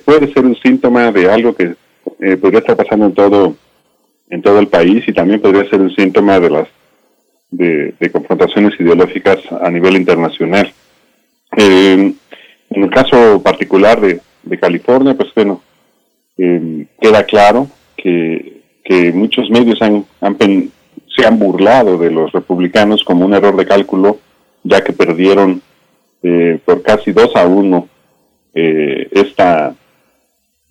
[0.07, 1.77] puede ser un síntoma de algo que
[2.41, 3.57] podría estar pasando en todo
[4.29, 6.69] en todo el país y también podría ser un síntoma de las
[7.51, 10.73] de, confrontaciones ideológicas a nivel internacional.
[11.57, 12.13] Eh,
[12.71, 15.63] en el caso particular de, de California, pues bueno,
[16.39, 20.37] eh, queda claro que, que muchos medios han, han
[21.17, 24.19] se han burlado de los republicanos como un error de cálculo,
[24.63, 25.63] ya que perdieron
[26.23, 27.89] eh, por casi 2 a 1
[28.55, 29.75] eh, esta,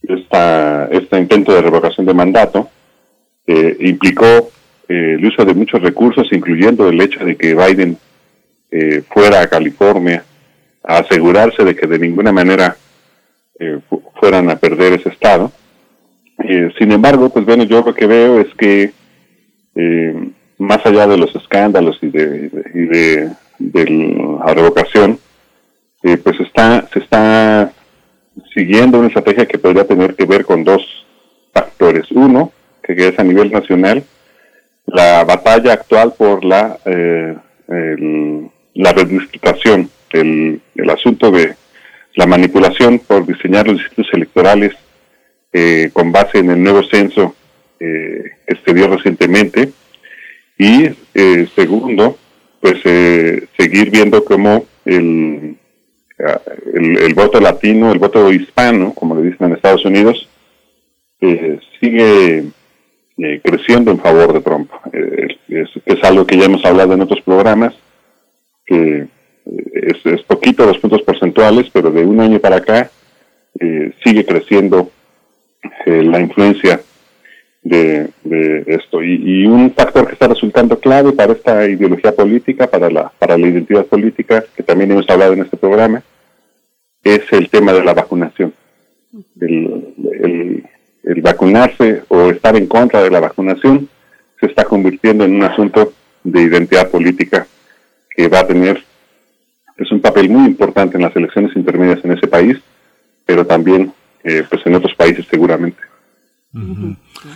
[0.04, 2.70] esta, este intento de revocación de mandato.
[3.48, 4.52] Eh, implicó
[4.88, 7.98] eh, el uso de muchos recursos, incluyendo el hecho de que Biden
[8.78, 10.26] eh, fuera a California
[10.84, 12.76] a asegurarse de que de ninguna manera
[13.58, 15.52] eh, fu fueran a perder ese estado.
[16.40, 18.92] Eh, sin embargo, pues bueno, yo lo que veo es que
[20.58, 23.30] más allá de los escándalos y de, y de,
[24.40, 25.20] la revocación,
[26.02, 27.72] pues está se está
[28.54, 30.82] siguiendo una estrategia que podría tener que ver con dos
[31.54, 32.12] factores.
[32.12, 32.52] Uno,
[32.94, 34.04] que es a nivel nacional,
[34.86, 37.36] la batalla actual por la eh,
[38.76, 41.56] la redistribución, el, el asunto de
[42.16, 44.76] la manipulación por diseñar los distritos electorales
[45.52, 47.36] eh, con base en el nuevo censo
[47.80, 49.72] eh, que se dio recientemente.
[50.58, 52.18] Y eh, segundo
[52.62, 55.58] pues eh, seguir viendo cómo el,
[56.74, 60.28] el, el voto latino el voto hispano como le dicen en Estados Unidos
[61.80, 62.46] sigue
[63.18, 64.70] eh, creciendo en favor de Trump.
[64.92, 67.74] Eh, es, algo que ya hemos hablado en otros programas,
[68.66, 69.08] que
[69.46, 72.92] eh, es, poquito los puntos porcentuales, pero de un año para acá
[74.04, 74.92] sigue creciendo
[75.86, 76.82] la influencia
[77.64, 79.02] de, de esto.
[79.02, 83.38] Y, y, un factor que está resultando clave para esta ideología política, para la, para
[83.38, 86.04] la identidad política, que también hemos hablado en este programa,
[87.02, 88.54] es el tema de la vacunación.
[89.40, 90.64] El, el,
[91.06, 93.88] el vacunarse o estar en contra de la vacunación
[94.40, 97.48] se está convirtiendo en un asunto de identidad política
[98.10, 98.84] que va a tener
[99.78, 102.58] es un papel muy importante en las elecciones intermedias en ese país,
[103.26, 105.78] pero también eh, pues en otros países seguramente.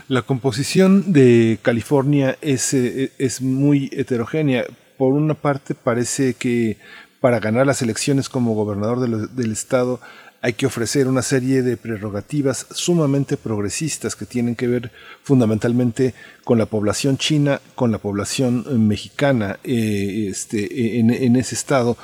[0.07, 4.63] La composición de California es, eh, es muy heterogénea.
[4.97, 6.77] Por una parte parece que
[7.19, 9.99] para ganar las elecciones como gobernador del estado
[10.41, 14.91] hay que ofrecer una serie de prerrogativas sumamente progresistas que tienen que ver
[15.23, 16.13] fundamentalmente
[16.43, 21.97] con la población china, con la población eh, mexicana eh, este, en, en, ese estado.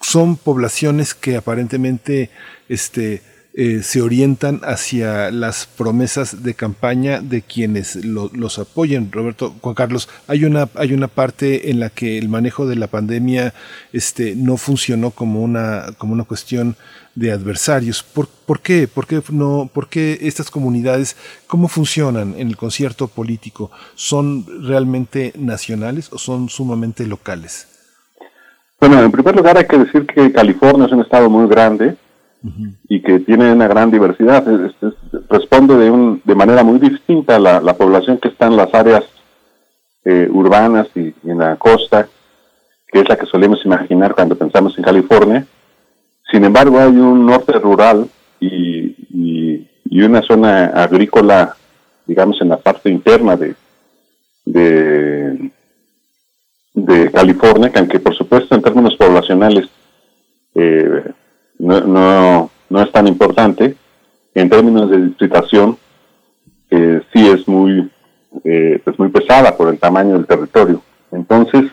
[0.00, 2.30] Son poblaciones que aparentemente
[2.68, 3.22] este,
[3.56, 9.12] eh, se orientan hacia las promesas de campaña de quienes lo, los apoyen.
[9.12, 12.88] Roberto, Juan Carlos, hay una, hay una parte en la que el manejo de la
[12.88, 13.54] pandemia
[13.92, 16.76] este, no funcionó como una, como una cuestión
[17.14, 18.02] de adversarios.
[18.02, 18.88] ¿Por, ¿Por, qué?
[18.88, 21.16] ¿Por qué, no, ¿Por qué estas comunidades,
[21.46, 23.70] cómo funcionan en el concierto político?
[23.94, 27.68] ¿Son realmente nacionales o son sumamente locales?
[28.80, 31.96] Bueno, en primer lugar hay que decir que California es un estado muy grande
[32.88, 34.44] y que tiene una gran diversidad.
[35.30, 38.74] responde de, un, de manera muy distinta a la, la población que está en las
[38.74, 39.04] áreas
[40.04, 42.06] eh, urbanas y, y, en la costa,
[42.88, 45.46] que es la que solemos imaginar cuando pensamos en California.
[46.34, 48.08] Sin embargo, hay un norte rural
[48.40, 51.54] y, y, una zona agrícola,
[52.04, 53.54] digamos, en la parte interna de,
[56.74, 59.68] de, California, que aunque por supuesto en términos poblacionales
[60.56, 61.04] eh,
[61.60, 63.76] no, no, no es tan importante.
[64.34, 65.78] En términos de distritación,
[66.68, 67.88] eh, sí es muy,
[68.42, 70.82] eh, pues muy pesada por el tamaño del territorio.
[71.12, 71.70] Entonces,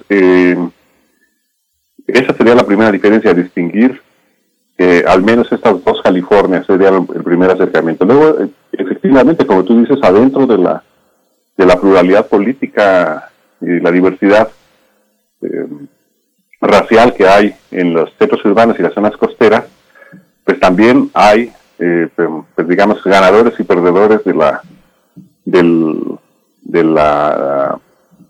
[2.05, 3.99] esa sería la primera diferencia, distinguir
[5.07, 8.05] al menos estas dos Californias sería el, primer acercamiento.
[8.05, 10.83] Luego, eh, efectivamente, como tú dices, adentro de la,
[11.57, 13.29] de la pluralidad política
[13.59, 14.49] y la diversidad
[15.41, 15.67] eh,
[16.61, 19.65] racial que hay en los centros urbanos y las zonas costeras,
[20.43, 24.61] pues también hay, eh, pues digamos, ganadores y perdedores de la,
[25.45, 26.17] del,
[26.61, 27.79] de la,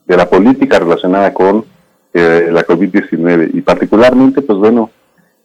[0.05, 1.65] de la política relacionada con
[2.13, 4.89] eh, la COVID-19 y particularmente, pues bueno,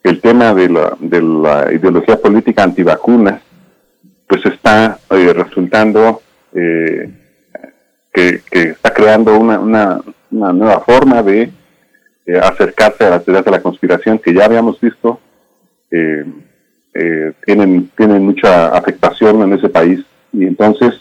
[0.06, 3.42] el tema de la, de la ideología política antivacunas,
[4.28, 6.22] pues está eh, resultando
[6.54, 7.10] eh,
[8.12, 10.00] que, que, está creando una, una,
[10.30, 11.50] una nueva forma de
[12.24, 15.20] eh, acercarse a la teoría de la conspiración que ya habíamos visto
[15.90, 16.24] eh,
[17.44, 20.00] tienen tienen mucha afectación en ese país.
[20.32, 20.94] Y entonces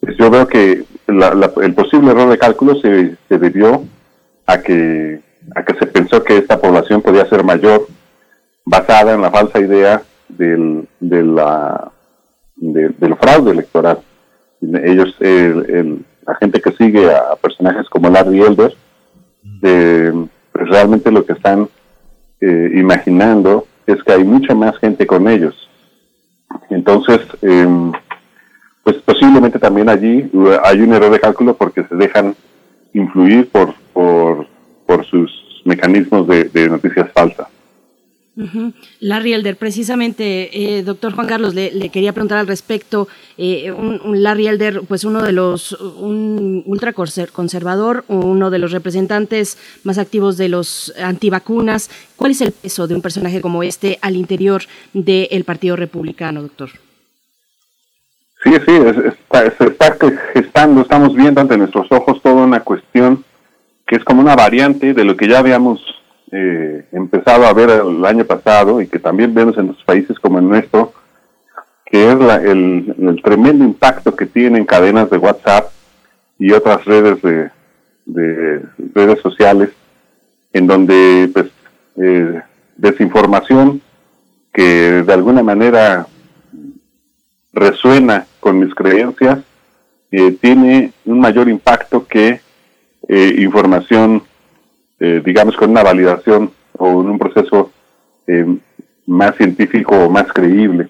[0.00, 3.84] pues yo veo que la, la, el posible error de cálculo se, se debió
[4.46, 5.20] a que
[5.54, 7.86] a que se pensó que esta población podía ser mayor
[8.64, 11.90] basada en la falsa idea del, de la,
[12.56, 13.98] de, del fraude electoral.
[14.60, 18.74] Ellos, el, el, la gente que sigue a personajes como Larry Elder,
[19.62, 20.12] eh,
[20.52, 21.68] pues realmente lo que están
[22.40, 25.68] eh, imaginando es que hay mucha más gente con ellos.
[26.70, 27.92] Entonces, eh,
[28.84, 30.30] pues posiblemente también allí
[30.64, 32.34] hay un error de cálculo porque se dejan
[32.92, 34.46] influir por, por,
[34.92, 35.30] por sus
[35.64, 37.46] mecanismos de, de noticias falsas.
[38.34, 38.72] Uh -huh.
[39.00, 43.08] Larry Elder, precisamente, eh, doctor Juan Carlos, le, le, quería preguntar al respecto.
[43.38, 49.58] Eh, un, un, Larry Elder, pues uno de los, un ultraconservador, uno de los representantes
[49.84, 51.90] más activos de los antivacunas.
[52.16, 54.62] ¿Cuál es el peso de un personaje como este al interior
[54.92, 56.70] del Partido Republicano, doctor?
[58.44, 59.96] Sí, sí, es, está, se está
[60.34, 63.24] gestando, estamos viendo ante nuestros ojos toda una cuestión
[63.92, 65.78] que es como una variante de lo que ya habíamos
[66.30, 70.38] eh, empezado a ver el año pasado y que también vemos en los países como
[70.38, 70.94] el nuestro,
[71.84, 75.70] que es la, el, tremendo impacto que tienen cadenas de WhatsApp
[76.38, 77.50] y otras redes de,
[78.06, 78.62] de
[78.94, 79.68] redes sociales,
[80.54, 81.50] en donde pues
[82.02, 82.40] eh,
[82.78, 83.82] desinformación
[84.54, 86.06] que de alguna manera
[87.52, 89.40] resuena con mis creencias
[90.10, 92.40] eh, tiene un mayor impacto que
[93.08, 94.22] eh, información
[95.02, 97.72] eh, digamos, con una validación o en un proceso
[98.28, 98.46] eh,
[99.06, 100.88] más científico o más creíble.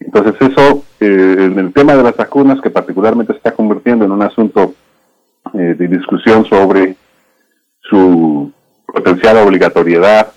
[0.00, 4.12] Entonces eso, eh, en el tema de las vacunas, que particularmente se está convirtiendo en
[4.12, 4.74] un asunto
[5.52, 6.96] eh, de discusión sobre
[7.82, 8.50] su
[8.86, 10.32] potencial obligatoriedad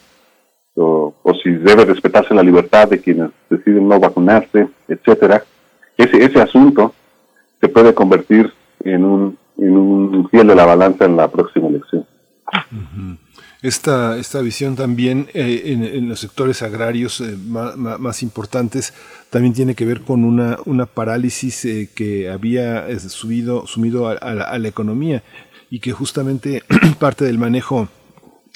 [0.76, 5.44] o, si debe respetarse la libertad de quienes deciden no vacunarse, etcétera,
[5.96, 6.94] ese, ese asunto
[7.62, 8.52] se puede convertir
[8.84, 12.06] en un, en un fiel de la balanza en la próxima elección.
[13.62, 18.94] Esta, esta visión también eh, en, los sectores agrarios eh, más, importantes
[19.30, 24.68] también tiene que ver con una, una parálisis eh, que había subido, sumido a, la,
[24.68, 25.24] economía
[25.70, 26.64] y que justamente
[27.00, 27.90] parte del manejo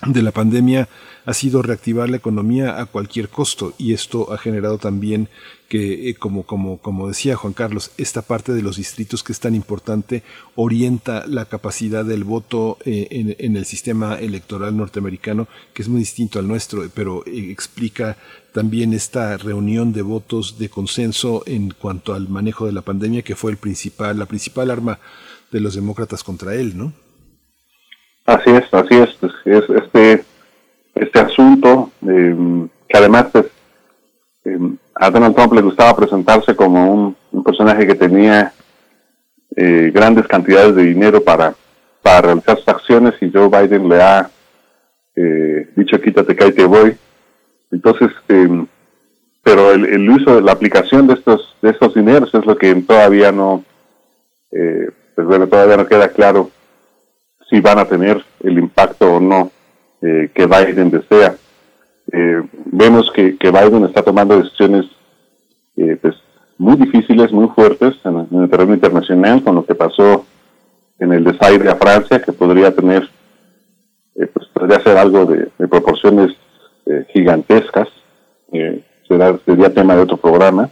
[0.05, 0.89] de la pandemia
[1.25, 5.29] ha sido reactivar la economía a cualquier costo y esto ha generado también
[5.69, 9.39] que, eh, como, como, como decía Juan Carlos, esta parte de los distritos que es
[9.39, 10.23] tan importante
[10.55, 16.39] orienta la capacidad del voto eh, en, el sistema electoral norteamericano, que es muy distinto
[16.39, 18.17] al nuestro, pero eh, explica
[18.51, 23.35] también esta reunión de votos de consenso en cuanto al manejo de la pandemia, que
[23.35, 24.99] fue el principal, la principal arma
[25.51, 26.93] de los demócratas contra él, ¿no?
[28.25, 29.09] Así es, así es,
[29.45, 30.25] es este
[30.95, 33.45] este asunto, eh, que además pues,
[34.45, 34.57] eh,
[34.95, 38.53] a Donald Trump le gustaba presentarse como un, personaje que tenía
[39.55, 41.55] eh, grandes cantidades de dinero para,
[42.01, 44.29] para realizar sus acciones y Joe Biden le ha
[45.75, 46.95] dicho quítate que ahí te voy.
[47.71, 48.09] Entonces,
[49.43, 53.31] pero el, el, uso, la aplicación de estos, de estos dineros es lo que todavía
[53.31, 53.63] no,
[54.49, 56.49] pues bueno, todavía no queda claro
[57.53, 59.51] si van a tener el impacto o no
[60.01, 61.35] eh, que Biden desea.
[62.11, 64.85] Eh, vemos que, Biden está tomando decisiones
[65.77, 66.15] eh, pues,
[66.57, 70.25] muy difíciles, muy fuertes en, el terreno internacional, con lo que pasó
[70.97, 73.07] en el desaire a Francia, que podría tener,
[74.15, 76.31] pues podría ser algo de, proporciones
[77.09, 77.87] gigantescas,
[79.07, 80.69] será, sería tema de otro programa.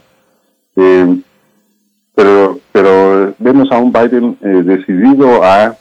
[2.14, 5.76] pero, pero vemos a un Biden decidido a,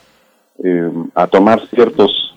[1.15, 2.35] a tomar ciertos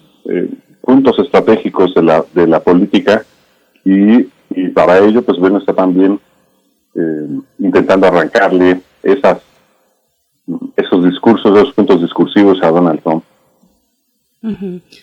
[0.81, 3.25] puntos estratégicos de la, de la política
[3.85, 6.19] y, y para ello, pues bueno, está también
[6.95, 7.29] eh,
[7.59, 9.39] intentando arrancarle esas,
[10.77, 13.25] esos discursos, esos puntos discursivos a Donald Trump.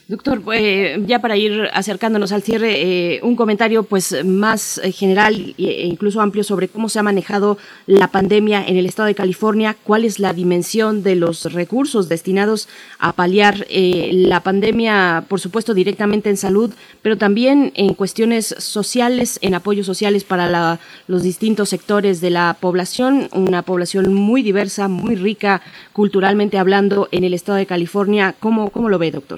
[0.07, 5.55] Doctor, eh, ya para ir acercándonos al cierre, eh, un comentario pues más eh, general
[5.57, 7.57] e incluso amplio sobre cómo se ha manejado
[7.87, 12.69] la pandemia en el estado de California, cuál es la dimensión de los recursos destinados
[12.99, 19.55] a paliar la pandemia, por supuesto directamente en salud, pero también en cuestiones sociales, en
[19.55, 25.61] apoyos sociales para los distintos sectores de la población, una población muy diversa, muy rica
[25.93, 28.35] culturalmente hablando en el estado de California.
[28.39, 29.30] ¿Cómo, cómo lo ve, doctor?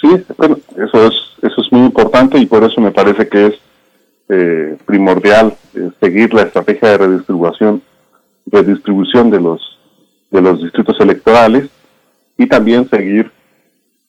[0.00, 3.54] Sí, bueno, eso es, eso es muy importante y por eso me parece que es
[4.28, 7.82] eh, primordial eh, seguir la estrategia de redistribución,
[8.46, 9.78] redistribución de los,
[10.30, 11.70] de los distritos electorales
[12.36, 13.30] y también seguir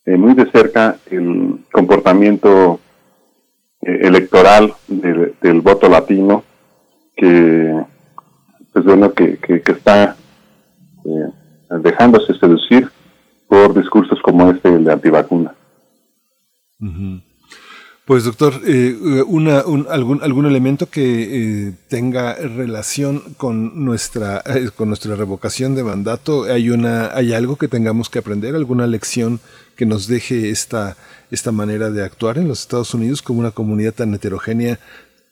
[0.05, 2.80] eh, muy de cerca el comportamiento
[3.80, 6.43] electoral del voto latino
[7.15, 7.73] que
[8.73, 10.18] pues bueno que, que, que está
[11.69, 12.89] dejándose seducir
[13.47, 15.53] por discursos como este de antivacuna.
[18.07, 18.95] Pues doctor, eh,
[19.27, 25.83] una, algún, algún elemento que eh, tenga relación con nuestra, eh, con nuestra revocación de
[25.83, 29.41] mandato, hay una, hay algo que tengamos que aprender, alguna lección
[29.75, 30.95] que nos deje esta,
[31.31, 34.79] esta manera de actuar en los Estados Unidos como una comunidad tan heterogénea,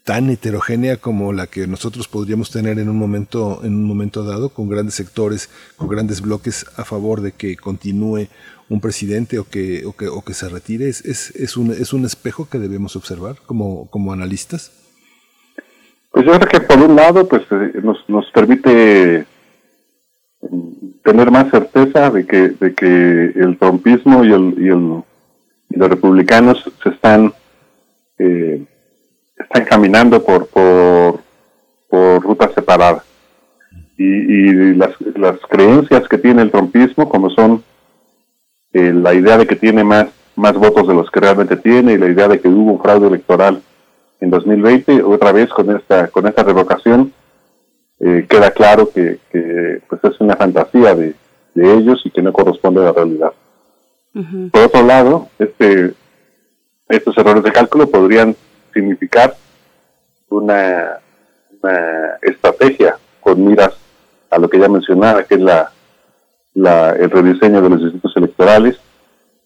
[0.04, 4.50] tan heterogénea como la que nosotros podríamos tener en un momento, en un momento dado,
[4.50, 8.28] con grandes sectores, con grandes bloques a favor de que continúe
[8.70, 11.94] un presidente o que, o que, o que se retire, es, es, es, un, es
[11.94, 14.72] un espejo que debemos observar como, como analistas.
[16.12, 19.26] Pues yo creo que por un lado pues eh, nos, nos permite
[20.42, 25.04] mm, tener más certeza de que, de que el trompismo y, el, y, el,
[25.70, 27.34] y los republicanos se están
[28.18, 28.66] eh,
[29.38, 31.20] están caminando por, por,
[31.90, 33.04] por rutas separadas.
[33.98, 37.64] Y, y las, las creencias que tiene el trompismo, como son
[38.76, 41.98] eh, la idea de que tiene más, más votos de los que realmente tiene y
[41.98, 43.62] la idea de que hubo un fraude electoral
[44.20, 47.14] en 2020, otra vez con esta, con esta revocación,
[48.02, 51.16] eh, queda claro que, que, pues es una fantasía de,
[51.54, 53.32] de, ellos y que no corresponde a la realidad.
[54.52, 55.94] Por otro lado, este,
[56.90, 58.36] estos errores de cálculo podrían
[58.74, 59.38] significar
[60.28, 61.00] una,
[62.22, 63.74] estrategia con miras
[64.30, 65.72] a lo que ya mencionaba, que es la,
[66.56, 68.80] la, el rediseño de los distritos electorales,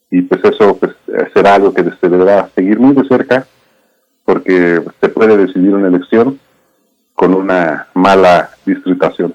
[0.10, 0.94] y pues eso pues,
[1.34, 3.46] será algo que se deberá seguir muy de cerca,
[4.26, 6.40] porque se puede decidir una elección
[7.14, 9.34] con una mala distritación.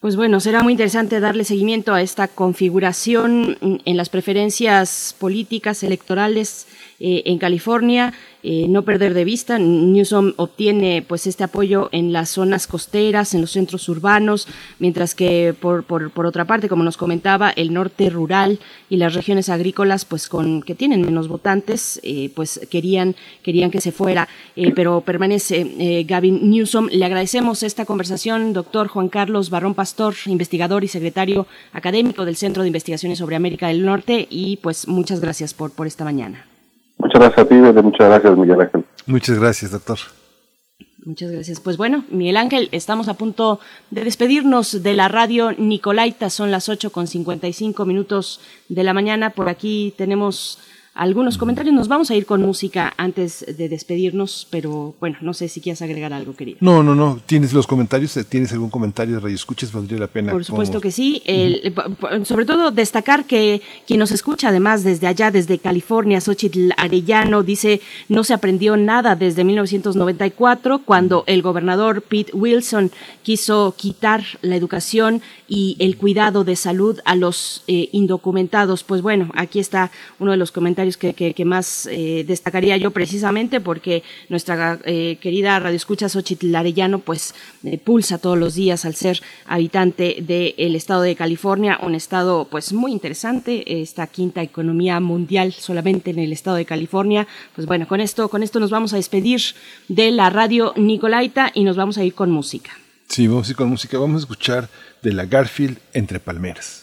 [0.00, 6.66] Pues bueno, será muy interesante darle seguimiento a esta configuración en las preferencias políticas electorales
[7.00, 8.14] eh, en California.
[8.50, 13.42] Eh, no perder de vista, Newsom obtiene pues este apoyo en las zonas costeras, en
[13.42, 14.48] los centros urbanos,
[14.78, 18.58] mientras que por, por, otra parte, como nos comentaba, el norte rural
[18.88, 23.82] y las regiones agrícolas, pues con que tienen menos votantes, eh, pues querían, querían que
[23.82, 24.26] se fuera,
[24.74, 26.88] pero permanece Gavin Newsom.
[26.90, 32.62] Le agradecemos esta conversación, doctor Juan Carlos Barrón Pastor, investigador y secretario académico del Centro
[32.62, 36.46] de Investigaciones sobre América del Norte, y pues muchas gracias por, por esta mañana.
[37.18, 38.84] Muchas gracias a ti, muchas gracias, Miguel Ángel.
[39.06, 39.98] Muchas gracias, doctor.
[41.04, 41.58] Muchas gracias.
[41.58, 43.58] Pues bueno, Miguel Ángel, estamos a punto
[43.90, 46.30] de despedirnos de la radio Nicolaita.
[46.30, 49.30] Son las 8 con 55 minutos de la mañana.
[49.30, 50.60] Por aquí tenemos
[50.98, 51.74] algunos comentarios.
[51.74, 55.80] Nos vamos a ir con música antes de despedirnos, pero bueno, no sé si quieres
[55.80, 56.58] agregar algo, querido.
[56.60, 57.20] No, no, no.
[57.24, 58.18] ¿Tienes los comentarios?
[58.28, 59.72] ¿Tienes algún comentario de Radio Escuchas?
[59.72, 60.32] Valdría la pena.
[60.32, 61.22] Por supuesto que sí.
[62.24, 67.80] sobre todo destacar que quien nos escucha además desde allá, desde California, Xochitl Arellano, dice
[68.08, 72.90] no se aprendió nada desde 1994, cuando el gobernador Pete Wilson
[73.22, 78.82] quiso quitar la educación y el cuidado de salud a los eh, indocumentados.
[78.82, 84.02] Pues bueno, aquí está uno de los comentarios que, más eh, destacaría yo precisamente porque
[84.28, 87.34] nuestra eh, querida radioescucha Xochitl Arellano pues
[87.84, 92.92] pulsa todos los días al ser habitante del estado de California, un estado pues muy
[92.92, 97.26] interesante, esta quinta economía mundial solamente en el estado de California.
[97.54, 99.40] Pues bueno, con esto, con esto nos vamos a despedir
[99.88, 102.70] de la radio Nicolaita y nos vamos a ir con música.
[103.08, 103.98] Sí, vamos a ir con música.
[103.98, 104.68] Vamos a escuchar
[105.02, 106.77] de la Garfield entre palmeras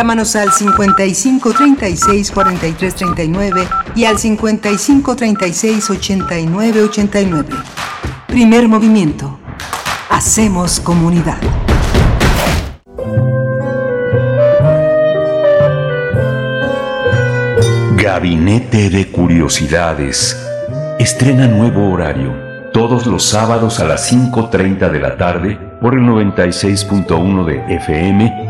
[0.00, 7.48] Llámanos al 55 36 43 39 y al 55 36 89 89.
[8.26, 9.38] Primer movimiento.
[10.08, 11.36] Hacemos comunidad.
[17.96, 20.34] Gabinete de Curiosidades.
[20.98, 22.32] Estrena nuevo horario.
[22.72, 28.49] Todos los sábados a las 5.30 de la tarde por el 96.1 de FM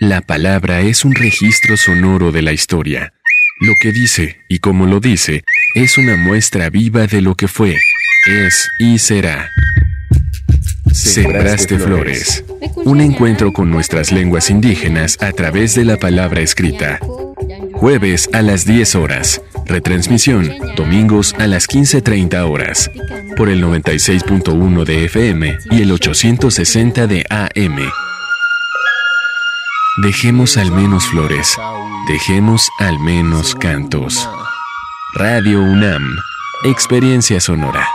[0.00, 3.12] La palabra es un registro sonoro de la historia.
[3.60, 5.44] Lo que dice y como lo dice
[5.74, 7.76] es una muestra viva de lo que fue,
[8.26, 9.50] es y será.
[10.90, 12.42] Sembraste Flores.
[12.76, 16.98] Un encuentro con nuestras lenguas indígenas a través de la palabra escrita.
[17.74, 19.42] Jueves a las 10 horas.
[19.66, 22.90] Retransmisión, domingos a las 15.30 horas.
[23.36, 27.80] Por el 96.1 de FM y el 860 de AM.
[29.96, 31.56] Dejemos al menos flores.
[32.06, 34.28] Dejemos al menos cantos.
[35.14, 36.16] Radio UNAM.
[36.64, 37.88] Experiencia sonora.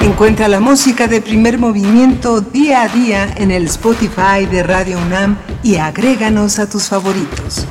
[0.00, 5.36] Encuentra la música de primer movimiento día a día en el Spotify de Radio UNAM
[5.62, 7.66] y agréganos a tus favoritos.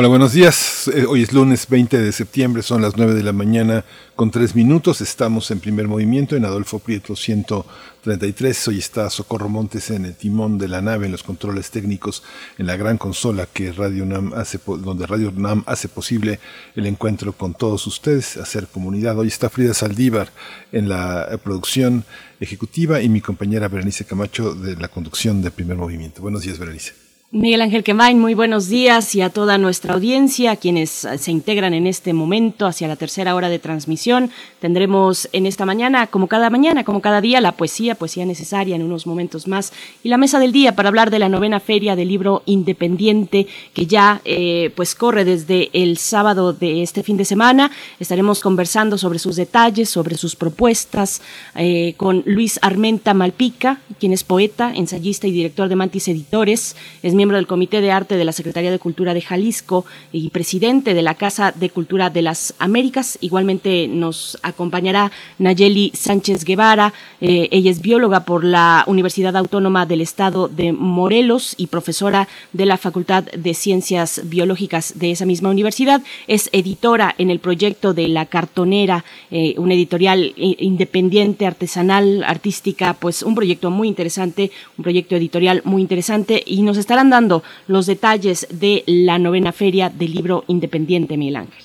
[0.00, 0.86] Hola, buenos días.
[0.94, 3.84] Eh, Hoy es lunes 20 de septiembre, son las 9 de la mañana
[4.14, 5.00] con 3 minutos.
[5.00, 8.68] Estamos en primer movimiento en Adolfo Prieto 133.
[8.68, 12.22] Hoy está Socorro Montes en el timón de la nave, en los controles técnicos,
[12.58, 16.38] en la gran consola que Radio UNAM hace, donde Radio UNAM hace posible
[16.76, 19.18] el encuentro con todos ustedes, hacer comunidad.
[19.18, 20.30] Hoy está Frida Saldívar
[20.70, 22.04] en la eh, producción
[22.38, 26.22] ejecutiva y mi compañera Berenice Camacho de la conducción de primer movimiento.
[26.22, 27.07] Buenos días, Berenice.
[27.30, 31.74] Miguel Ángel Quemain, muy buenos días y a toda nuestra audiencia, quienes eh, se integran
[31.74, 34.30] en este momento hacia la tercera hora de transmisión.
[34.60, 38.82] Tendremos en esta mañana, como cada mañana, como cada día, la poesía, poesía necesaria en
[38.82, 42.08] unos momentos más, y la mesa del día para hablar de la novena feria del
[42.08, 47.70] libro independiente que ya eh, pues corre desde el sábado de este fin de semana.
[48.00, 51.20] Estaremos conversando sobre sus detalles, sobre sus propuestas,
[51.56, 56.74] eh, con Luis Armenta Malpica, quien es poeta, ensayista y director de Mantis Editores.
[57.02, 60.94] Es miembro del Comité de Arte de la Secretaría de Cultura de Jalisco y presidente
[60.94, 63.18] de la Casa de Cultura de las Américas.
[63.20, 66.94] Igualmente nos acompañará Nayeli Sánchez Guevara.
[67.20, 72.66] Eh, ella es bióloga por la Universidad Autónoma del Estado de Morelos y profesora de
[72.66, 76.00] la Facultad de Ciencias Biológicas de esa misma universidad.
[76.28, 83.24] Es editora en el proyecto de La Cartonera, eh, una editorial independiente, artesanal, artística, pues
[83.24, 88.46] un proyecto muy interesante, un proyecto editorial muy interesante y nos estarán dando los detalles
[88.50, 91.64] de la novena feria del libro independiente, Miguel Ángel.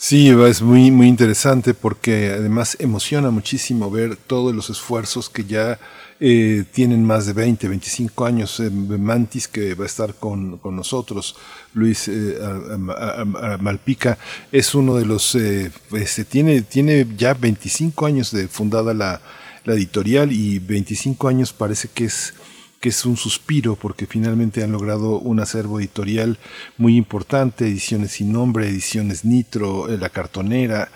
[0.00, 5.76] Sí, es muy, muy interesante porque además emociona muchísimo ver todos los esfuerzos que ya
[6.20, 8.60] eh, tienen más de 20, 25 años.
[8.60, 11.34] Eh, Mantis, que va a estar con, con nosotros,
[11.74, 12.38] Luis eh,
[13.58, 14.18] Malpica,
[14.52, 19.20] es uno de los, este, tiene, tiene ya 25 años de fundada la
[19.66, 22.34] editorial y 25 años parece que es
[22.80, 26.38] que es un suspiro porque finalmente han logrado un acervo editorial
[26.76, 30.90] muy importante, ediciones sin nombre, ediciones Nitro, eh, La Cartonera,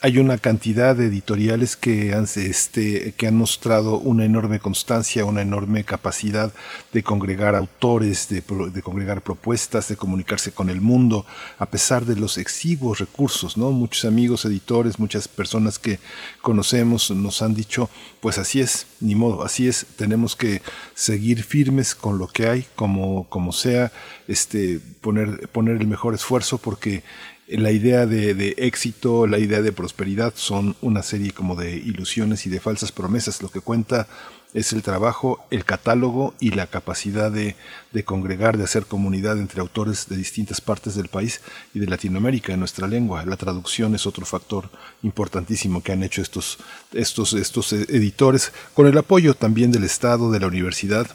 [0.00, 5.42] hay una cantidad de editoriales que han, este, que han mostrado una enorme constancia, una
[5.42, 6.52] enorme capacidad
[6.92, 11.26] de congregar autores, de, de, congregar propuestas, de comunicarse con el mundo,
[11.58, 13.72] a pesar de los exiguos recursos, ¿no?
[13.72, 15.98] Muchos amigos editores, muchas personas que
[16.42, 20.62] conocemos nos han dicho, pues así es, ni modo, así es, tenemos que
[20.94, 23.90] seguir firmes con lo que hay, como, como sea,
[24.28, 27.02] este, poner, poner el mejor esfuerzo porque
[27.50, 32.50] la idea de, éxito, la idea de prosperidad son una serie como de ilusiones y
[32.50, 33.42] de falsas promesas.
[33.42, 34.06] Lo que cuenta
[34.52, 37.56] es el trabajo, el catálogo y la capacidad de,
[38.04, 41.40] congregar, de hacer comunidad entre autores de distintas partes del país
[41.72, 43.24] y de Latinoamérica en nuestra lengua.
[43.24, 44.68] La traducción es otro factor
[45.02, 46.58] importantísimo que han hecho estos,
[46.92, 51.08] estos, estos editores, con el apoyo también del Estado, de la universidad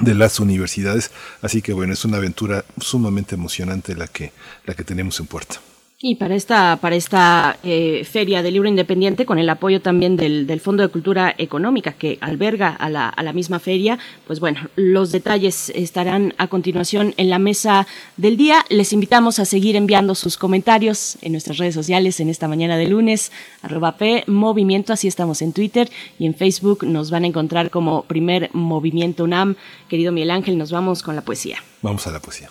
[0.00, 1.10] de las universidades.
[1.42, 4.32] Así que bueno, es una aventura sumamente emocionante la que,
[4.64, 5.60] la que tenemos en puerta.
[6.00, 10.46] Y para esta, para esta eh, feria del libro independiente, con el apoyo también del,
[10.46, 14.60] del, Fondo de Cultura Económica que alberga a la, a la, misma feria, pues bueno,
[14.76, 18.64] los detalles estarán a continuación en la mesa del día.
[18.68, 22.86] Les invitamos a seguir enviando sus comentarios en nuestras redes sociales en esta mañana de
[22.86, 27.70] lunes, arroba P Movimiento, así estamos en Twitter y en Facebook nos van a encontrar
[27.70, 29.56] como primer Movimiento UNAM.
[29.88, 31.56] Querido Miguel Ángel, nos vamos con la poesía.
[31.82, 32.50] Vamos a la poesía.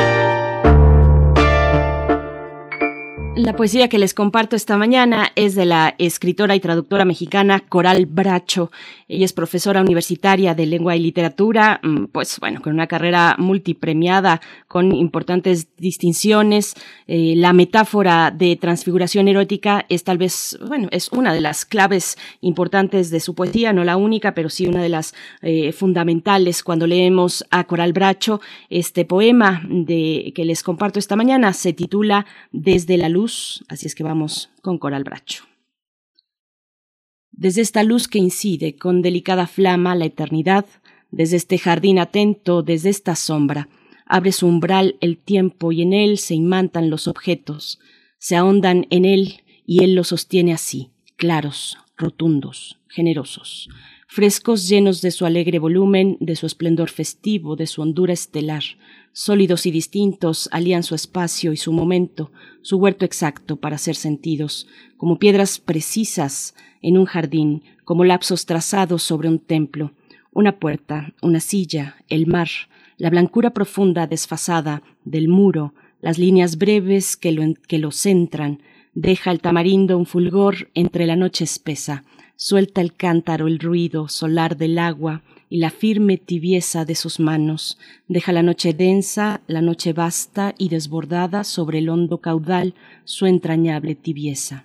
[3.41, 8.05] La poesía que les comparto esta mañana es de la escritora y traductora mexicana Coral
[8.05, 8.71] Bracho.
[9.07, 14.41] Ella es profesora universitaria de lengua y literatura, mm, pues bueno, con una carrera multipremiada,
[14.67, 16.75] con importantes distinciones.
[17.07, 22.19] Eh, la metáfora de transfiguración erótica es tal vez, bueno, es una de las claves
[22.41, 26.85] importantes de su poesía, no la única, pero sí una de las eh, fundamentales cuando
[26.85, 28.39] leemos a Coral Bracho.
[28.69, 33.30] Este poema de, que les comparto esta mañana se titula Desde la luz
[33.67, 35.43] así es que vamos con Coral Bracho.
[37.31, 40.65] Desde esta luz que incide con delicada flama la eternidad,
[41.09, 43.69] desde este jardín atento, desde esta sombra,
[44.05, 47.79] abre su umbral el tiempo y en él se imantan los objetos,
[48.19, 53.69] se ahondan en él y él los sostiene así, claros, rotundos, generosos,
[54.07, 58.63] frescos llenos de su alegre volumen, de su esplendor festivo, de su hondura estelar,
[59.13, 62.31] sólidos y distintos, alían su espacio y su momento,
[62.61, 64.67] su huerto exacto para ser sentidos,
[64.97, 69.93] como piedras precisas en un jardín, como lapsos trazados sobre un templo,
[70.31, 72.47] una puerta, una silla, el mar,
[72.97, 78.61] la blancura profunda desfasada del muro, las líneas breves que lo, que lo centran,
[78.93, 82.03] deja el tamarindo un fulgor entre la noche espesa,
[82.35, 85.21] suelta el cántaro el ruido solar del agua,
[85.51, 87.77] y la firme tibieza de sus manos.
[88.07, 92.73] Deja la noche densa, la noche vasta y desbordada sobre el hondo caudal
[93.03, 94.63] su entrañable tibieza.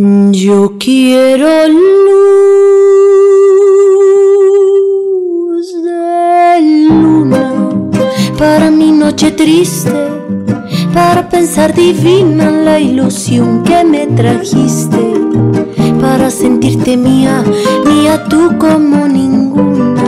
[0.00, 1.82] Yo quiero luz
[5.82, 7.52] de luna.
[8.38, 9.90] Para mi noche triste,
[10.94, 15.14] para pensar divina la ilusión que me trajiste,
[16.00, 17.42] para sentirte mía,
[17.84, 20.04] mía tú como ninguna.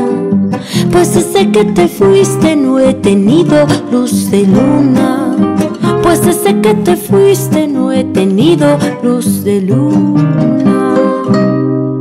[0.92, 5.30] Pues desde que te fuiste no he tenido luz de luna
[6.24, 10.94] desde que te fuiste no he tenido luz de luna.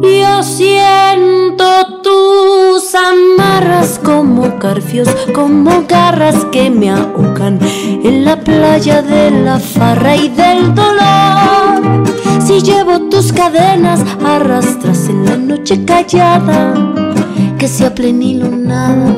[0.01, 9.31] Yo siento tus amarras como garfios, como garras que me ahogan en la playa de
[9.31, 12.03] la farra y del dolor.
[12.45, 16.73] Si llevo tus cadenas, arrastras en la noche callada,
[17.57, 19.17] que sea plenilunada,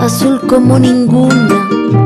[0.00, 2.05] azul como ninguna.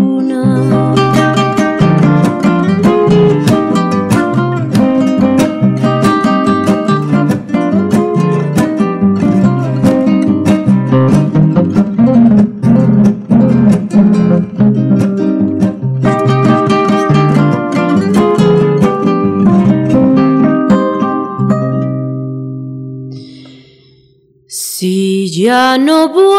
[25.41, 26.29] Ya no vuelves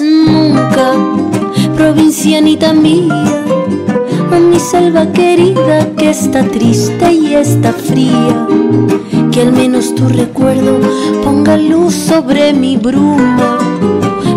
[0.00, 0.94] nunca,
[1.76, 3.22] provincianita mía,
[4.32, 8.48] a mi selva querida que está triste y está fría,
[9.30, 10.80] que al menos tu recuerdo
[11.22, 13.60] ponga luz sobre mi bruma.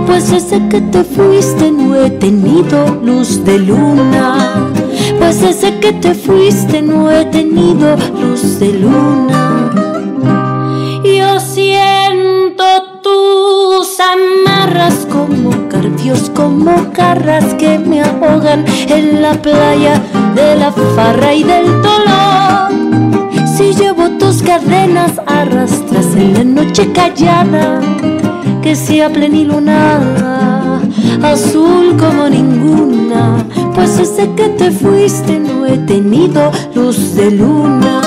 [0.06, 4.70] Pues desde que te fuiste no he tenido luz de luna.
[5.18, 9.95] Pues desde que te fuiste no he tenido luz de luna.
[15.86, 20.02] Cardios, como garras que me ahogan en la playa
[20.34, 22.72] de la farra y del dolor.
[23.56, 27.82] Si llevo tus cadenas arrastras en la noche callada,
[28.62, 30.82] que sea plenilunada,
[31.22, 33.46] azul como ninguna.
[33.76, 38.02] Pues desde que te fuiste no he tenido luz de luna.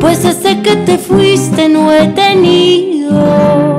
[0.00, 3.69] Pues desde que te fuiste no he tenido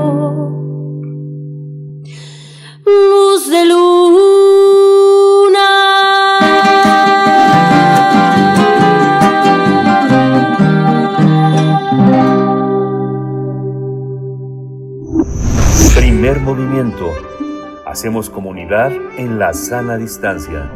[18.02, 20.72] Hacemos comunidad en la sana distancia.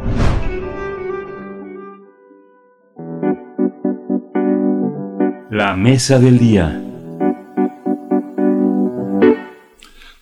[5.50, 6.84] La mesa del día.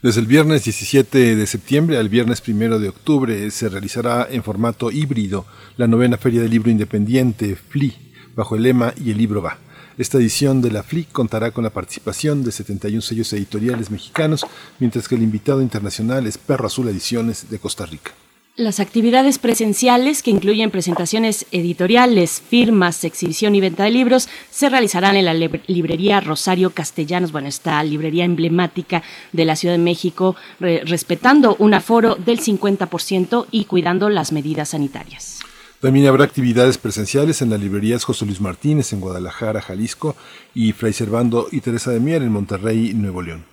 [0.02, 4.90] Desde el viernes 17 de septiembre al viernes 1 de octubre se realizará en formato
[4.90, 9.58] híbrido la novena Feria del Libro Independiente, FLI, bajo el lema Y el libro va.
[9.98, 14.44] Esta edición de la FLI contará con la participación de 71 sellos editoriales mexicanos,
[14.80, 18.12] mientras que el invitado internacional es Perro Azul Ediciones de Costa Rica.
[18.56, 25.16] Las actividades presenciales, que incluyen presentaciones editoriales, firmas, exhibición y venta de libros, se realizarán
[25.16, 30.82] en la librería Rosario Castellanos, bueno, esta librería emblemática de la Ciudad de México, re
[30.86, 35.43] respetando un aforo del 50% y cuidando las medidas sanitarias.
[35.84, 40.16] También habrá actividades presenciales en las librerías José Luis Martínez en Guadalajara, Jalisco,
[40.56, 43.44] y Fray Servando y Teresa de Mier en Monterrey, Nuevo León.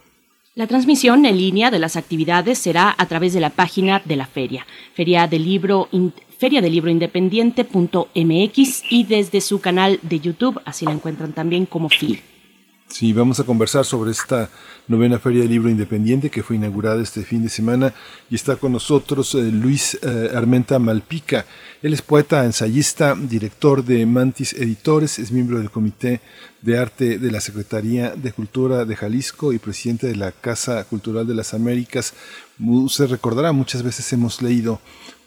[0.55, 4.27] La transmisión en línea de las actividades será a través de la página de la
[4.27, 5.89] feria, feria del libro
[6.39, 12.23] feriadelibroindependiente.mx y desde su canal de YouTube, así la encuentran también como FIL.
[12.91, 14.51] Sí, vamos a conversar sobre esta
[14.89, 17.95] novena Feria del Libro Independiente que fue inaugurada este fin de semana
[18.29, 21.47] y está con nosotros eh, Luis eh, Armenta Malpica.
[21.83, 26.21] Él es poeta, ensayista, director de Mantis Editores, es miembro del Comité
[26.63, 31.29] de Arte de la Secretaría de Cultura de Jalisco y presidente de la Casa Cultural
[31.29, 32.13] de las Américas.
[32.89, 34.81] Se recordará, muchas veces hemos leído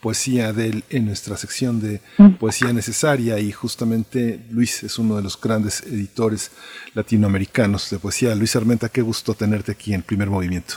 [0.04, 2.02] poesía de él en nuestra sección de
[2.38, 6.52] poesía necesaria y justamente Luis es uno de los grandes editores
[6.94, 8.36] latinoamericanos de poesía.
[8.36, 10.76] Luis Armenta, qué gusto tenerte aquí en Primer Movimiento.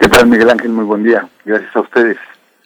[0.00, 0.70] ¿Qué tal Miguel Ángel?
[0.70, 1.28] Muy buen día.
[1.44, 2.18] Gracias a ustedes.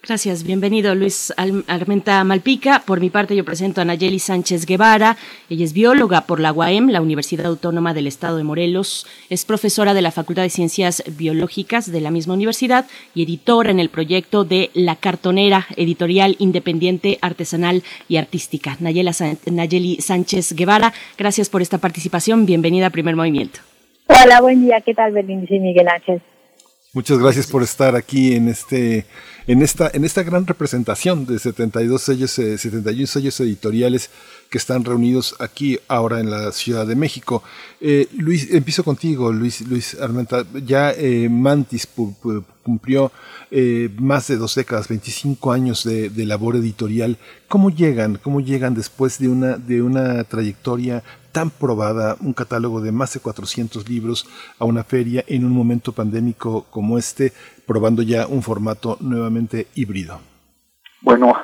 [0.06, 1.32] Gracias, bienvenido Luis
[1.66, 2.82] Armenta Malpica.
[2.84, 5.16] Por mi parte yo presento a Nayeli Sánchez Guevara.
[5.48, 9.06] Ella es bióloga por la UAM, la Universidad Autónoma del Estado de Morelos.
[9.30, 13.80] Es profesora de la Facultad de Ciencias Biológicas de la misma universidad y editora en
[13.80, 18.76] el proyecto de La Cartonera, editorial independiente, artesanal y artística.
[18.80, 19.12] Nayela
[19.50, 22.44] Nayeli Sánchez Guevara, gracias por esta participación.
[22.44, 23.60] Bienvenida a Primer Movimiento.
[24.08, 24.82] Hola, buen día.
[24.82, 26.20] ¿Qué tal, Berenice y Miguel Ángel?
[26.92, 29.06] Muchas gracias por estar aquí en este
[29.46, 34.10] en esta en esta gran representación de 72 sellos 71 sellos editoriales
[34.48, 37.42] que están reunidos aquí ahora en la Ciudad de México.
[37.80, 40.44] Eh, Luis, empiezo contigo, Luis Luis Armenta.
[40.64, 41.88] Ya eh, Mantis
[42.62, 43.10] cumplió
[43.50, 47.18] eh, más de dos décadas, 25 años de, de, labor editorial.
[47.48, 48.18] ¿Cómo llegan?
[48.22, 51.02] ¿Cómo llegan después de una de una trayectoria
[51.34, 54.26] tan probada, un catálogo de más de 400 libros
[54.60, 57.32] a una feria en un momento pandémico como este,
[57.66, 60.20] probando ya un formato nuevamente híbrido?
[61.02, 61.34] Bueno,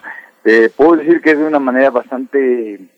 [0.77, 2.89] puedo decir que es de una manera bastante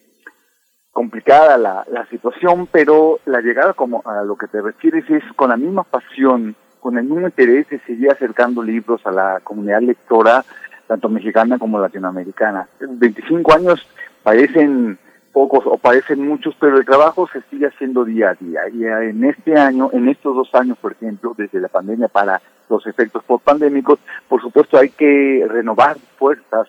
[0.93, 5.49] complicada la, la situación, pero la llegada como a lo que te refieres es con
[5.49, 10.45] la misma pasión, con el mismo interés de seguir acercando libros a la comunidad lectora,
[10.87, 12.69] tanto mexicana como latinoamericana.
[12.81, 13.81] 25 años
[14.23, 14.99] parecen
[15.33, 18.61] pocos o parecen muchos, pero el trabajo se sigue haciendo día a día.
[18.73, 22.87] Y en este año, en estos dos años, por ejemplo, desde la pandemia para los
[22.87, 23.99] efectos post-pandémicos,
[24.29, 26.69] por supuesto hay que renovar fuerzas,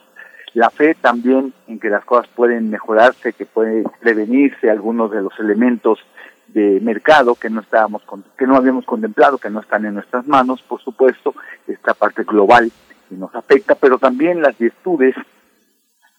[0.53, 5.37] la fe también en que las cosas pueden mejorarse, que puede prevenirse algunos de los
[5.39, 5.99] elementos
[6.47, 8.03] de mercado que no estábamos
[8.37, 11.33] que no habíamos contemplado, que no están en nuestras manos, por supuesto,
[11.67, 12.71] esta parte global
[13.09, 15.15] que nos afecta, pero también las virtudes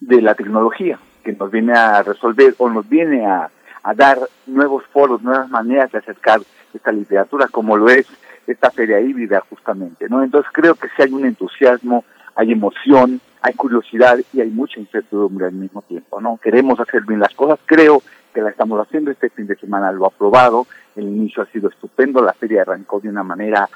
[0.00, 3.50] de la tecnología que nos viene a resolver o nos viene a,
[3.82, 6.40] a dar nuevos foros, nuevas maneras de acercar
[6.72, 8.06] esta literatura, como lo es
[8.46, 10.22] esta feria híbrida justamente, ¿no?
[10.22, 15.46] Entonces creo que sí hay un entusiasmo, hay emoción, hay curiosidad y hay mucha incertidumbre
[15.46, 16.38] al mismo tiempo, ¿no?
[16.42, 18.02] Queremos hacer bien las cosas, creo
[18.32, 21.68] que la estamos haciendo, este fin de semana lo ha aprobado, el inicio ha sido
[21.68, 23.68] estupendo, la feria arrancó de una manera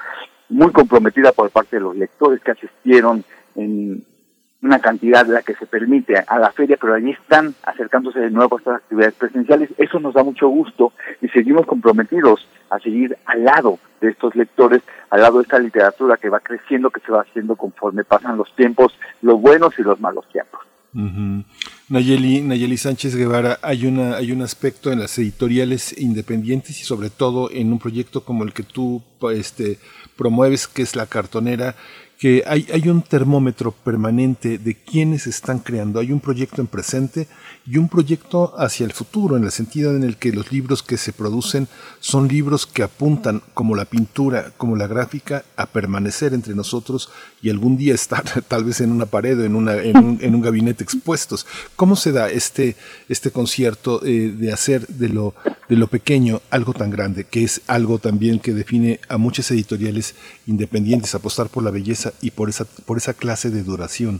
[0.49, 3.23] muy comprometida por parte de los lectores que asistieron
[3.55, 4.03] en
[4.61, 8.29] una cantidad de la que se permite a la feria, pero allí están acercándose de
[8.29, 9.69] nuevo a estas actividades presenciales.
[9.77, 10.91] Eso nos da mucho gusto
[11.21, 16.17] y seguimos comprometidos a seguir al lado de estos lectores, al lado de esta literatura
[16.17, 19.99] que va creciendo, que se va haciendo conforme pasan los tiempos, los buenos y los
[19.99, 20.61] malos tiempos.
[21.89, 27.09] Nayeli, Nayeli Sánchez Guevara, hay, una, hay un aspecto en las editoriales independientes y sobre
[27.09, 29.79] todo en un proyecto como el que tú este,
[30.17, 31.75] promueves, que es la cartonera,
[32.19, 36.01] que hay, hay un termómetro permanente de quienes están creando.
[36.01, 37.29] Hay un proyecto en presente
[37.65, 40.97] y un proyecto hacia el futuro, en el sentido en el que los libros que
[40.97, 41.69] se producen
[42.01, 47.09] son libros que apuntan, como la pintura, como la gráfica, a permanecer entre nosotros
[47.41, 50.35] y algún día estar tal vez en una pared o en, una, en, un, en
[50.35, 51.47] un gabinete expuestos.
[51.77, 52.75] ¿Cómo se da este,
[53.07, 55.35] este concierto eh, de hacer de lo,
[55.69, 60.15] de lo pequeño algo tan grande, que es algo también que define a muchas editoriales
[60.47, 64.19] independientes, apostar por la belleza y por esa, por esa clase de duración?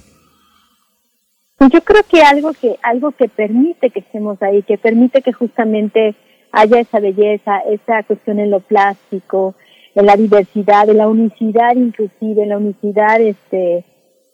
[1.58, 5.34] Pues yo creo que algo que algo que permite que estemos ahí, que permite que
[5.34, 6.16] justamente
[6.52, 9.56] haya esa belleza, esa cuestión en lo plástico,
[9.96, 13.84] en la diversidad, en la unicidad inclusive, en la unicidad este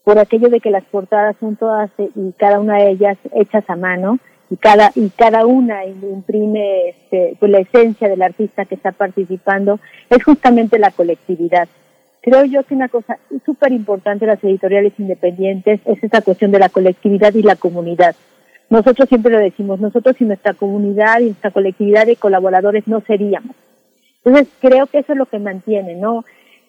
[0.04, 3.64] por aquello de que las portadas son todas eh, y cada una de ellas hechas
[3.70, 4.20] a mano
[4.50, 9.80] y cada y cada una imprime este, pues la esencia del artista que está participando
[10.10, 11.68] es justamente la colectividad.
[12.22, 16.60] Creo yo que una cosa súper importante de las editoriales independientes es esta cuestión de
[16.60, 18.16] la colectividad y la comunidad.
[18.70, 23.56] Nosotros siempre lo decimos, nosotros sin nuestra comunidad y nuestra colectividad de colaboradores no seríamos.
[24.24, 26.26] Entonces creo que eso es lo que mantiene, ¿no?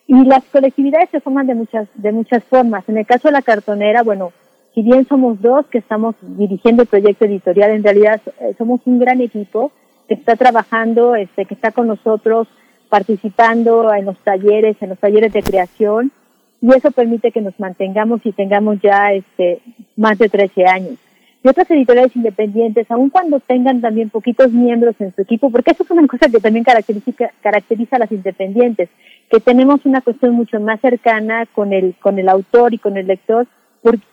[0.07, 2.87] Y las colectividades se forman de muchas, de muchas formas.
[2.89, 4.33] En el caso de la cartonera, bueno,
[4.77, 8.99] si bien somos dos que estamos dirigiendo el proyecto editorial, en realidad eh, somos un
[8.99, 9.73] gran equipo
[10.07, 12.47] que está trabajando, este, que está con nosotros,
[12.91, 16.13] participando en los talleres, en los talleres de creación,
[16.61, 19.63] y eso permite que nos mantengamos y tengamos ya este,
[19.97, 20.99] más de 13 años.
[21.43, 25.85] Y otras editoriales independientes, aun cuando tengan también poquitos miembros en su equipo, porque eso
[25.85, 28.91] es una cosa que también caracteriza, caracteriza a las independientes,
[29.31, 33.07] que tenemos una cuestión mucho más cercana con el, con el autor y con el
[33.07, 33.47] lector,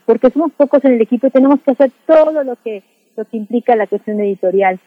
[0.05, 2.83] porque somos pocos en el equipo y tenemos que hacer todo lo que,
[3.15, 4.79] lo que implica la cuestión editorial.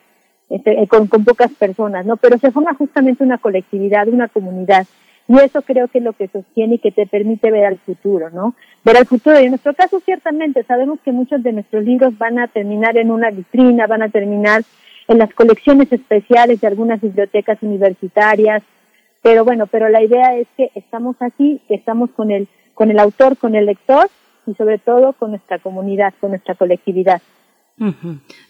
[0.49, 2.17] Este, eh, con, pocas personas, ¿no?
[2.17, 4.87] Pero se forma justamente una colectividad, una comunidad.
[5.29, 8.31] Y eso creo que es lo que sostiene y que te permite ver al futuro,
[8.31, 8.55] ¿no?
[8.85, 9.41] Ver al futuro.
[9.41, 13.11] Y en nuestro caso, ciertamente, sabemos que muchos de nuestros libros van a terminar en
[13.11, 14.63] una vitrina, van a terminar
[15.09, 18.63] en las colecciones especiales de algunas bibliotecas universitarias.
[19.23, 23.01] Pero bueno, pero la idea es que estamos aquí, que estamos con el, con el
[23.01, 24.09] autor, con el lector
[24.47, 27.21] y sobre todo con nuestra comunidad, con nuestra colectividad.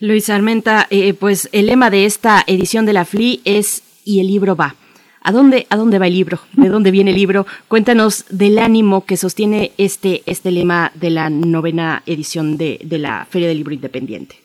[0.01, 4.29] Luis Armenta, eh, pues el lema de esta edición de la FLI es y el
[4.29, 4.75] libro va.
[5.23, 6.39] ¿A dónde, ¿A dónde va el libro?
[6.53, 7.47] ¿De dónde viene el libro?
[7.67, 13.25] Cuéntanos del ánimo que sostiene este, este lema de la novena edición de, de la
[13.25, 14.37] Feria del Libro Independiente.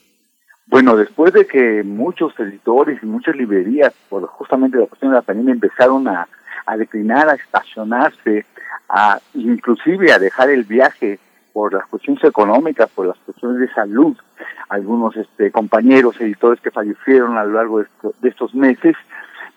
[0.66, 5.22] Bueno, después de que muchos editores y muchas librerías, por justamente la cuestión de la
[5.22, 6.28] pandemia, empezaron a,
[6.66, 8.46] a declinar, a estacionarse,
[8.90, 11.20] a inclusive a dejar el viaje
[11.54, 14.16] por las cuestiones económicas, por las cuestiones de salud,
[14.70, 17.88] algunos este, compañeros editores que fallecieron a lo largo de,
[18.22, 18.96] de estos meses,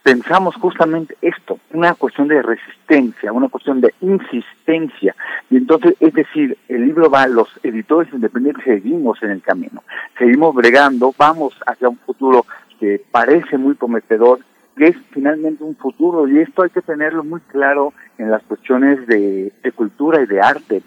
[0.05, 5.17] pensamos justamente esto, una cuestión de resistencia, una cuestión de insistencia.
[5.51, 9.83] Y entonces, es decir, el libro va, los editores independientes seguimos en el camino,
[10.19, 12.45] seguimos bregando, vamos hacia un futuro
[12.79, 14.41] que parece muy prometedor
[14.77, 19.07] que es finalmente un futuro y esto hay que tenerlo muy claro en las cuestiones
[19.07, 20.83] de, de cultura y de arte.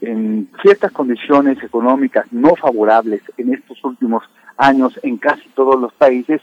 [0.00, 4.24] En ciertas condiciones económicas no favorables en estos últimos
[4.56, 6.40] años en casi todos los países,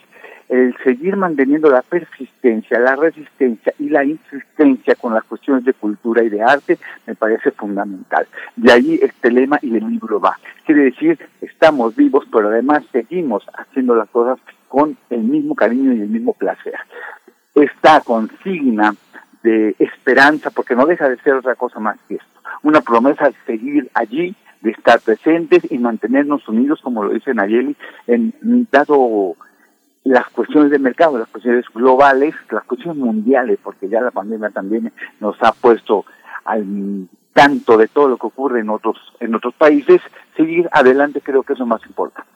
[0.49, 6.23] el seguir manteniendo la persistencia, la resistencia y la insistencia con las cuestiones de cultura
[6.23, 6.77] y de arte
[7.07, 8.27] me parece fundamental.
[8.55, 10.37] De ahí este lema y el libro va.
[10.65, 16.01] Quiere decir, estamos vivos, pero además seguimos haciendo las cosas con el mismo cariño y
[16.01, 16.75] el mismo placer.
[17.55, 18.93] Esta consigna
[19.41, 23.35] de esperanza, porque no deja de ser otra cosa más que esto, una promesa de
[23.45, 27.75] seguir allí, de estar presentes y mantenernos unidos, como lo dice Nayeli,
[28.07, 28.33] en
[28.71, 29.35] dado
[30.05, 34.93] las cuestiones de mercado, las cuestiones globales, las cuestiones mundiales, porque ya la pandemia también
[35.19, 36.05] nos ha puesto
[36.45, 40.01] al tanto de todo lo que ocurre en otros en otros países,
[40.37, 42.34] seguir adelante creo que es más importante.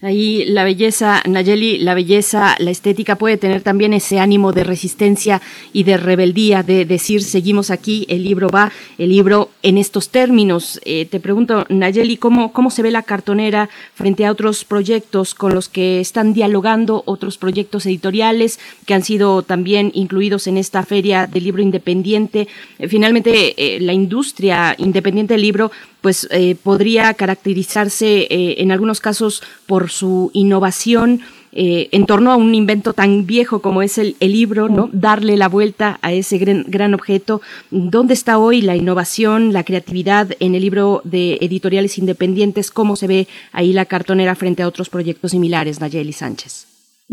[0.00, 5.42] Ahí la belleza, Nayeli, la belleza, la estética puede tener también ese ánimo de resistencia
[5.72, 10.80] y de rebeldía, de decir seguimos aquí, el libro va, el libro en estos términos.
[10.84, 15.52] Eh, te pregunto, Nayeli, ¿cómo, ¿cómo se ve la cartonera frente a otros proyectos con
[15.52, 21.26] los que están dialogando, otros proyectos editoriales que han sido también incluidos en esta feria
[21.26, 22.46] del libro independiente?
[22.78, 25.72] Eh, finalmente, eh, la industria independiente del libro
[26.04, 32.36] pues eh, podría caracterizarse eh, en algunos casos por su innovación eh, en torno a
[32.36, 34.90] un invento tan viejo como es el, libro, ¿no?
[34.92, 37.40] Darle la vuelta a ese gran, gran, objeto.
[37.70, 42.70] ¿Dónde está hoy la innovación, la creatividad en el libro de editoriales independientes?
[42.70, 46.66] ¿Cómo se ve ahí la cartonera frente a otros proyectos similares, Nayeli Sánchez?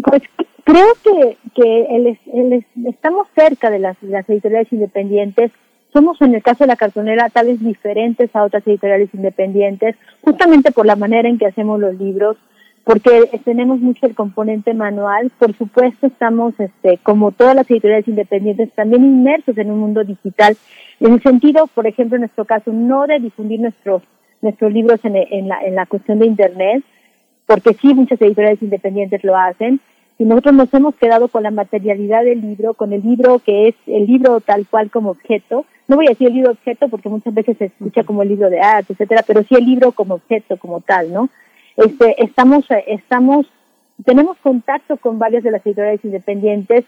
[0.04, 0.22] Pues
[0.66, 2.18] creo que, que
[2.90, 5.52] estamos cerca de las, de las editoriales independientes
[5.94, 10.72] somos en el caso de la cartonera tal vez diferentes a otras editoriales independientes, justamente
[10.72, 12.38] por la manera en que hacemos los libros,
[12.84, 15.32] porque tenemos mucho el componente manual.
[15.38, 20.58] Por supuesto, estamos, este, como todas las editoriales independientes, también inmersos en un mundo digital,
[21.00, 24.02] en el sentido, por ejemplo, en nuestro caso, no de difundir nuestros
[24.42, 26.84] nuestros libros en, la, en la cuestión de Internet,
[27.46, 29.80] porque sí muchas editoriales independientes lo hacen,
[30.22, 33.76] y nosotros nos hemos quedado con la materialidad del libro, con el libro que es
[33.88, 37.34] el libro tal cual como objeto, no voy a decir el libro objeto porque muchas
[37.34, 40.58] veces se escucha como el libro de arte, etcétera, pero sí el libro como objeto,
[40.58, 41.30] como tal, ¿no?
[41.76, 43.48] Este, estamos, estamos,
[44.06, 46.86] tenemos contacto con varias de las editoriales independientes,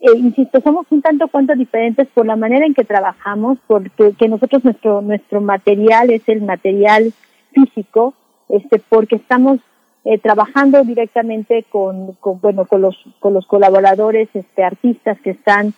[0.00, 4.26] eh, insisto, somos un tanto cuanto diferentes por la manera en que trabajamos, porque que
[4.26, 7.12] nosotros nuestro, nuestro material es el material
[7.52, 8.14] físico,
[8.48, 9.60] este, porque estamos
[10.04, 15.74] eh, trabajando directamente con, bueno, con los, con los colaboradores, este, artistas que están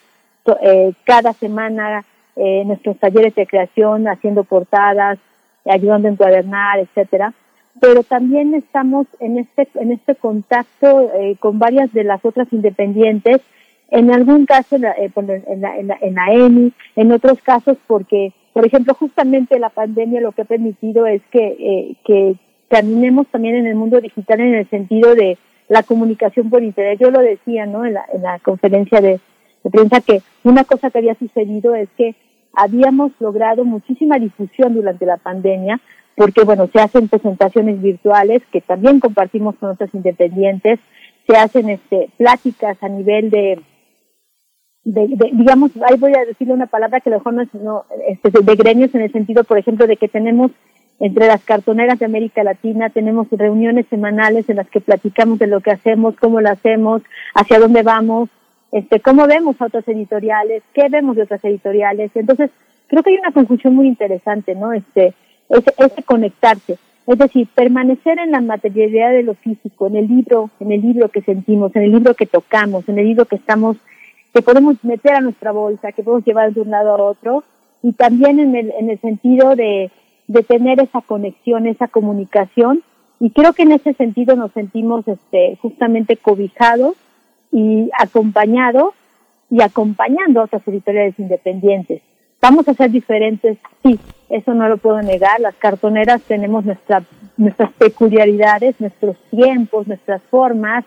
[0.62, 2.04] eh, cada semana
[2.36, 5.20] eh, nuestros talleres de creación, haciendo portadas,
[5.64, 7.32] ayudando a encuadernar, etcétera.
[7.80, 13.40] Pero también estamos en este, en este contacto eh, con varias de las otras independientes,
[13.90, 18.66] en algún caso en eh, en la, en la, en en otros casos porque, por
[18.66, 22.34] ejemplo, justamente la pandemia lo que ha permitido es que, que
[22.68, 26.98] caminemos también en el mundo digital en el sentido de la comunicación por internet.
[27.00, 27.84] Yo lo decía, ¿no?
[27.84, 29.20] En la, en la conferencia de,
[29.62, 32.14] de prensa que una cosa que había sucedido es que
[32.52, 35.80] habíamos logrado muchísima difusión durante la pandemia,
[36.16, 40.78] porque bueno, se hacen presentaciones virtuales que también compartimos con otros independientes,
[41.26, 43.60] se hacen este pláticas a nivel de,
[44.84, 47.84] de, digamos, ahí voy a decirle una palabra que a lo mejor no es no,
[48.06, 50.52] este, de gremios en el sentido, por ejemplo, de que tenemos
[51.00, 55.60] entre las cartoneras de América Latina tenemos reuniones semanales en las que platicamos de lo
[55.60, 57.02] que hacemos, cómo lo hacemos,
[57.34, 58.30] hacia dónde vamos,
[58.72, 62.10] este, cómo vemos a otras editoriales, qué vemos de otras editoriales.
[62.14, 62.50] Entonces,
[62.86, 64.72] creo que hay una confusión muy interesante, ¿no?
[64.72, 65.14] Este,
[65.48, 66.78] ese, conectarse.
[67.06, 71.08] Es decir, permanecer en la materialidad de lo físico, en el libro, en el libro
[71.08, 73.76] que sentimos, en el libro que tocamos, en el libro que estamos,
[74.32, 77.44] que podemos meter a nuestra bolsa, que podemos llevar de un lado a otro,
[77.82, 79.90] y también en el, en el sentido de,
[80.26, 82.82] de tener esa conexión, esa comunicación,
[83.20, 86.94] y creo que en ese sentido nos sentimos este, justamente cobijados
[87.52, 88.92] y acompañado
[89.50, 92.02] y acompañando a otras editoriales independientes.
[92.40, 95.40] Vamos a ser diferentes, sí, eso no lo puedo negar.
[95.40, 97.02] Las cartoneras tenemos nuestra,
[97.36, 100.84] nuestras peculiaridades, nuestros tiempos, nuestras formas,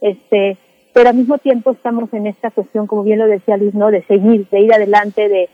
[0.00, 0.58] este,
[0.92, 3.90] pero al mismo tiempo estamos en esta cuestión, como bien lo decía Luis, ¿no?
[3.90, 5.48] de seguir, de ir adelante, de,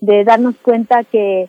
[0.00, 1.48] de darnos cuenta que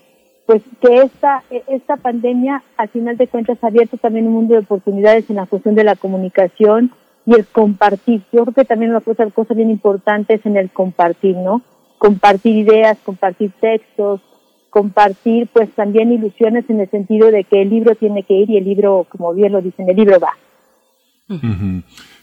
[0.52, 4.60] pues que esta, esta pandemia al final de cuentas ha abierto también un mundo de
[4.60, 6.92] oportunidades en la cuestión de la comunicación,
[7.26, 8.22] y el compartir.
[8.34, 11.62] Yo creo que también una cosa, cosa bien importante es en el compartir, ¿no?
[12.00, 14.20] Compartir ideas, compartir textos,
[14.70, 18.58] compartir pues también ilusiones en el sentido de que el libro tiene que ir y
[18.58, 20.34] el libro, como bien lo dicen, el libro va.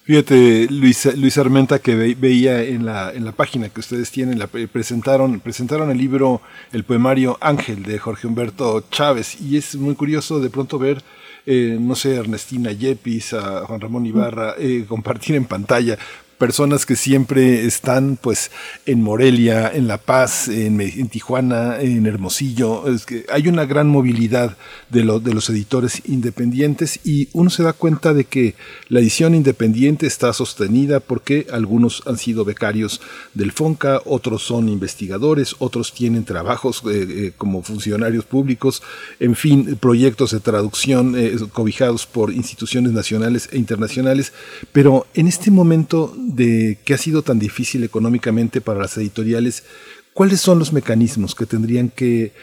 [0.08, 4.46] Fíjate, Luis, Luis Armenta, que veía en la, en la página que ustedes tienen, la,
[4.46, 6.40] presentaron, presentaron el libro,
[6.72, 11.02] el poemario Ángel de Jorge Humberto Chávez, y es muy curioso de pronto ver,
[11.44, 15.98] eh, no sé, Ernestina Yepis, a Juan Ramón Ibarra, eh, compartir en pantalla
[16.38, 18.50] personas que siempre están pues
[18.86, 22.88] en Morelia, en La Paz, en, Tijuana, en Hermosillo.
[22.88, 24.56] Es que hay una gran movilidad
[24.88, 28.54] de, de los editores independientes y uno se da cuenta de que
[28.88, 33.00] la edición independiente está sostenida porque algunos han sido becarios
[33.34, 38.82] del FONCA, otros son investigadores, otros tienen trabajos eh, eh, como funcionarios públicos,
[39.18, 44.32] en fin, proyectos de traducción eh, cobijados por instituciones nacionales e internacionales,
[44.72, 49.64] pero en este momento de que ha sido tan difícil económicamente para las editoriales,
[50.12, 52.34] ¿cuáles son los mecanismos que tendrían que,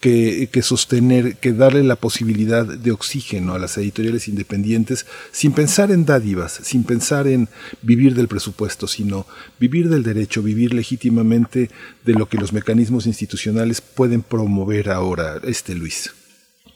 [0.00, 6.04] que, sostener, que darle la posibilidad de oxígeno a las editoriales independientes sin pensar en
[6.04, 7.48] dádivas, sin pensar en
[7.80, 9.26] vivir del presupuesto, sino
[9.58, 11.70] vivir del derecho, vivir legítimamente
[12.04, 16.10] de lo que los mecanismos institucionales pueden promover ahora, este Luis?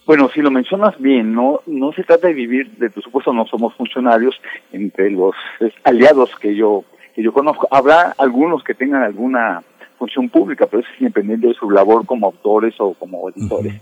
[0.06, 3.46] Bueno, si lo mencionas bien, no no se trata de vivir de tu supuesto, no
[3.46, 4.38] somos funcionarios
[4.72, 5.34] entre los
[5.82, 6.84] aliados que yo
[7.14, 7.68] que yo conozco.
[7.70, 9.62] Habrá algunos que tengan alguna
[9.98, 13.74] función pública, pero eso es independiente de su labor como autores o como editores.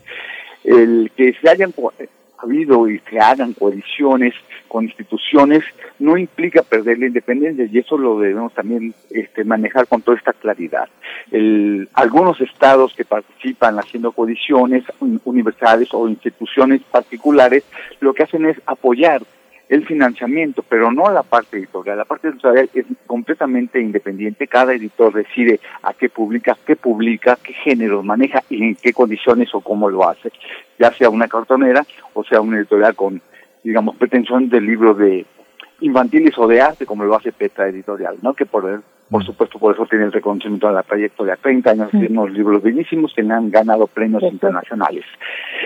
[0.65, 1.73] El que se hayan
[2.43, 4.35] habido y se hagan coaliciones
[4.69, 5.63] con instituciones
[5.99, 10.33] no implica perder la independencia y eso lo debemos también este, manejar con toda esta
[10.33, 10.89] claridad.
[11.31, 14.85] El, algunos estados que participan haciendo coaliciones,
[15.25, 17.65] universidades o instituciones particulares,
[18.01, 19.23] lo que hacen es apoyar
[19.69, 21.97] el financiamiento, pero no la parte editorial.
[21.97, 24.47] La parte editorial es completamente independiente.
[24.47, 29.55] Cada editor decide a qué publica, qué publica, qué género maneja y en qué condiciones
[29.55, 30.31] o cómo lo hace.
[30.79, 33.23] Ya sea una cartonera o sea una editorial con,
[33.65, 35.25] digamos, pretensión de libros de
[35.81, 38.35] infantiles o de arte, como lo hace Petra Editorial, ¿no?
[38.35, 39.27] Que por, por mm.
[39.27, 41.37] supuesto por eso tiene el reconocimiento de la trayectoria.
[41.37, 45.05] 30 años, tiene unos libros bellísimos que han ganado premios internacionales.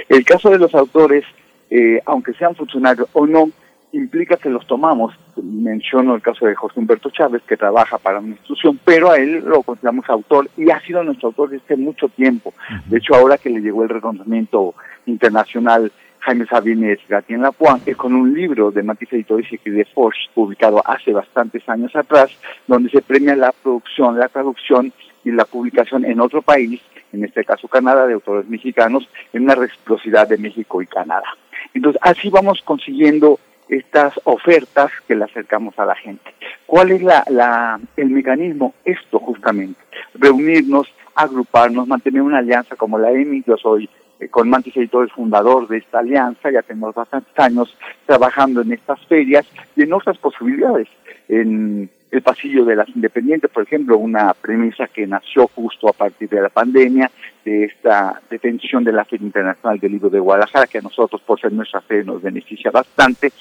[0.09, 1.25] El caso de los autores,
[1.71, 3.51] eh, aunque sean funcionarios o no,
[3.93, 5.15] implica que los tomamos.
[5.37, 9.45] Menciono el caso de José Humberto Chávez, que trabaja para una institución, pero a él
[9.45, 12.53] lo consideramos autor y ha sido nuestro autor desde mucho tiempo.
[12.87, 14.75] De hecho, ahora que le llegó el reconocimiento
[15.07, 20.83] internacional Jaime Sabines Gatien Lapointe, con un libro de Matisse Editores y de Forge, publicado
[20.85, 22.31] hace bastantes años atrás,
[22.67, 24.93] donde se premia la producción, la traducción
[25.25, 26.81] y la publicación en otro país,
[27.13, 31.29] en este caso Canadá, de autores mexicanos, en una reciprocidad de México y Canadá.
[31.75, 36.35] Entonces, así vamos consiguiendo estas ofertas que le acercamos a la gente.
[36.67, 38.75] ¿Cuál es la, la, el mecanismo?
[38.85, 39.81] Esto justamente,
[40.15, 43.89] reunirnos, agruparnos, mantener una alianza como la EMI, yo soy
[44.21, 48.73] eh, con Mantis Editor, el fundador de esta alianza, ya tenemos bastantes años trabajando en
[48.73, 50.89] estas ferias y en otras posibilidades.
[51.29, 56.29] En el pasillo de las independientes, por ejemplo, una premisa que nació justo a partir
[56.29, 57.11] de la pandemia,
[57.45, 61.41] de esta detención de la Feria Internacional del Libro de Guadalajara, que a nosotros, por
[61.41, 63.33] ser nuestra fe, nos beneficia bastante.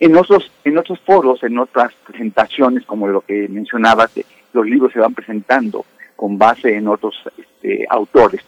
[0.00, 4.12] En otros, en otros foros, en otras presentaciones, como lo que mencionabas,
[4.52, 5.84] los libros se van presentando
[6.16, 8.42] con base en otros este, autores.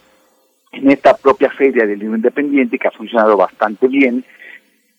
[0.71, 4.23] En esta propia feria del libro independiente, que ha funcionado bastante bien,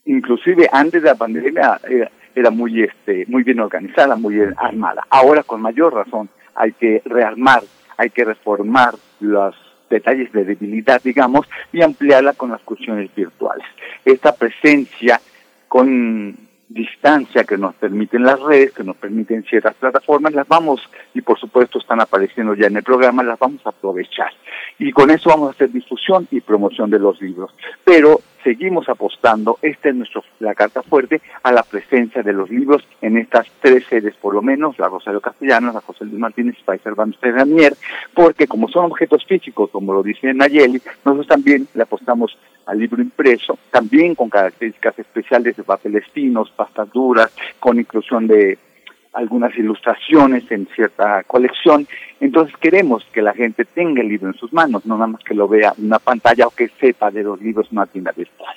[0.04, 5.06] inclusive antes de la pandemia, eh, era muy, este, muy bien organizada, muy bien armada.
[5.10, 7.62] Ahora, con mayor razón, hay que rearmar,
[7.96, 9.54] hay que reformar los
[9.90, 13.66] detalles de debilidad, digamos, y ampliarla con las cuestiones virtuales.
[14.04, 15.20] Esta presencia
[15.68, 16.36] con
[16.68, 20.80] distancia que nos permiten las redes, que nos permiten ciertas plataformas, las vamos,
[21.14, 24.32] y por supuesto están apareciendo ya en el programa, las vamos a aprovechar.
[24.78, 27.54] Y con eso vamos a hacer difusión y promoción de los libros.
[27.84, 32.82] Pero seguimos apostando, esta es nuestro, la carta fuerte, a la presencia de los libros
[33.00, 36.78] en estas tres sedes, por lo menos, la Rosario Castellanos, la José Luis Martínez y
[36.78, 37.74] Cervantes Ramier,
[38.14, 43.02] porque como son objetos físicos, como lo dice Nayeli, nosotros también le apostamos al libro
[43.02, 48.58] impreso, también con características especiales de papeles finos, pastas duras, con inclusión de
[49.12, 51.86] algunas ilustraciones en cierta colección.
[52.20, 55.34] Entonces queremos que la gente tenga el libro en sus manos, no nada más que
[55.34, 58.56] lo vea en una pantalla o que sepa de los libros en una tienda virtual.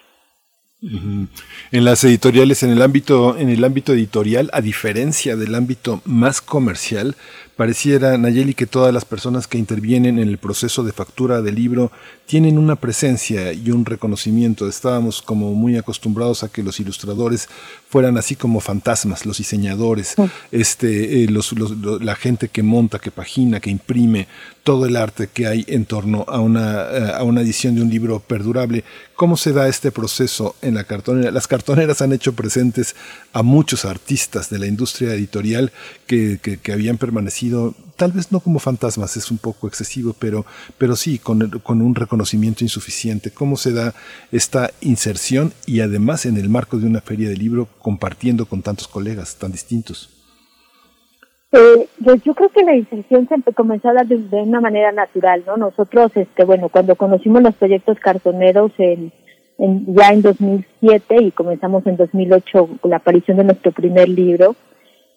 [0.82, 6.42] En las editoriales, en el ámbito, en el ámbito editorial, a diferencia del ámbito más
[6.42, 7.16] comercial,
[7.56, 11.90] Pareciera, Nayeli, que todas las personas que intervienen en el proceso de factura del libro
[12.26, 14.68] tienen una presencia y un reconocimiento.
[14.68, 17.48] Estábamos como muy acostumbrados a que los ilustradores
[17.88, 20.16] fueran así como fantasmas, los diseñadores,
[20.52, 21.54] este, eh, los,
[22.02, 24.28] la gente que monta, que pagina, que imprime,
[24.66, 27.90] todo el arte que hay en torno a una, eh, a una edición de un
[27.90, 28.84] libro perdurable.
[29.16, 31.32] ¿Cómo se da este proceso en la cartonera?
[31.32, 32.96] Las cartoneras han hecho presentes
[33.36, 35.74] a muchos artistas de la industria editorial
[36.08, 40.46] que, que, habían permanecido, tal vez no como fantasmas, es un poco excesivo, pero,
[40.78, 43.32] pero sí con, con un reconocimiento insuficiente.
[43.32, 43.94] ¿Cómo se da
[44.32, 48.88] esta inserción y además en el marco de una feria de libro compartiendo con tantos
[48.88, 50.10] colegas tan distintos?
[51.52, 55.44] Eh, pues yo creo que la inserción se comenzó a dar de, una manera natural,
[55.46, 55.58] ¿no?
[55.58, 59.12] Nosotros, este, bueno, cuando conocimos los proyectos cartoneros en,
[59.58, 64.56] ya en 2007 y comenzamos en 2008 con la aparición de nuestro primer libro,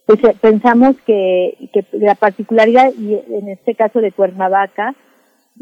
[0.07, 4.95] pues eh, pensamos que, que la particularidad, y en este caso de Cuernavaca,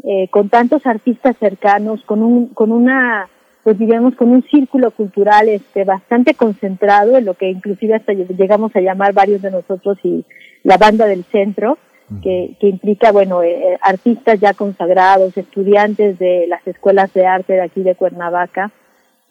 [0.03, 3.29] eh, con tantos artistas cercanos, con un, con una
[3.63, 8.73] pues digamos con un círculo cultural este bastante concentrado en lo que inclusive hasta llegamos
[8.73, 10.23] a llamar varios de nosotros y
[10.63, 11.77] la banda del centro
[12.21, 17.53] que, que implica bueno eh, eh, artistas ya consagrados estudiantes de las escuelas de arte
[17.53, 18.71] de aquí de Cuernavaca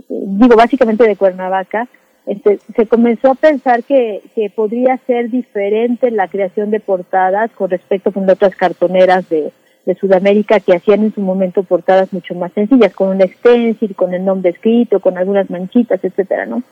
[0.01, 1.89] eh, digo básicamente de Cuernavaca
[2.27, 7.71] este, se comenzó a pensar que, que podría ser diferente la creación de portadas con
[7.71, 9.53] respecto con otras cartoneras de,
[9.87, 14.13] de Sudamérica que hacían en su momento portadas mucho más sencillas, con un stencil, con
[14.13, 16.65] el nombre escrito, con algunas manchitas, etcétera, ¿no?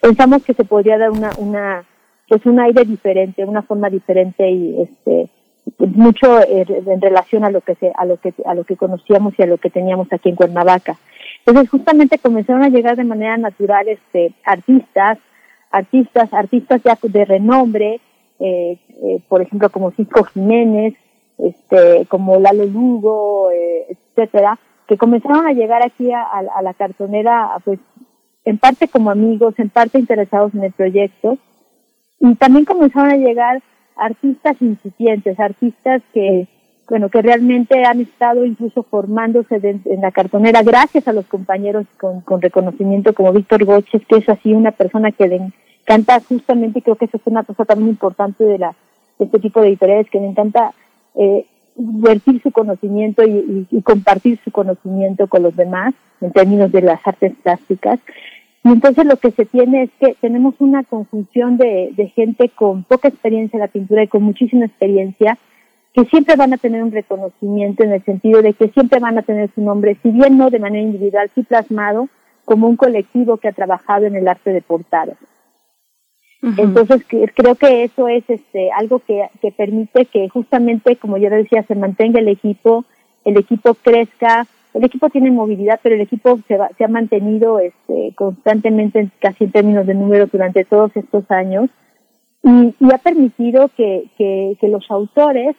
[0.00, 1.84] Pensamos que se podría dar una, una,
[2.28, 5.28] pues un aire diferente, una forma diferente y este,
[5.78, 9.34] mucho eh, en relación a lo que se, a lo que, a lo que conocíamos
[9.38, 10.96] y a lo que teníamos aquí en Cuernavaca.
[11.44, 15.18] Entonces justamente comenzaron a llegar de manera natural este, artistas,
[15.70, 18.00] artistas, artistas ya de renombre,
[18.38, 20.94] eh, eh, por ejemplo como Cisco Jiménez,
[21.38, 27.80] este, como Lalo Lugo, eh, etcétera, que comenzaron a llegar aquí a, la cartonera, pues,
[28.44, 31.38] en parte como amigos, en parte interesados en el proyecto,
[32.20, 33.62] y también comenzaron a llegar
[33.96, 36.48] artistas incipientes, artistas que,
[36.88, 42.20] bueno, que realmente han estado incluso formándose en la cartonera gracias a los compañeros con,
[42.20, 45.52] con reconocimiento como Víctor Goches, que es así una persona que le
[45.84, 48.74] encanta justamente, creo que eso es una cosa también importante de la
[49.18, 50.72] de este tipo de editoriales, que le encanta
[51.14, 51.46] eh,
[51.76, 57.32] vertir su conocimiento y, compartir su conocimiento con los demás en términos de las artes
[57.42, 57.98] plásticas.
[58.64, 63.08] Y entonces lo que se tiene es que tenemos una conjunción de, gente con poca
[63.08, 65.38] experiencia en la pintura y con muchísima experiencia
[65.92, 69.22] que siempre van a tener un reconocimiento en el sentido de que siempre van a
[69.22, 72.08] tener su nombre, si bien no de manera individual, sí plasmado
[72.44, 75.16] como un colectivo que ha trabajado en el arte de portar.
[76.56, 81.62] Entonces creo que eso es este algo que, que permite que justamente, como yo decía,
[81.64, 82.84] se mantenga el equipo,
[83.24, 88.12] el equipo crezca, el equipo tiene movilidad, pero el equipo se, se ha mantenido este,
[88.14, 91.68] constantemente, casi en términos de números, durante todos estos años.
[92.42, 95.56] Y, y ha permitido que, los autores,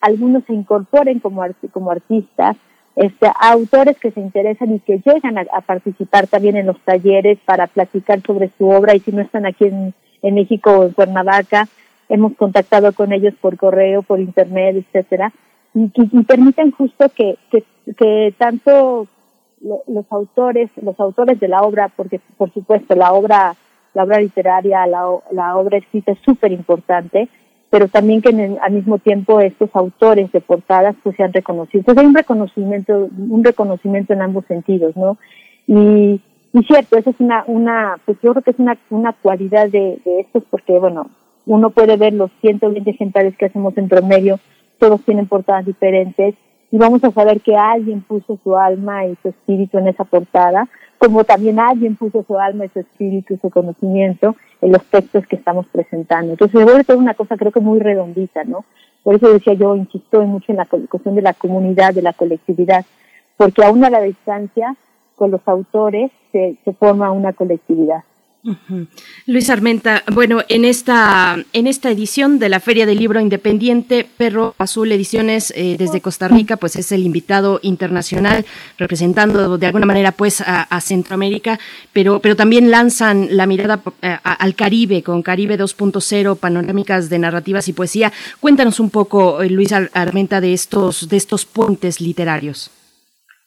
[0.00, 2.56] algunos se incorporen como, como artistas,
[2.96, 7.38] este, autores que se interesan y que llegan a, a, participar también en los talleres
[7.44, 8.94] para platicar sobre su obra.
[8.94, 11.68] Y si no están aquí en, en México o en Cuernavaca,
[12.08, 15.32] hemos contactado con ellos por correo, por internet, etcétera,
[15.76, 19.06] y, y, permiten justo que, que, tanto
[19.60, 23.54] los autores, los autores de la obra, porque por supuesto la obra,
[23.92, 27.28] la obra literaria, la, la obra escrita es súper importante,
[27.68, 31.82] pero también que al mismo tiempo estos autores de portadas pues sean reconocidos.
[31.82, 35.18] Entonces hay un reconocimiento, un reconocimiento en ambos sentidos, ¿no?
[35.66, 36.22] Y,
[36.54, 39.98] y cierto, esa es una, una, pues yo creo que es una, una cualidad de,
[40.06, 41.10] de estos porque, bueno,
[41.44, 44.40] uno puede ver los 120 ejemplares que hacemos en promedio,
[44.78, 46.34] todos tienen portadas diferentes
[46.70, 50.68] y vamos a saber que alguien puso su alma y su espíritu en esa portada,
[50.98, 55.26] como también alguien puso su alma y su espíritu y su conocimiento en los textos
[55.26, 56.32] que estamos presentando.
[56.32, 58.64] Entonces se vuelve una cosa creo que muy redondita, ¿no?
[59.02, 62.84] Por eso decía yo, insisto mucho en la cuestión de la comunidad, de la colectividad,
[63.36, 64.74] porque aún a la distancia
[65.14, 68.02] con los autores se forma una colectividad.
[69.26, 74.54] Luis Armenta, bueno, en esta, en esta edición de la Feria del Libro Independiente, Perro
[74.58, 78.44] Azul Ediciones eh, desde Costa Rica, pues es el invitado internacional
[78.78, 81.58] representando de alguna manera pues a, Centroamérica,
[81.92, 87.68] pero, pero también lanzan la mirada eh, al Caribe con Caribe 2.0, panorámicas de narrativas
[87.68, 88.12] y poesía.
[88.40, 92.70] Cuéntanos un poco, eh, Luis Armenta, de estos, de estos puentes literarios.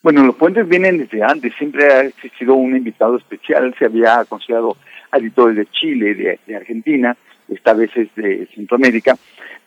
[0.01, 4.77] Bueno, los puentes vienen desde antes, siempre ha existido un invitado especial, se había considerado
[5.13, 7.15] editores de Chile, de, Argentina,
[7.47, 9.17] esta vez es de Centroamérica,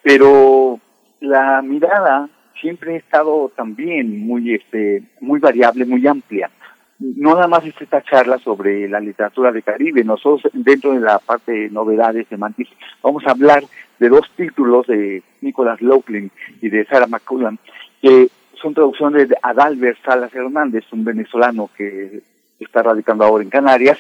[0.03, 0.79] pero
[1.21, 2.29] la mirada
[2.61, 6.51] siempre ha estado también muy, este, muy variable, muy amplia.
[6.99, 10.05] No nada más es esta charla sobre la literatura de Caribe.
[10.05, 12.69] Nosotros, dentro de la parte de novedades de Mantis,
[13.03, 13.65] vamos a hablar
[13.99, 16.31] de dos títulos de Nicholas Laughlin
[16.61, 17.59] y de Sarah McCullan,
[18.01, 18.29] que
[18.61, 22.23] son traducciones de Adalbert Salas Hernández, un venezolano que
[22.61, 23.99] está radicando ahora en Canarias,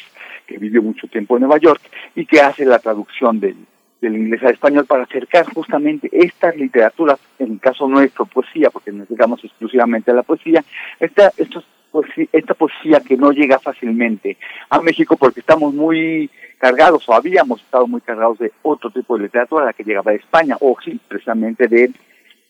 [0.52, 1.80] que vivió mucho tiempo en Nueva York
[2.14, 3.56] y que hace la traducción del,
[4.02, 8.92] del inglés al español para acercar justamente estas literaturas, en el caso nuestro, poesía, porque
[8.92, 10.62] nos dedicamos exclusivamente a la poesía,
[11.00, 11.64] esta, estos,
[12.32, 14.36] esta poesía que no llega fácilmente
[14.68, 19.24] a México porque estamos muy cargados o habíamos estado muy cargados de otro tipo de
[19.24, 21.90] literatura, la que llegaba de España o sí, precisamente de,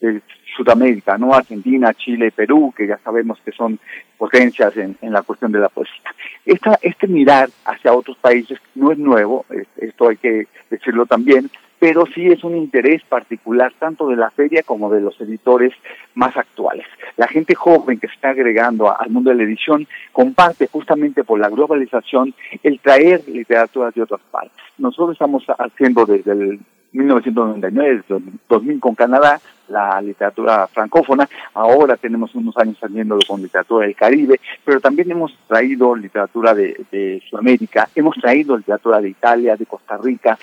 [0.03, 0.21] de
[0.57, 1.33] Sudamérica, ¿no?
[1.33, 3.79] Argentina, Chile, Perú, que ya sabemos que son
[4.19, 6.13] potencias en, en la cuestión de la poesía.
[6.45, 9.47] Esta, este mirar hacia otros países no es nuevo,
[9.79, 14.63] esto hay que decirlo también, pero sí es un interés particular tanto de la feria
[14.63, 15.73] como de los editores
[16.15, 16.87] más actuales.
[17.17, 21.41] La gente joven que se está agregando al mundo de la edición comparte justamente por
[21.41, 24.53] la globalización el traer literatura de otras partes.
[24.79, 26.61] Nosotros estamos haciendo desde el
[26.93, 28.05] 1999,
[28.49, 31.29] 2000 con Canadá, la literatura francófona.
[31.55, 36.85] Ahora tenemos unos años saliendo con literatura del Caribe, pero también hemos traído literatura de,
[36.91, 40.39] de Sudamérica, hemos traído literatura de Italia, de Costa Rica,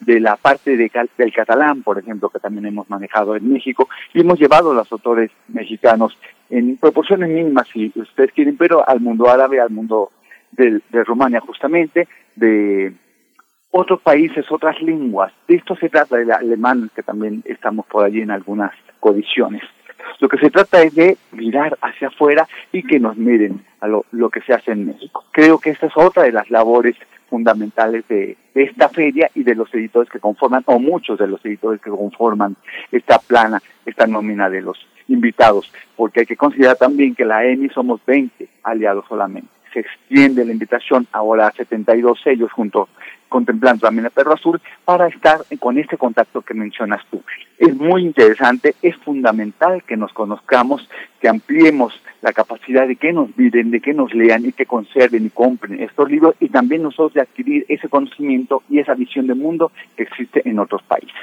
[0.00, 4.20] de la parte de, del catalán, por ejemplo, que también hemos manejado en México, y
[4.20, 6.18] hemos llevado los autores mexicanos
[6.50, 10.10] en proporciones mínimas, si ustedes quieren, pero al mundo árabe, al mundo
[10.50, 12.92] de, de Rumania justamente, de
[13.72, 15.32] otros países, otras lenguas.
[15.48, 19.62] De esto se trata del alemán, que también estamos por allí en algunas condiciones.
[20.20, 24.04] Lo que se trata es de mirar hacia afuera y que nos miren a lo,
[24.12, 25.24] lo que se hace en México.
[25.32, 26.96] Creo que esta es otra de las labores
[27.28, 31.44] fundamentales de, de, esta feria y de los editores que conforman, o muchos de los
[31.44, 32.56] editores que conforman
[32.90, 37.70] esta plana, esta nómina de los invitados, porque hay que considerar también que la EMI
[37.70, 39.48] somos 20 aliados solamente.
[39.72, 42.88] Se extiende la invitación ahora a 72 sellos junto
[43.32, 47.22] contemplando también el Perro Azul para estar con este contacto que mencionas tú.
[47.58, 50.86] Es muy interesante, es fundamental que nos conozcamos,
[51.18, 55.24] que ampliemos la capacidad de que nos miren, de que nos lean y que conserven
[55.24, 59.36] y compren estos libros y también nosotros de adquirir ese conocimiento y esa visión del
[59.36, 61.16] mundo que existe en otros países.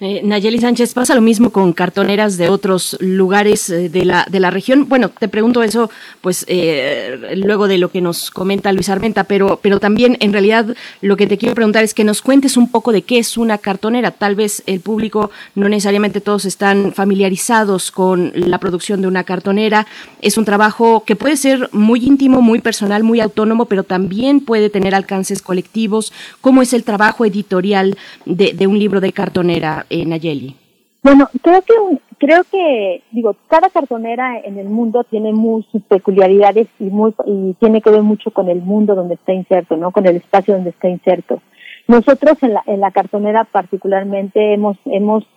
[0.00, 4.40] Eh, Nayeli Sánchez, ¿pasa lo mismo con cartoneras de otros lugares eh, de la, de
[4.40, 4.88] la región?
[4.88, 5.90] Bueno, te pregunto eso,
[6.20, 10.74] pues eh, luego de lo que nos comenta Luis Armenta, pero, pero también en realidad
[11.02, 13.58] lo que te quiero preguntar es que nos cuentes un poco de qué es una
[13.58, 14.10] cartonera.
[14.10, 19.86] Tal vez el público, no necesariamente todos están familiarizados con la producción de una cartonera.
[20.20, 24.68] Es un trabajo que puede ser muy íntimo, muy personal, muy autónomo, pero también puede
[24.68, 26.12] tener alcances colectivos.
[26.40, 29.27] ¿Cómo es el trabajo editorial de, de un libro de cartonera?
[29.28, 30.56] Cartonera, eh, Nayeli?
[31.02, 31.74] Bueno, creo que
[32.18, 37.54] creo que digo cada cartonera en el mundo tiene muy, sus peculiaridades y muy y
[37.60, 40.70] tiene que ver mucho con el mundo donde está inserto, no, con el espacio donde
[40.70, 41.40] está inserto.
[41.86, 44.76] Nosotros en la, en cartonera particularmente hemos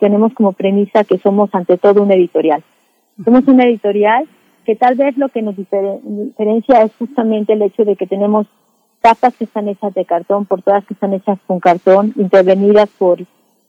[0.00, 2.64] tenemos como premisa que somos ante todo una editorial.
[3.24, 4.26] Somos una editorial
[4.64, 8.46] que tal vez lo que nos diferencia es justamente el hecho de que tenemos
[9.00, 13.18] tapas que están hechas de cartón, por todas que están hechas con cartón, intervenidas por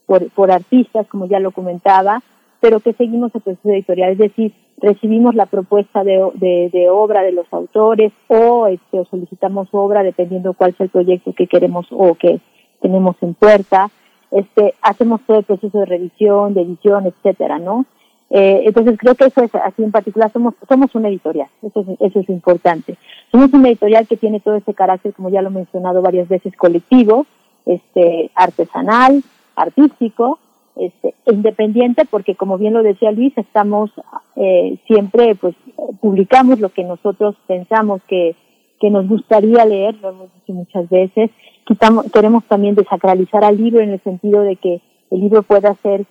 [0.06, 2.22] por, por artistas, como ya lo comentaba,
[2.60, 7.46] pero que seguimos el proceso editorial, es decir, recibimos la propuesta de, obra de los
[7.52, 12.40] autores o, este, solicitamos obra dependiendo cuál sea el proyecto que queremos o que
[12.82, 13.90] tenemos en puerta,
[14.32, 17.86] este, hacemos todo el proceso de revisión, de edición, etcétera, ¿no?
[18.30, 22.02] Eh, entonces creo que eso es así en particular, somos, somos una editorial, eso es,
[22.02, 22.98] eso es importante.
[23.32, 26.56] Somos una editorial que tiene todo ese carácter, como ya lo he mencionado varias veces,
[26.56, 27.28] colectivo,
[27.66, 29.24] este, artesanal,
[29.56, 30.40] artístico,
[30.76, 33.92] este, independiente, porque como bien lo decía Luis, estamos
[34.36, 35.56] eh, siempre, pues,
[36.02, 38.36] publicamos lo que nosotros pensamos que,
[38.80, 41.30] que nos gustaría leer, lo hemos dicho muchas veces.
[41.66, 46.06] Quitamos, queremos también desacralizar al libro en el sentido de que el libro pueda ser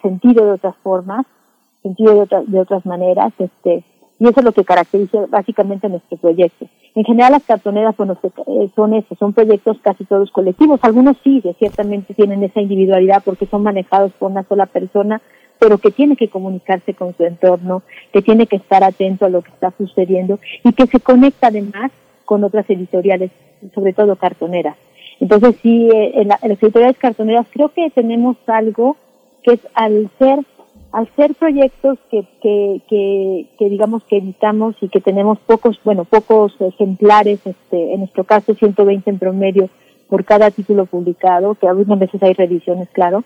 [0.00, 1.26] sentido de otras formas,
[1.82, 3.84] sentido de, otras de otras maneras, este,
[4.18, 6.66] y eso es lo que caracteriza básicamente nuestro proyecto.
[6.94, 11.42] En general las cartoneras bueno, eh, son eso, son proyectos casi todos colectivos, algunos sí,
[11.58, 15.20] ciertamente tienen esa individualidad porque son manejados por una sola persona,
[15.58, 17.82] pero que tiene que comunicarse con su entorno,
[18.12, 21.90] que tiene que estar atento a lo que está sucediendo y que se conecta además
[22.24, 23.32] con otras editoriales,
[23.74, 24.76] sobre todo cartoneras.
[25.18, 28.96] Entonces sí, eh, en, en las editoriales cartoneras creo que tenemos algo
[29.42, 30.38] que es al ser
[30.94, 36.54] al ser proyectos que, que, que, digamos que editamos y que tenemos pocos, bueno, pocos
[36.60, 39.68] ejemplares, este, en nuestro caso 120 en promedio
[40.08, 43.24] por cada título publicado, que algunas veces hay revisiones, claro,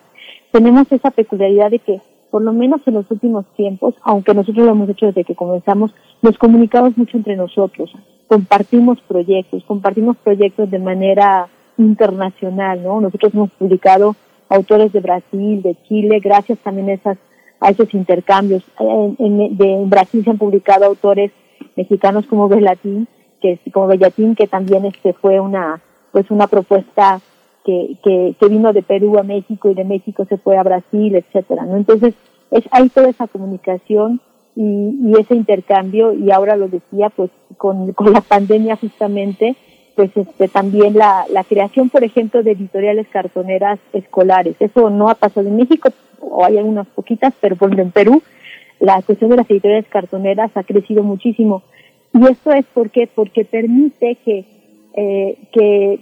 [0.50, 4.72] tenemos esa peculiaridad de que por lo menos en los últimos tiempos, aunque nosotros lo
[4.72, 7.92] hemos hecho desde que comenzamos, nos comunicamos mucho entre nosotros,
[8.28, 12.98] compartimos proyectos, compartimos proyectos de manera internacional, ¿no?
[13.02, 14.16] Nosotros hemos publicado
[14.48, 17.18] autores de Brasil, de Chile, gracias también a, esas,
[17.60, 18.62] a esos intercambios.
[18.78, 21.32] En, de, Brasil se han publicado autores
[21.76, 23.08] mexicanos como Bellatín,
[23.40, 25.80] que como Bellatín, que también este fue una
[26.12, 27.20] pues una propuesta
[27.64, 31.14] que, que, que, vino de Perú a México y de México se fue a Brasil,
[31.14, 31.76] etcétera, ¿no?
[31.76, 32.14] Entonces,
[32.50, 34.22] es, hay toda esa comunicación
[34.56, 39.54] y, y ese intercambio, y ahora lo decía, pues con, con la pandemia justamente,
[39.94, 44.56] pues este, también la, la creación, por ejemplo, de editoriales cartoneras escolares.
[44.60, 45.90] Eso no ha pasado en México,
[46.20, 48.22] o hay algunas poquitas, pero por ejemplo en Perú,
[48.80, 51.62] la cuestión de las editoriales cartoneras ha crecido muchísimo.
[52.14, 54.44] Y esto es porque, porque permite que,
[54.94, 56.00] eh, que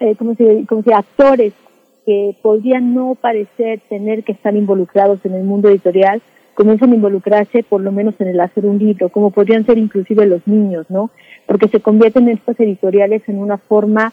[0.00, 1.52] eh, como se, como se actores
[2.06, 6.20] que podrían no parecer tener que estar involucrados en el mundo editorial,
[6.54, 10.26] comienzan a involucrarse por lo menos en el hacer un libro, como podrían ser inclusive
[10.26, 11.10] los niños, ¿no?
[11.46, 14.12] Porque se convierten estas editoriales en una forma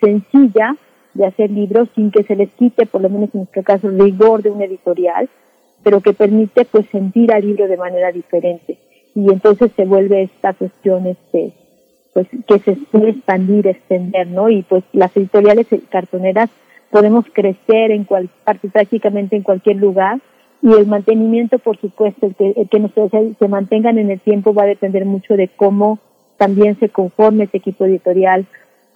[0.00, 0.76] sencilla
[1.18, 3.98] de hacer libros sin que se les quite, por lo menos en nuestro caso, el
[3.98, 5.28] rigor de una editorial,
[5.82, 8.78] pero que permite pues sentir al libro de manera diferente.
[9.14, 11.52] Y entonces se vuelve esta cuestión este
[12.14, 14.48] pues que se puede expandir, extender, ¿no?
[14.48, 16.50] Y pues las editoriales cartoneras
[16.90, 18.28] podemos crecer en cual,
[18.72, 20.20] prácticamente en cualquier lugar
[20.62, 24.64] y el mantenimiento, por supuesto, el que, el que se mantengan en el tiempo va
[24.64, 25.98] a depender mucho de cómo
[26.36, 28.46] también se conforme este equipo editorial,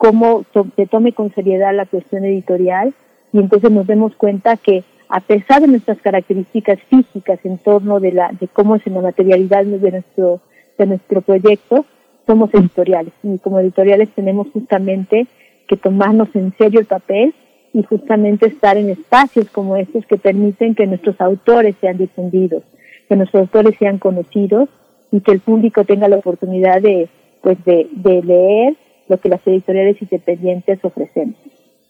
[0.02, 2.92] cómo se tome con seriedad la cuestión editorial
[3.32, 8.10] y entonces nos demos cuenta que a pesar de nuestras características físicas en torno de
[8.10, 10.40] la de cómo es en la materialidad de nuestro
[10.76, 11.86] de nuestro proyecto,
[12.26, 13.12] somos editoriales.
[13.22, 15.28] Y como editoriales tenemos justamente
[15.68, 17.32] que tomarnos en serio el papel
[17.72, 22.64] y justamente estar en espacios como estos que permiten que nuestros autores sean difundidos,
[23.08, 24.68] que nuestros autores sean conocidos
[25.12, 27.08] y que el público tenga la oportunidad de,
[27.40, 28.76] pues de, de leer
[29.12, 31.36] lo que las editoriales independientes ofrecen.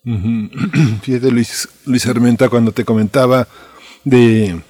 [1.02, 3.47] Fíjate Luis, Luis Armenta cuando te comentaba
[4.05, 4.60] de,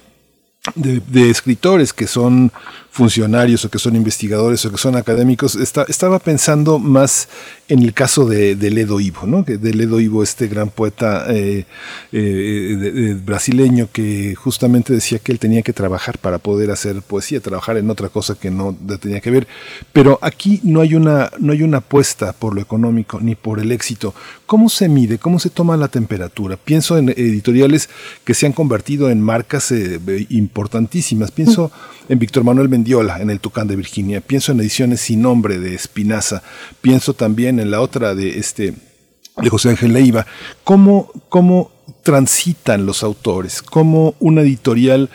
[0.75, 2.51] de, de escritores que son
[2.93, 7.27] funcionarios o que son investigadores o que son académicos, estaba pensando más
[7.67, 9.41] en el caso de, Ledo Ivo, ¿no?
[9.41, 11.65] de Ledo Ivo, este gran poeta eh,
[12.11, 17.77] eh, brasileño que justamente decía que él tenía que trabajar para poder hacer poesía, trabajar
[17.77, 19.47] en otra cosa que no tenía que ver.
[19.91, 23.71] Pero aquí no hay una, no hay una apuesta por lo económico ni por el
[23.71, 24.13] éxito.
[24.45, 25.17] ¿Cómo se mide?
[25.17, 26.57] ¿Cómo se toma la temperatura?
[26.57, 27.89] Pienso en editoriales
[28.23, 29.99] que se han convertido en marcas eh,
[30.29, 31.31] importantísimas.
[31.31, 31.71] Pienso
[32.09, 34.19] en Víctor Manuel Mendiola, en el Tucán de Virginia.
[34.19, 36.43] Pienso en ediciones sin nombre de Espinaza.
[36.81, 38.73] Pienso también en la otra de este
[39.37, 40.27] de José Ángel Leiva.
[40.65, 41.71] ¿Cómo, cómo
[42.03, 43.61] transitan los autores?
[43.61, 45.09] ¿Cómo una editorial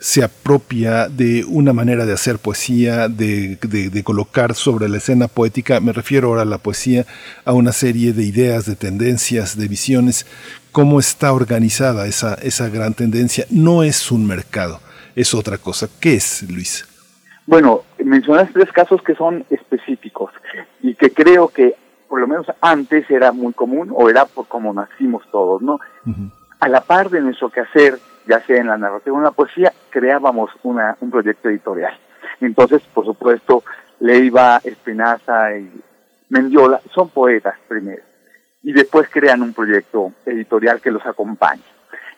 [0.00, 5.78] se apropia de una manera de hacer poesía, de, de, colocar sobre la escena poética,
[5.78, 7.06] me refiero ahora a la poesía,
[7.44, 10.26] a una serie de ideas, de tendencias, de visiones,
[10.72, 13.46] cómo está organizada esa, esa gran tendencia.
[13.48, 14.80] No es un mercado,
[15.14, 15.88] es otra cosa.
[16.00, 16.84] ¿Qué es, Luis?
[17.46, 20.32] Bueno, mencionaste tres casos que son específicos
[20.80, 21.74] y que creo que
[22.08, 25.80] por lo menos antes era muy común o era por como nacimos todos, ¿no?
[26.60, 27.98] A la par de nuestro quehacer,
[28.28, 31.94] ya sea en la narrativa o en la poesía, creábamos una, un proyecto editorial.
[32.40, 33.64] Entonces, por supuesto,
[34.00, 35.70] Leiva, Espinaza y
[36.28, 38.02] Mendiola son poetas primero
[38.62, 41.62] y después crean un proyecto editorial que los acompañe.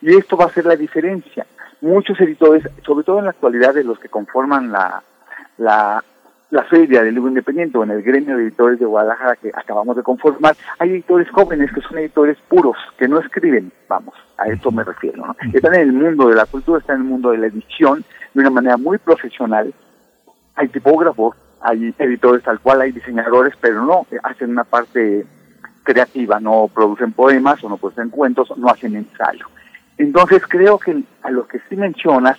[0.02, 1.46] Y esto va a ser la diferencia
[1.84, 5.02] muchos editores, sobre todo en la actualidad de los que conforman la,
[5.58, 6.02] la,
[6.50, 9.96] la feria del libro independiente o en el gremio de editores de Guadalajara que acabamos
[9.96, 14.70] de conformar, hay editores jóvenes que son editores puros, que no escriben, vamos, a esto
[14.70, 15.36] me refiero, ¿no?
[15.52, 18.40] Están en el mundo de la cultura, están en el mundo de la edición de
[18.40, 19.74] una manera muy profesional.
[20.56, 25.26] Hay tipógrafos, hay editores tal cual, hay diseñadores, pero no hacen una parte
[25.82, 29.46] creativa, no producen poemas o no producen cuentos, no hacen ensayo.
[29.98, 32.38] Entonces creo que a lo que sí mencionas,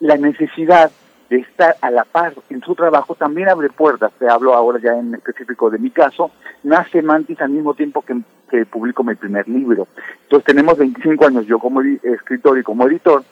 [0.00, 0.90] la necesidad
[1.34, 4.12] de estar a la par en su trabajo también abre puertas.
[4.20, 6.30] Te hablo ahora ya en específico de mi caso.
[6.62, 9.88] Nace Mantis al mismo tiempo que, que publico mi primer libro.
[10.22, 13.24] Entonces tenemos 25 años yo como escritor y como editor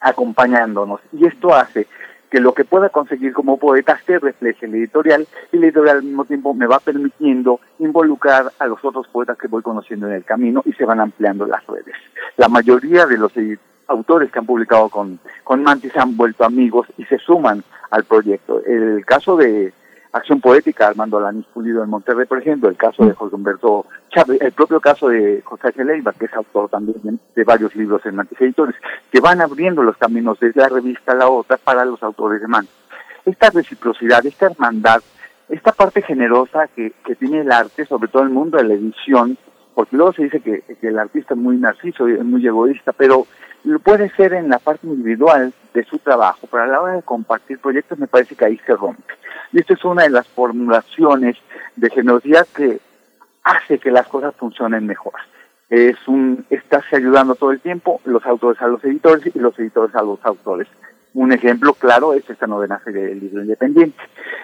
[0.00, 1.00] acompañándonos.
[1.12, 1.86] Y esto hace
[2.30, 5.96] que lo que pueda conseguir como poeta se refleje en la editorial y la editorial
[5.96, 10.14] al mismo tiempo me va permitiendo involucrar a los otros poetas que voy conociendo en
[10.14, 11.94] el camino y se van ampliando las redes.
[12.36, 13.32] La mayoría de los
[13.88, 18.04] autores que han publicado con, con Mantis se han vuelto amigos y se suman al
[18.04, 18.62] proyecto.
[18.64, 19.72] El caso de
[20.12, 24.40] Acción Poética, Armando Alanis Pulido en Monterrey, por ejemplo, el caso de Jorge Humberto Chávez,
[24.42, 28.40] el propio caso de José Leiva, que es autor también de varios libros en Mantis
[28.40, 28.76] Editores,
[29.10, 32.48] que van abriendo los caminos desde la revista a la otra para los autores de
[32.48, 32.74] Mantis.
[33.24, 35.00] Esta reciprocidad, esta hermandad,
[35.48, 39.38] esta parte generosa que, que tiene el arte, sobre todo el mundo de la edición,
[39.74, 43.26] porque luego se dice que, que el artista es muy narciso es muy egoísta, pero
[43.84, 47.58] puede ser en la parte individual de su trabajo, pero a la hora de compartir
[47.58, 49.14] proyectos me parece que ahí se rompe.
[49.52, 51.36] Y esta es una de las formulaciones
[51.76, 52.80] de generosidad que
[53.44, 55.14] hace que las cosas funcionen mejor.
[55.70, 59.94] Es un, estás ayudando todo el tiempo, los autores a los editores y los editores
[59.94, 60.68] a los autores.
[61.14, 63.98] Un ejemplo claro es esta novena del libro independiente.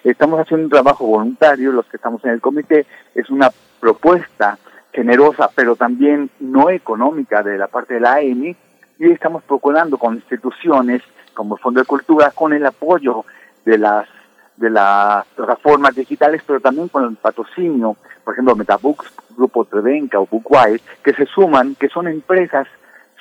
[0.05, 4.58] Estamos haciendo un trabajo voluntario, los que estamos en el comité, es una propuesta
[4.92, 8.56] generosa, pero también no económica de la parte de la AEMI,
[8.99, 11.02] y estamos procurando con instituciones
[11.35, 13.25] como el Fondo de Cultura, con el apoyo
[13.65, 14.09] de las
[14.57, 20.27] de las plataformas digitales, pero también con el patrocinio, por ejemplo, Metabooks, Grupo Trevenca o
[20.27, 22.67] Bookwire, que se suman, que son empresas,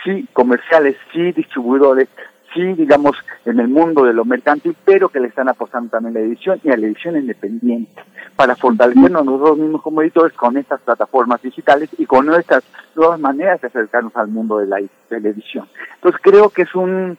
[0.04, 2.10] sí, comerciales, sí, distribuidores,
[2.54, 6.20] sí, digamos, en el mundo de lo mercantil, pero que le están apostando también a
[6.20, 8.02] la edición y a la edición independiente,
[8.36, 12.64] para fortalecernos nosotros mismos como editores con estas plataformas digitales y con nuestras
[12.96, 15.68] nuevas maneras de acercarnos al mundo de la, de la edición.
[15.96, 17.18] Entonces creo que es un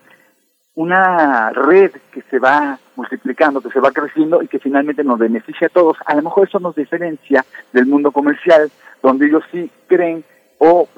[0.79, 5.67] una red que se va multiplicando, que se va creciendo y que finalmente nos beneficia
[5.67, 5.97] a todos.
[6.07, 8.71] A lo mejor eso nos diferencia del mundo comercial,
[9.03, 10.25] donde ellos sí creen
[10.59, 10.89] o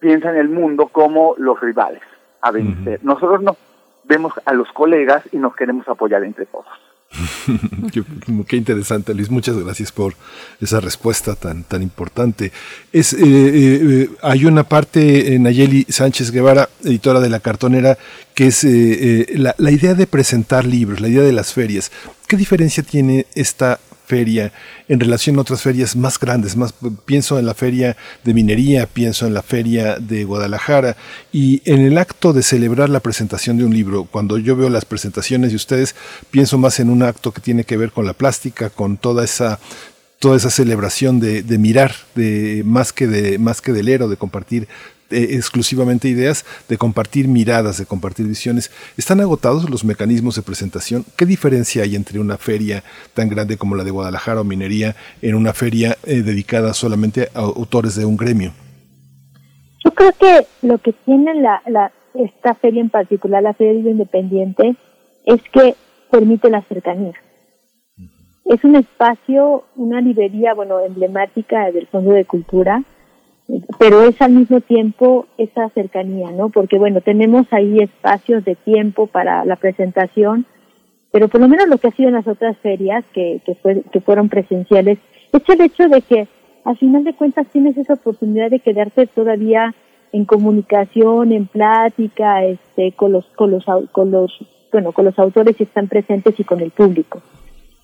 [0.00, 2.02] piensan el mundo como los rivales
[2.40, 2.98] a vencer.
[3.04, 3.56] Nosotros no
[4.10, 6.66] vemos a los colegas y nos queremos apoyar entre todos.
[8.48, 9.30] Qué interesante, Luis.
[9.30, 10.14] Muchas gracias por
[10.60, 12.52] esa respuesta tan, tan importante.
[12.92, 17.96] Es, eh, eh, hay una parte, Nayeli Sánchez Guevara, editora de La Cartonera,
[18.34, 21.90] que es eh, la, la idea de presentar libros, la idea de las ferias.
[22.26, 23.78] ¿Qué diferencia tiene esta
[24.10, 24.52] feria
[24.88, 26.74] en relación a otras ferias más grandes, más
[27.04, 30.96] pienso en la feria de minería, pienso en la feria de Guadalajara
[31.32, 34.84] y en el acto de celebrar la presentación de un libro, cuando yo veo las
[34.84, 35.94] presentaciones de ustedes,
[36.32, 39.60] pienso más en un acto que tiene que ver con la plástica, con toda esa
[40.18, 44.68] toda esa celebración de, mirar, de más que de más que del héroe, de compartir
[45.10, 48.70] eh, exclusivamente ideas, de compartir miradas, de compartir visiones.
[48.96, 51.04] ¿Están agotados los mecanismos de presentación?
[51.16, 52.82] ¿Qué diferencia hay entre una feria
[53.14, 57.40] tan grande como la de Guadalajara o Minería en una feria eh, dedicada solamente a
[57.40, 58.52] autores de un gremio?
[59.84, 64.76] Yo creo que lo que tiene la, la, esta feria en particular, la Feria Independiente,
[65.24, 65.74] es que
[66.10, 67.14] permite la cercanía.
[68.44, 72.82] Es un espacio, una librería, bueno, emblemática del Fondo de Cultura,
[73.78, 76.50] pero es al mismo tiempo esa cercanía, ¿no?
[76.50, 80.46] Porque bueno, tenemos ahí espacios de tiempo para la presentación,
[81.10, 83.82] pero por lo menos lo que ha sido en las otras ferias que, que, fue,
[83.92, 84.98] que fueron presenciales,
[85.32, 86.28] es el hecho de que
[86.64, 89.74] al final de cuentas tienes esa oportunidad de quedarte todavía
[90.12, 94.32] en comunicación, en plática, este, con los, con los, con los,
[94.72, 97.22] bueno, con los autores que están presentes y con el público.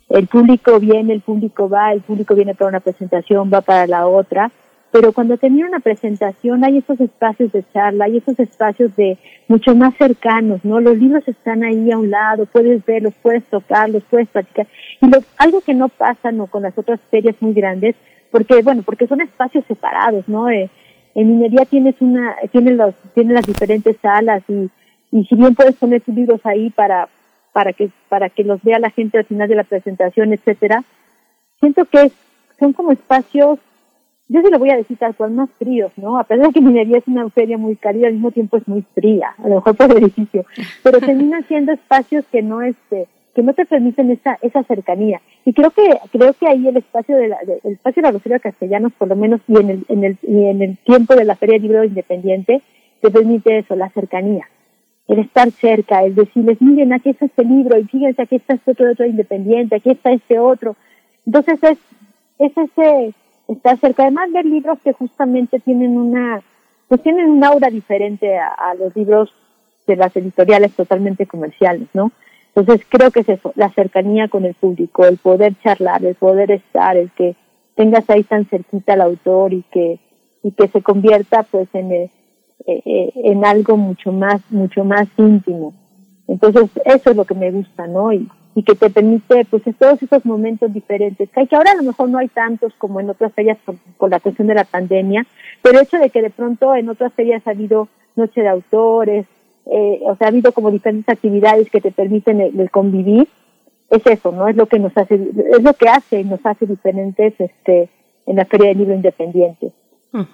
[0.09, 4.07] El público viene, el público va, el público viene para una presentación, va para la
[4.07, 4.53] otra,
[4.97, 9.75] pero cuando termina una presentación hay esos espacios de charla, hay esos espacios de mucho
[9.75, 10.81] más cercanos, ¿no?
[10.81, 14.67] Los libros están ahí a un lado, puedes verlos, puedes tocarlos, puedes practicar.
[15.03, 16.47] Y algo que no pasa, ¿no?
[16.47, 17.95] Con las otras ferias muy grandes,
[18.31, 20.49] porque, bueno, porque son espacios separados, ¿no?
[20.49, 20.71] Eh,
[21.15, 24.71] en minería tienes una, tienes los, tienes las diferentes salas y,
[25.13, 27.11] y si bien puedes poner tus libros ahí para,
[27.53, 30.85] para que, para que los vea la gente al final de la presentación, etcétera,
[31.61, 32.11] siento que
[32.59, 33.59] son como espacios
[34.29, 36.19] yo sí lo voy a decir tal cual, más fríos, ¿no?
[36.19, 38.83] A pesar de que minería es una feria muy cálida, al mismo tiempo es muy
[38.95, 40.45] fría, a lo mejor por el edificio,
[40.83, 45.21] pero terminan siendo espacios que no este que no te permiten esa esa cercanía.
[45.45, 48.41] Y creo que creo que ahí el espacio de la el espacio de la Rosario
[48.41, 51.37] Castellanos por lo menos y en el en el y en el tiempo de la
[51.37, 52.63] Feria de Libro Independiente
[53.01, 54.49] te permite eso, la cercanía.
[55.07, 58.73] El estar cerca, el decirles, miren, aquí está este libro, y fíjense, aquí está este
[58.73, 60.75] otro, otro independiente, aquí está este otro.
[61.25, 61.79] Entonces es,
[62.39, 63.15] es ese,
[63.49, 64.05] estar cerca.
[64.05, 66.43] Además, ver libros que justamente tienen una,
[66.89, 69.33] pues tienen un aura diferente a, los libros
[69.87, 72.13] de las editoriales totalmente comerciales, ¿no?
[72.55, 76.51] Entonces creo que es eso, la cercanía con el público, el poder charlar, el poder
[76.51, 77.37] estar, el que
[77.75, 80.01] tengas ahí tan cerquita al autor y que
[80.43, 82.11] y que se convierta pues en eh,
[82.67, 85.75] eh, en algo mucho más mucho más íntimo.
[86.27, 88.13] Entonces eso es lo que me gusta, ¿no?
[88.13, 88.27] Y,
[88.57, 92.17] y que te permite pues todos esos momentos diferentes, que, ahora a lo mejor no
[92.17, 93.59] hay tantos como en otras ferias
[93.99, 95.27] por, la cuestión de la pandemia,
[95.61, 99.27] pero el hecho de que de pronto en otras ferias ha habido noche de autores,
[99.67, 103.29] eh, o sea, ha habido como diferentes actividades que te permiten el, convivir,
[103.91, 104.49] es eso, ¿no?
[104.49, 107.91] Es lo que nos hace, es lo que hace y nos hace diferentes este,
[108.25, 109.71] en la Feria del Libro Independiente.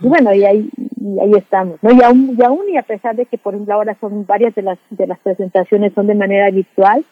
[0.00, 0.70] Y bueno, y ahí,
[1.00, 1.90] y ahí estamos, ¿no?
[1.92, 4.62] Y aún, y aún y a pesar de que, por ejemplo, ahora son varias de
[4.62, 7.04] las, de las presentaciones son de manera virtual,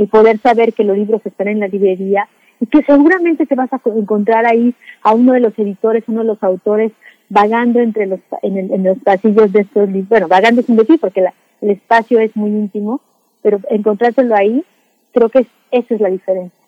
[0.00, 2.26] el poder saber que los libros están en la librería
[2.58, 6.26] y que seguramente te vas a encontrar ahí a uno de los editores, uno de
[6.26, 6.92] los autores
[7.28, 11.20] vagando entre los en, en los pasillos de estos libros, bueno, vagando sin decir porque
[11.20, 13.02] la, el espacio es muy íntimo,
[13.42, 14.64] pero encontrártelo ahí,
[15.12, 16.64] creo que es, esa es la diferencia,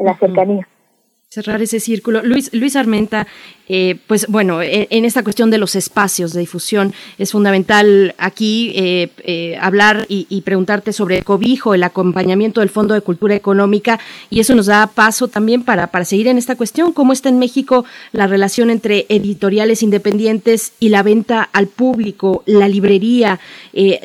[0.00, 0.66] la cercanía
[1.32, 2.20] cerrar ese círculo.
[2.22, 3.26] Luis, Luis Armenta,
[3.66, 9.08] eh, pues bueno, en, esta cuestión de los espacios de difusión es fundamental aquí eh,
[9.24, 14.40] eh, hablar y, preguntarte sobre el cobijo, el acompañamiento del Fondo de Cultura Económica y
[14.40, 17.86] eso nos da paso también para, para seguir en esta cuestión, cómo está en México
[18.10, 23.40] la relación entre editoriales independientes y la venta al público, la librería.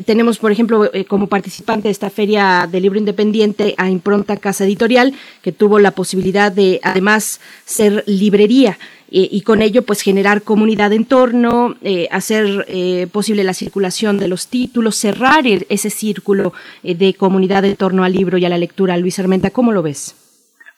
[0.06, 5.14] tenemos, por ejemplo, como participante de esta feria de libro independiente a Impronta Casa Editorial,
[5.42, 8.78] que tuvo la posibilidad de, además, ser librería.
[9.10, 14.18] Eh, y con ello pues generar comunidad en torno, eh, hacer eh, posible la circulación
[14.18, 16.52] de los títulos, cerrar ese círculo
[16.84, 18.98] de comunidad en torno al libro y a la lectura.
[18.98, 20.16] Luis Armenta, ¿cómo lo ves?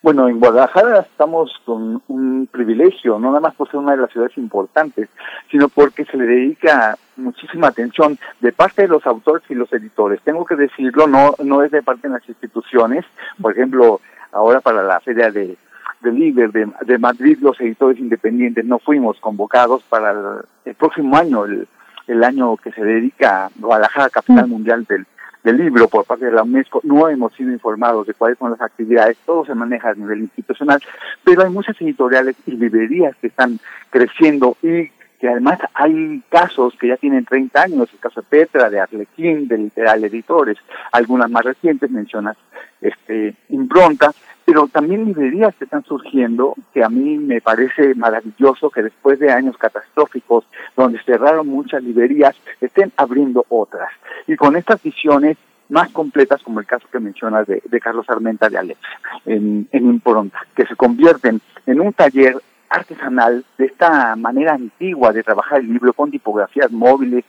[0.01, 4.11] Bueno, en Guadalajara estamos con un privilegio, no nada más por ser una de las
[4.11, 5.09] ciudades importantes,
[5.51, 10.21] sino porque se le dedica muchísima atención de parte de los autores y los editores.
[10.23, 13.03] Tengo que decirlo, no, no es de parte de las instituciones.
[13.41, 13.99] Por ejemplo,
[14.31, 15.57] ahora para la feria de
[16.01, 21.67] del líder de, Madrid, los editores independientes, no fuimos convocados para el, próximo año, el,
[22.07, 24.49] el, año que se dedica a Guadalajara, capital mm.
[24.49, 25.05] mundial del,
[25.43, 28.61] del libro por parte de la UNESCO, no hemos sido informados de cuáles son las
[28.61, 30.81] actividades, todo se maneja a nivel institucional,
[31.23, 34.89] pero hay muchas editoriales y librerías que están creciendo y
[35.19, 39.47] que además hay casos que ya tienen 30 años, el caso de Petra, de Arlequín,
[39.47, 40.57] de Literal Editores,
[40.91, 42.37] algunas más recientes mencionas
[42.81, 44.11] este, Impronta,
[44.45, 49.31] pero también librerías que están surgiendo, que a mí me parece maravilloso que después de
[49.31, 53.91] años catastróficos, donde cerraron muchas librerías, estén abriendo otras.
[54.25, 58.57] Y con estas visiones más completas, como el caso que mencionas de, Carlos Armenta de
[58.57, 58.79] Alex,
[59.25, 62.35] en, en Impronta, que se convierten en un taller
[62.69, 67.25] artesanal de esta manera antigua de trabajar el libro con tipografías móviles,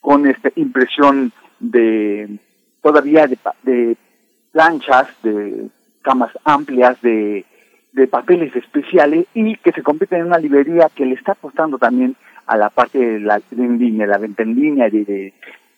[0.00, 2.38] con esta impresión de
[2.82, 3.96] todavía de, de
[4.52, 5.68] planchas, de
[6.02, 7.44] camas amplias de,
[7.92, 12.14] de papeles especiales y que se convierte en una librería que le está apostando también
[12.46, 15.32] a la parte de la en línea, la venta en línea, de,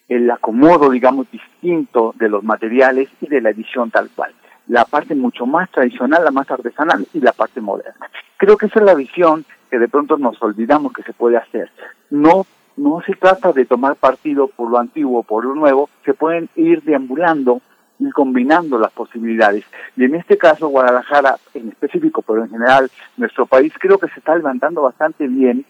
[0.09, 4.35] el acomodo, digamos, distinto de los materiales y de la edición tal cual.
[4.69, 8.11] La parte mucho más tradicional, la más artesanal y la parte moderna.
[8.37, 11.71] Creo que esa es la visión que de pronto nos olvidamos que se puede hacer.
[12.11, 12.47] No
[12.79, 16.49] no se trata de tomar partido por lo antiguo o por lo nuevo, se pueden
[16.55, 17.61] ir deambulando
[17.99, 19.65] y combinando las posibilidades.
[19.97, 24.21] Y en este caso, Guadalajara en específico, pero en general nuestro país, creo que se
[24.21, 25.65] está levantando bastante bien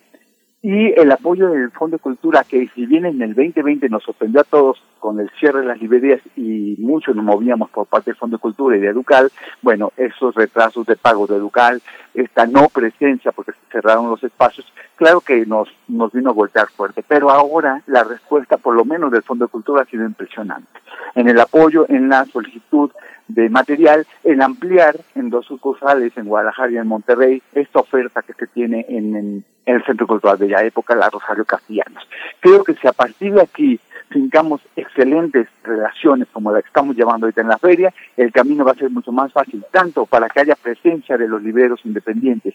[0.60, 4.40] y el apoyo del Fondo de Cultura, que si bien en el 2020 nos sorprendió
[4.40, 8.18] a todos con el cierre de las librerías y mucho nos movíamos por parte del
[8.18, 9.30] Fondo de Cultura y de Educal,
[9.62, 11.80] bueno, esos retrasos de pago de Educal,
[12.12, 16.66] esta no presencia porque se cerraron los espacios, claro que nos, nos vino a voltear
[16.68, 20.68] fuerte, pero ahora la respuesta, por lo menos del Fondo de Cultura, ha sido impresionante.
[21.14, 22.90] En el apoyo, en la solicitud
[23.28, 28.32] de material, en ampliar en dos sucursales, en Guadalajara y en Monterrey, esta oferta que
[28.32, 29.44] se tiene en,
[29.76, 32.08] el Centro Cultural de la época, la Rosario Castellanos.
[32.40, 33.80] Creo que si a partir de aquí
[34.10, 38.72] fincamos excelentes relaciones como la que estamos llevando ahorita en la feria, el camino va
[38.72, 42.54] a ser mucho más fácil, tanto para que haya presencia de los libreros independientes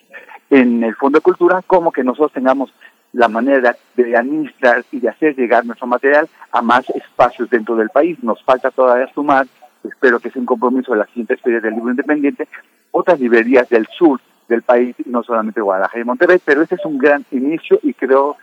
[0.50, 2.74] en el Fondo de Cultura, como que nosotros tengamos
[3.12, 7.90] la manera de administrar y de hacer llegar nuestro material a más espacios dentro del
[7.90, 8.18] país.
[8.24, 9.46] Nos falta todavía sumar
[9.88, 12.48] espero que sea un compromiso de la siguiente feria del libro independiente,
[12.92, 16.98] otras librerías del sur del país, no solamente Guadalajara y Monterrey, pero este es un
[16.98, 18.38] gran inicio y creo,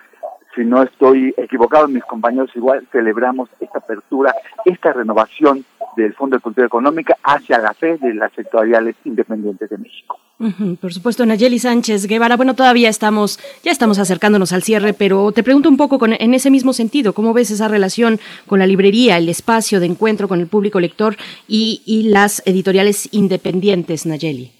[0.54, 5.64] si no estoy equivocado, mis compañeros igual celebramos esta apertura, esta renovación
[5.96, 10.18] del Fondo de Cultura Económica hacia la fe de las sectoriales independientes de México
[10.80, 12.36] por supuesto, Nayeli Sánchez Guevara.
[12.36, 16.34] Bueno, todavía estamos, ya estamos acercándonos al cierre, pero te pregunto un poco con, en
[16.34, 20.40] ese mismo sentido, ¿cómo ves esa relación con la librería, el espacio de encuentro con
[20.40, 24.59] el público lector y, y las editoriales independientes, Nayeli?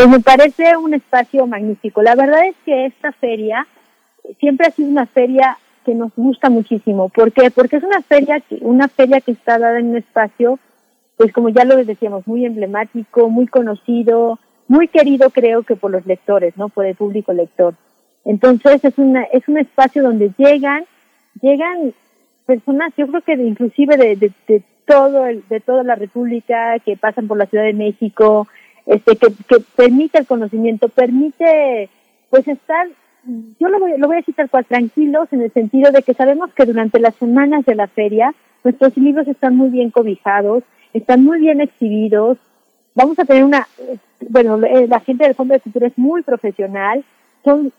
[0.00, 2.00] Pues me parece un espacio magnífico.
[2.00, 3.66] La verdad es que esta feria
[4.38, 7.10] siempre ha sido una feria que nos gusta muchísimo.
[7.10, 7.50] ¿Por qué?
[7.50, 10.58] Porque es una feria que, una feria que está dada en un espacio,
[11.18, 14.38] pues como ya lo decíamos, muy emblemático, muy conocido,
[14.68, 16.70] muy querido creo que por los lectores, ¿no?
[16.70, 17.74] Por el público lector.
[18.24, 20.86] Entonces es una es un espacio donde llegan
[21.42, 21.92] llegan
[22.46, 27.28] personas, yo creo que inclusive de, de, todo el, de toda la República que pasan
[27.28, 28.48] por la Ciudad de México,
[28.86, 31.88] este que, permite el conocimiento, permite
[32.30, 32.86] pues estar
[33.58, 36.14] yo lo voy, lo voy a decir tal cual, tranquilos, en el sentido de que
[36.14, 38.34] sabemos que durante las semanas de la feria
[38.64, 42.38] nuestros libros están muy bien cobijados, están muy bien exhibidos.
[42.94, 43.66] Vamos a tener una,
[44.28, 47.04] bueno, eh, la gente del Fondo de Cultura es muy profesional,
[47.44, 47.72] son,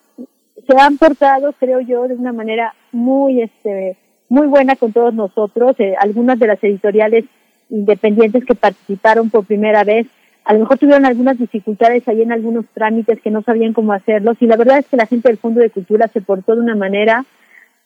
[0.68, 3.98] se han portado, creo yo, de una manera muy, este,
[4.30, 5.76] muy buena con todos nosotros.
[5.80, 7.26] Eh, algunas de las editoriales
[7.70, 10.08] independientes que participaron por primera vez
[10.44, 14.38] a lo mejor tuvieron algunas dificultades ahí en algunos trámites que no sabían cómo hacerlos
[14.40, 16.76] y la verdad es que la gente del Fondo de Cultura se portó de una
[16.76, 17.26] manera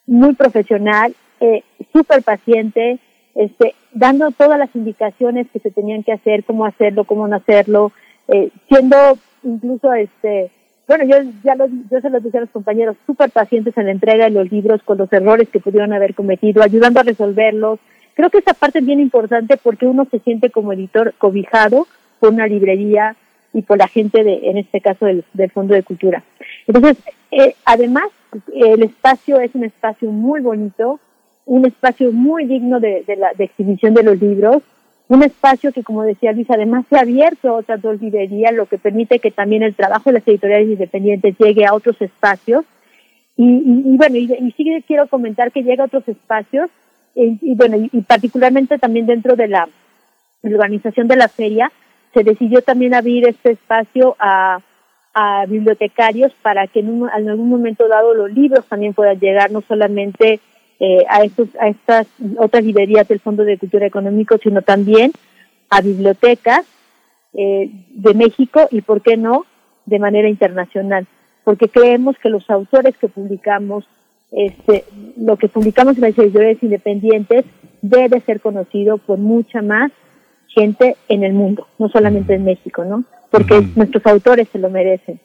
[0.08, 3.00] muy profesional, eh, súper paciente,
[3.34, 7.92] este, dando todas las indicaciones que se tenían que hacer, cómo hacerlo, cómo no hacerlo,
[8.28, 10.52] eh, siendo incluso, este,
[10.88, 13.92] bueno, yo ya lo, yo se lo dije a los compañeros, súper pacientes en la
[13.92, 17.80] entrega de los libros con los errores que pudieron haber cometido, ayudando a resolverlos.
[18.14, 21.88] Creo que esa parte es bien importante porque uno se siente como editor cobijado
[22.26, 23.16] por una librería
[23.54, 26.24] y por la gente de, en este caso del, Fondo de Cultura.
[26.66, 26.98] Entonces,
[27.30, 28.08] eh, además,
[28.52, 31.00] el espacio es un espacio muy bonito,
[31.46, 34.64] un espacio muy digno de, la de exhibición de los libros,
[35.08, 38.66] un espacio que, como decía Luis, además se ha abierto a otras dos librerías, lo
[38.66, 42.66] que permite que también el trabajo de las editoriales independientes llegue a otros espacios.
[43.38, 46.72] Y, bueno, y, sí quiero comentar que llega a otros espacios,
[47.14, 49.70] y, bueno, y, particularmente también dentro de la
[50.42, 51.72] organización de la feria,
[52.16, 54.60] se decidió también abrir este espacio a,
[55.48, 60.42] bibliotecarios para que en, algún momento dado los libros también puedan llegar no solamente
[60.78, 65.14] eh, a, estos, a estas otras librerías del Fondo de Cultura Económico, sino también
[65.70, 66.66] a bibliotecas
[67.34, 69.46] eh, de México y, ¿por qué no?,
[69.86, 71.08] de manera internacional.
[71.46, 73.88] Porque creemos que los autores que publicamos,
[74.34, 74.84] este,
[75.16, 77.46] lo que publicamos en las editoriales independientes,
[77.82, 79.94] debe ser conocido por mucha más
[80.56, 83.04] gente en el mundo, no solamente en México, ¿no?
[83.30, 85.20] Porque nuestros autores se lo merecen.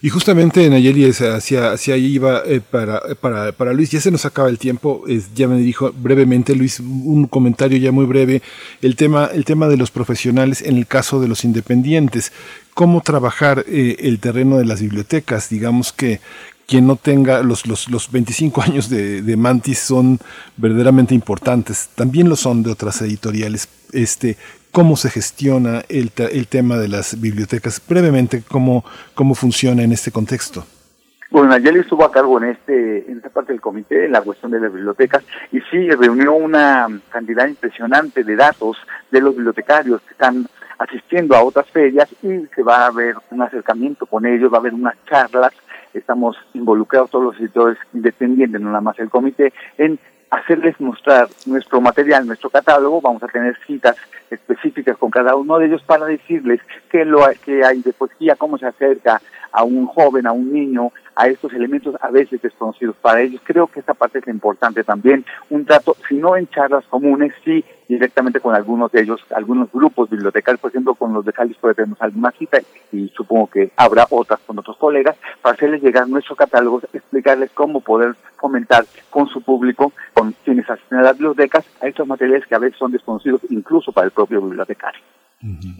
[0.00, 4.24] Y justamente Nayeli hacia, hacia ahí iba eh, para, para, para, Luis, ya se nos
[4.24, 8.40] acaba el tiempo, ya me dijo brevemente Luis un comentario ya muy breve,
[8.80, 12.32] el tema, el tema de los profesionales en el caso de los independientes,
[12.72, 16.20] cómo trabajar eh, el terreno de las bibliotecas, digamos que
[16.66, 20.18] quien no tenga los, los, los 25 años de, de Mantis son
[20.56, 24.36] verdaderamente importantes, también lo son de otras editoriales, este,
[24.72, 30.10] cómo se gestiona el, el tema de las bibliotecas, brevemente, cómo, cómo funciona en este
[30.10, 30.64] contexto.
[31.30, 34.50] Bueno, Nayeli estuvo a cargo en este en esta parte del comité, en la cuestión
[34.50, 38.76] de las bibliotecas, y sí reunió una cantidad impresionante de datos
[39.12, 43.42] de los bibliotecarios que están asistiendo a otras ferias y se va a ver un
[43.42, 45.52] acercamiento con ellos, va a haber unas charlas,
[45.94, 51.80] estamos involucrados todos los editores independientes, no nada más el comité, en hacerles mostrar nuestro
[51.80, 53.96] material, nuestro catálogo, vamos a tener citas
[54.30, 56.60] específicas con cada uno de ellos para decirles
[56.90, 59.20] qué lo que hay de poesía, cómo se acerca
[59.52, 63.40] a un joven, a un niño, a estos elementos a veces desconocidos para ellos.
[63.44, 67.64] Creo que esta parte es importante también, un trato, si no en charlas comunes, sí
[67.88, 72.00] directamente con algunos de ellos, algunos grupos bibliotecarios, por ejemplo, con los de Jalisco tenemos
[72.00, 72.60] alguna cita
[72.92, 77.80] y supongo que habrá otras con otros colegas, para hacerles llegar nuestros catálogos, explicarles cómo
[77.80, 82.54] poder fomentar con su público, con quienes asisten a las bibliotecas, a estos materiales que
[82.54, 85.00] a veces son desconocidos incluso para el propio bibliotecario.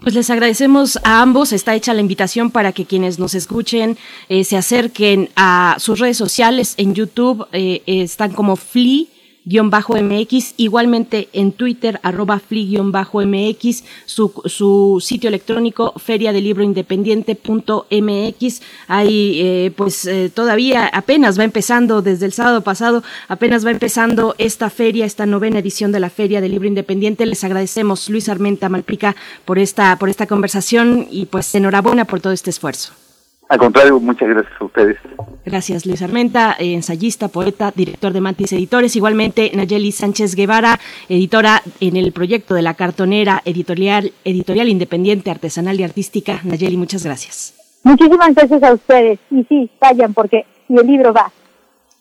[0.00, 1.52] Pues les agradecemos a ambos.
[1.52, 3.98] Está hecha la invitación para que quienes nos escuchen
[4.30, 6.74] eh, se acerquen a sus redes sociales.
[6.78, 9.04] En YouTube eh, están como Flea
[9.58, 18.62] mx igualmente en Twitter, arroba fli-mx, su, su sitio electrónico feria de libro independiente.mx.
[18.88, 24.34] Ahí, eh, pues eh, todavía apenas va empezando, desde el sábado pasado, apenas va empezando
[24.38, 27.26] esta feria, esta novena edición de la Feria del Libro Independiente.
[27.26, 32.32] Les agradecemos, Luis Armenta Malpica, por esta, por esta conversación y pues enhorabuena por todo
[32.32, 32.92] este esfuerzo.
[33.50, 34.96] Al contrario, muchas gracias a ustedes.
[35.44, 38.94] Gracias, Luis Armenta, eh, ensayista, poeta, director de Mantis Editores.
[38.94, 45.80] Igualmente, Nayeli Sánchez Guevara, editora en el proyecto de la cartonera editorial, editorial independiente, artesanal
[45.80, 46.38] y artística.
[46.44, 47.80] Nayeli, muchas gracias.
[47.82, 49.18] Muchísimas gracias a ustedes.
[49.32, 51.32] Y sí, vayan porque y el libro va.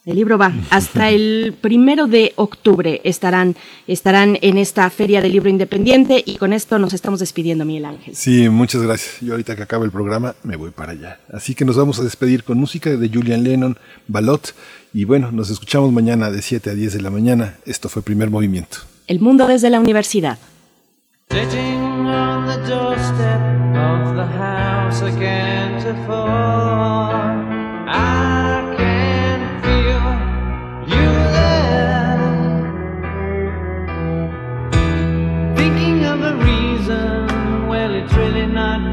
[0.05, 3.55] El libro va hasta el primero de octubre estarán,
[3.85, 8.15] estarán en esta Feria del Libro Independiente y con esto nos estamos despidiendo, Miguel Ángel.
[8.15, 9.17] Sí, muchas gracias.
[9.19, 11.19] Yo ahorita que acabe el programa me voy para allá.
[11.31, 14.55] Así que nos vamos a despedir con música de Julian Lennon, Balot
[14.93, 17.57] y bueno, nos escuchamos mañana de 7 a 10 de la mañana.
[17.65, 18.77] Esto fue Primer Movimiento.
[19.05, 20.39] El mundo desde la universidad.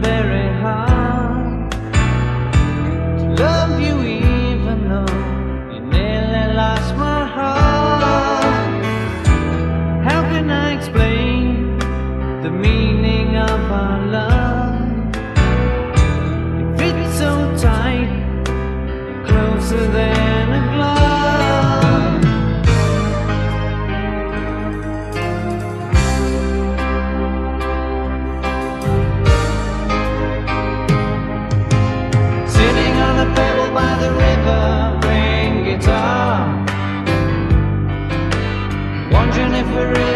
[0.03, 1.71] very hard
[3.19, 5.17] to love you, even though
[5.73, 8.75] you nearly lost my heart.
[10.09, 11.79] How can I explain
[12.43, 14.77] the meaning of our love?
[16.61, 18.11] It fits so tight,
[19.27, 20.16] closer than.
[39.75, 40.16] every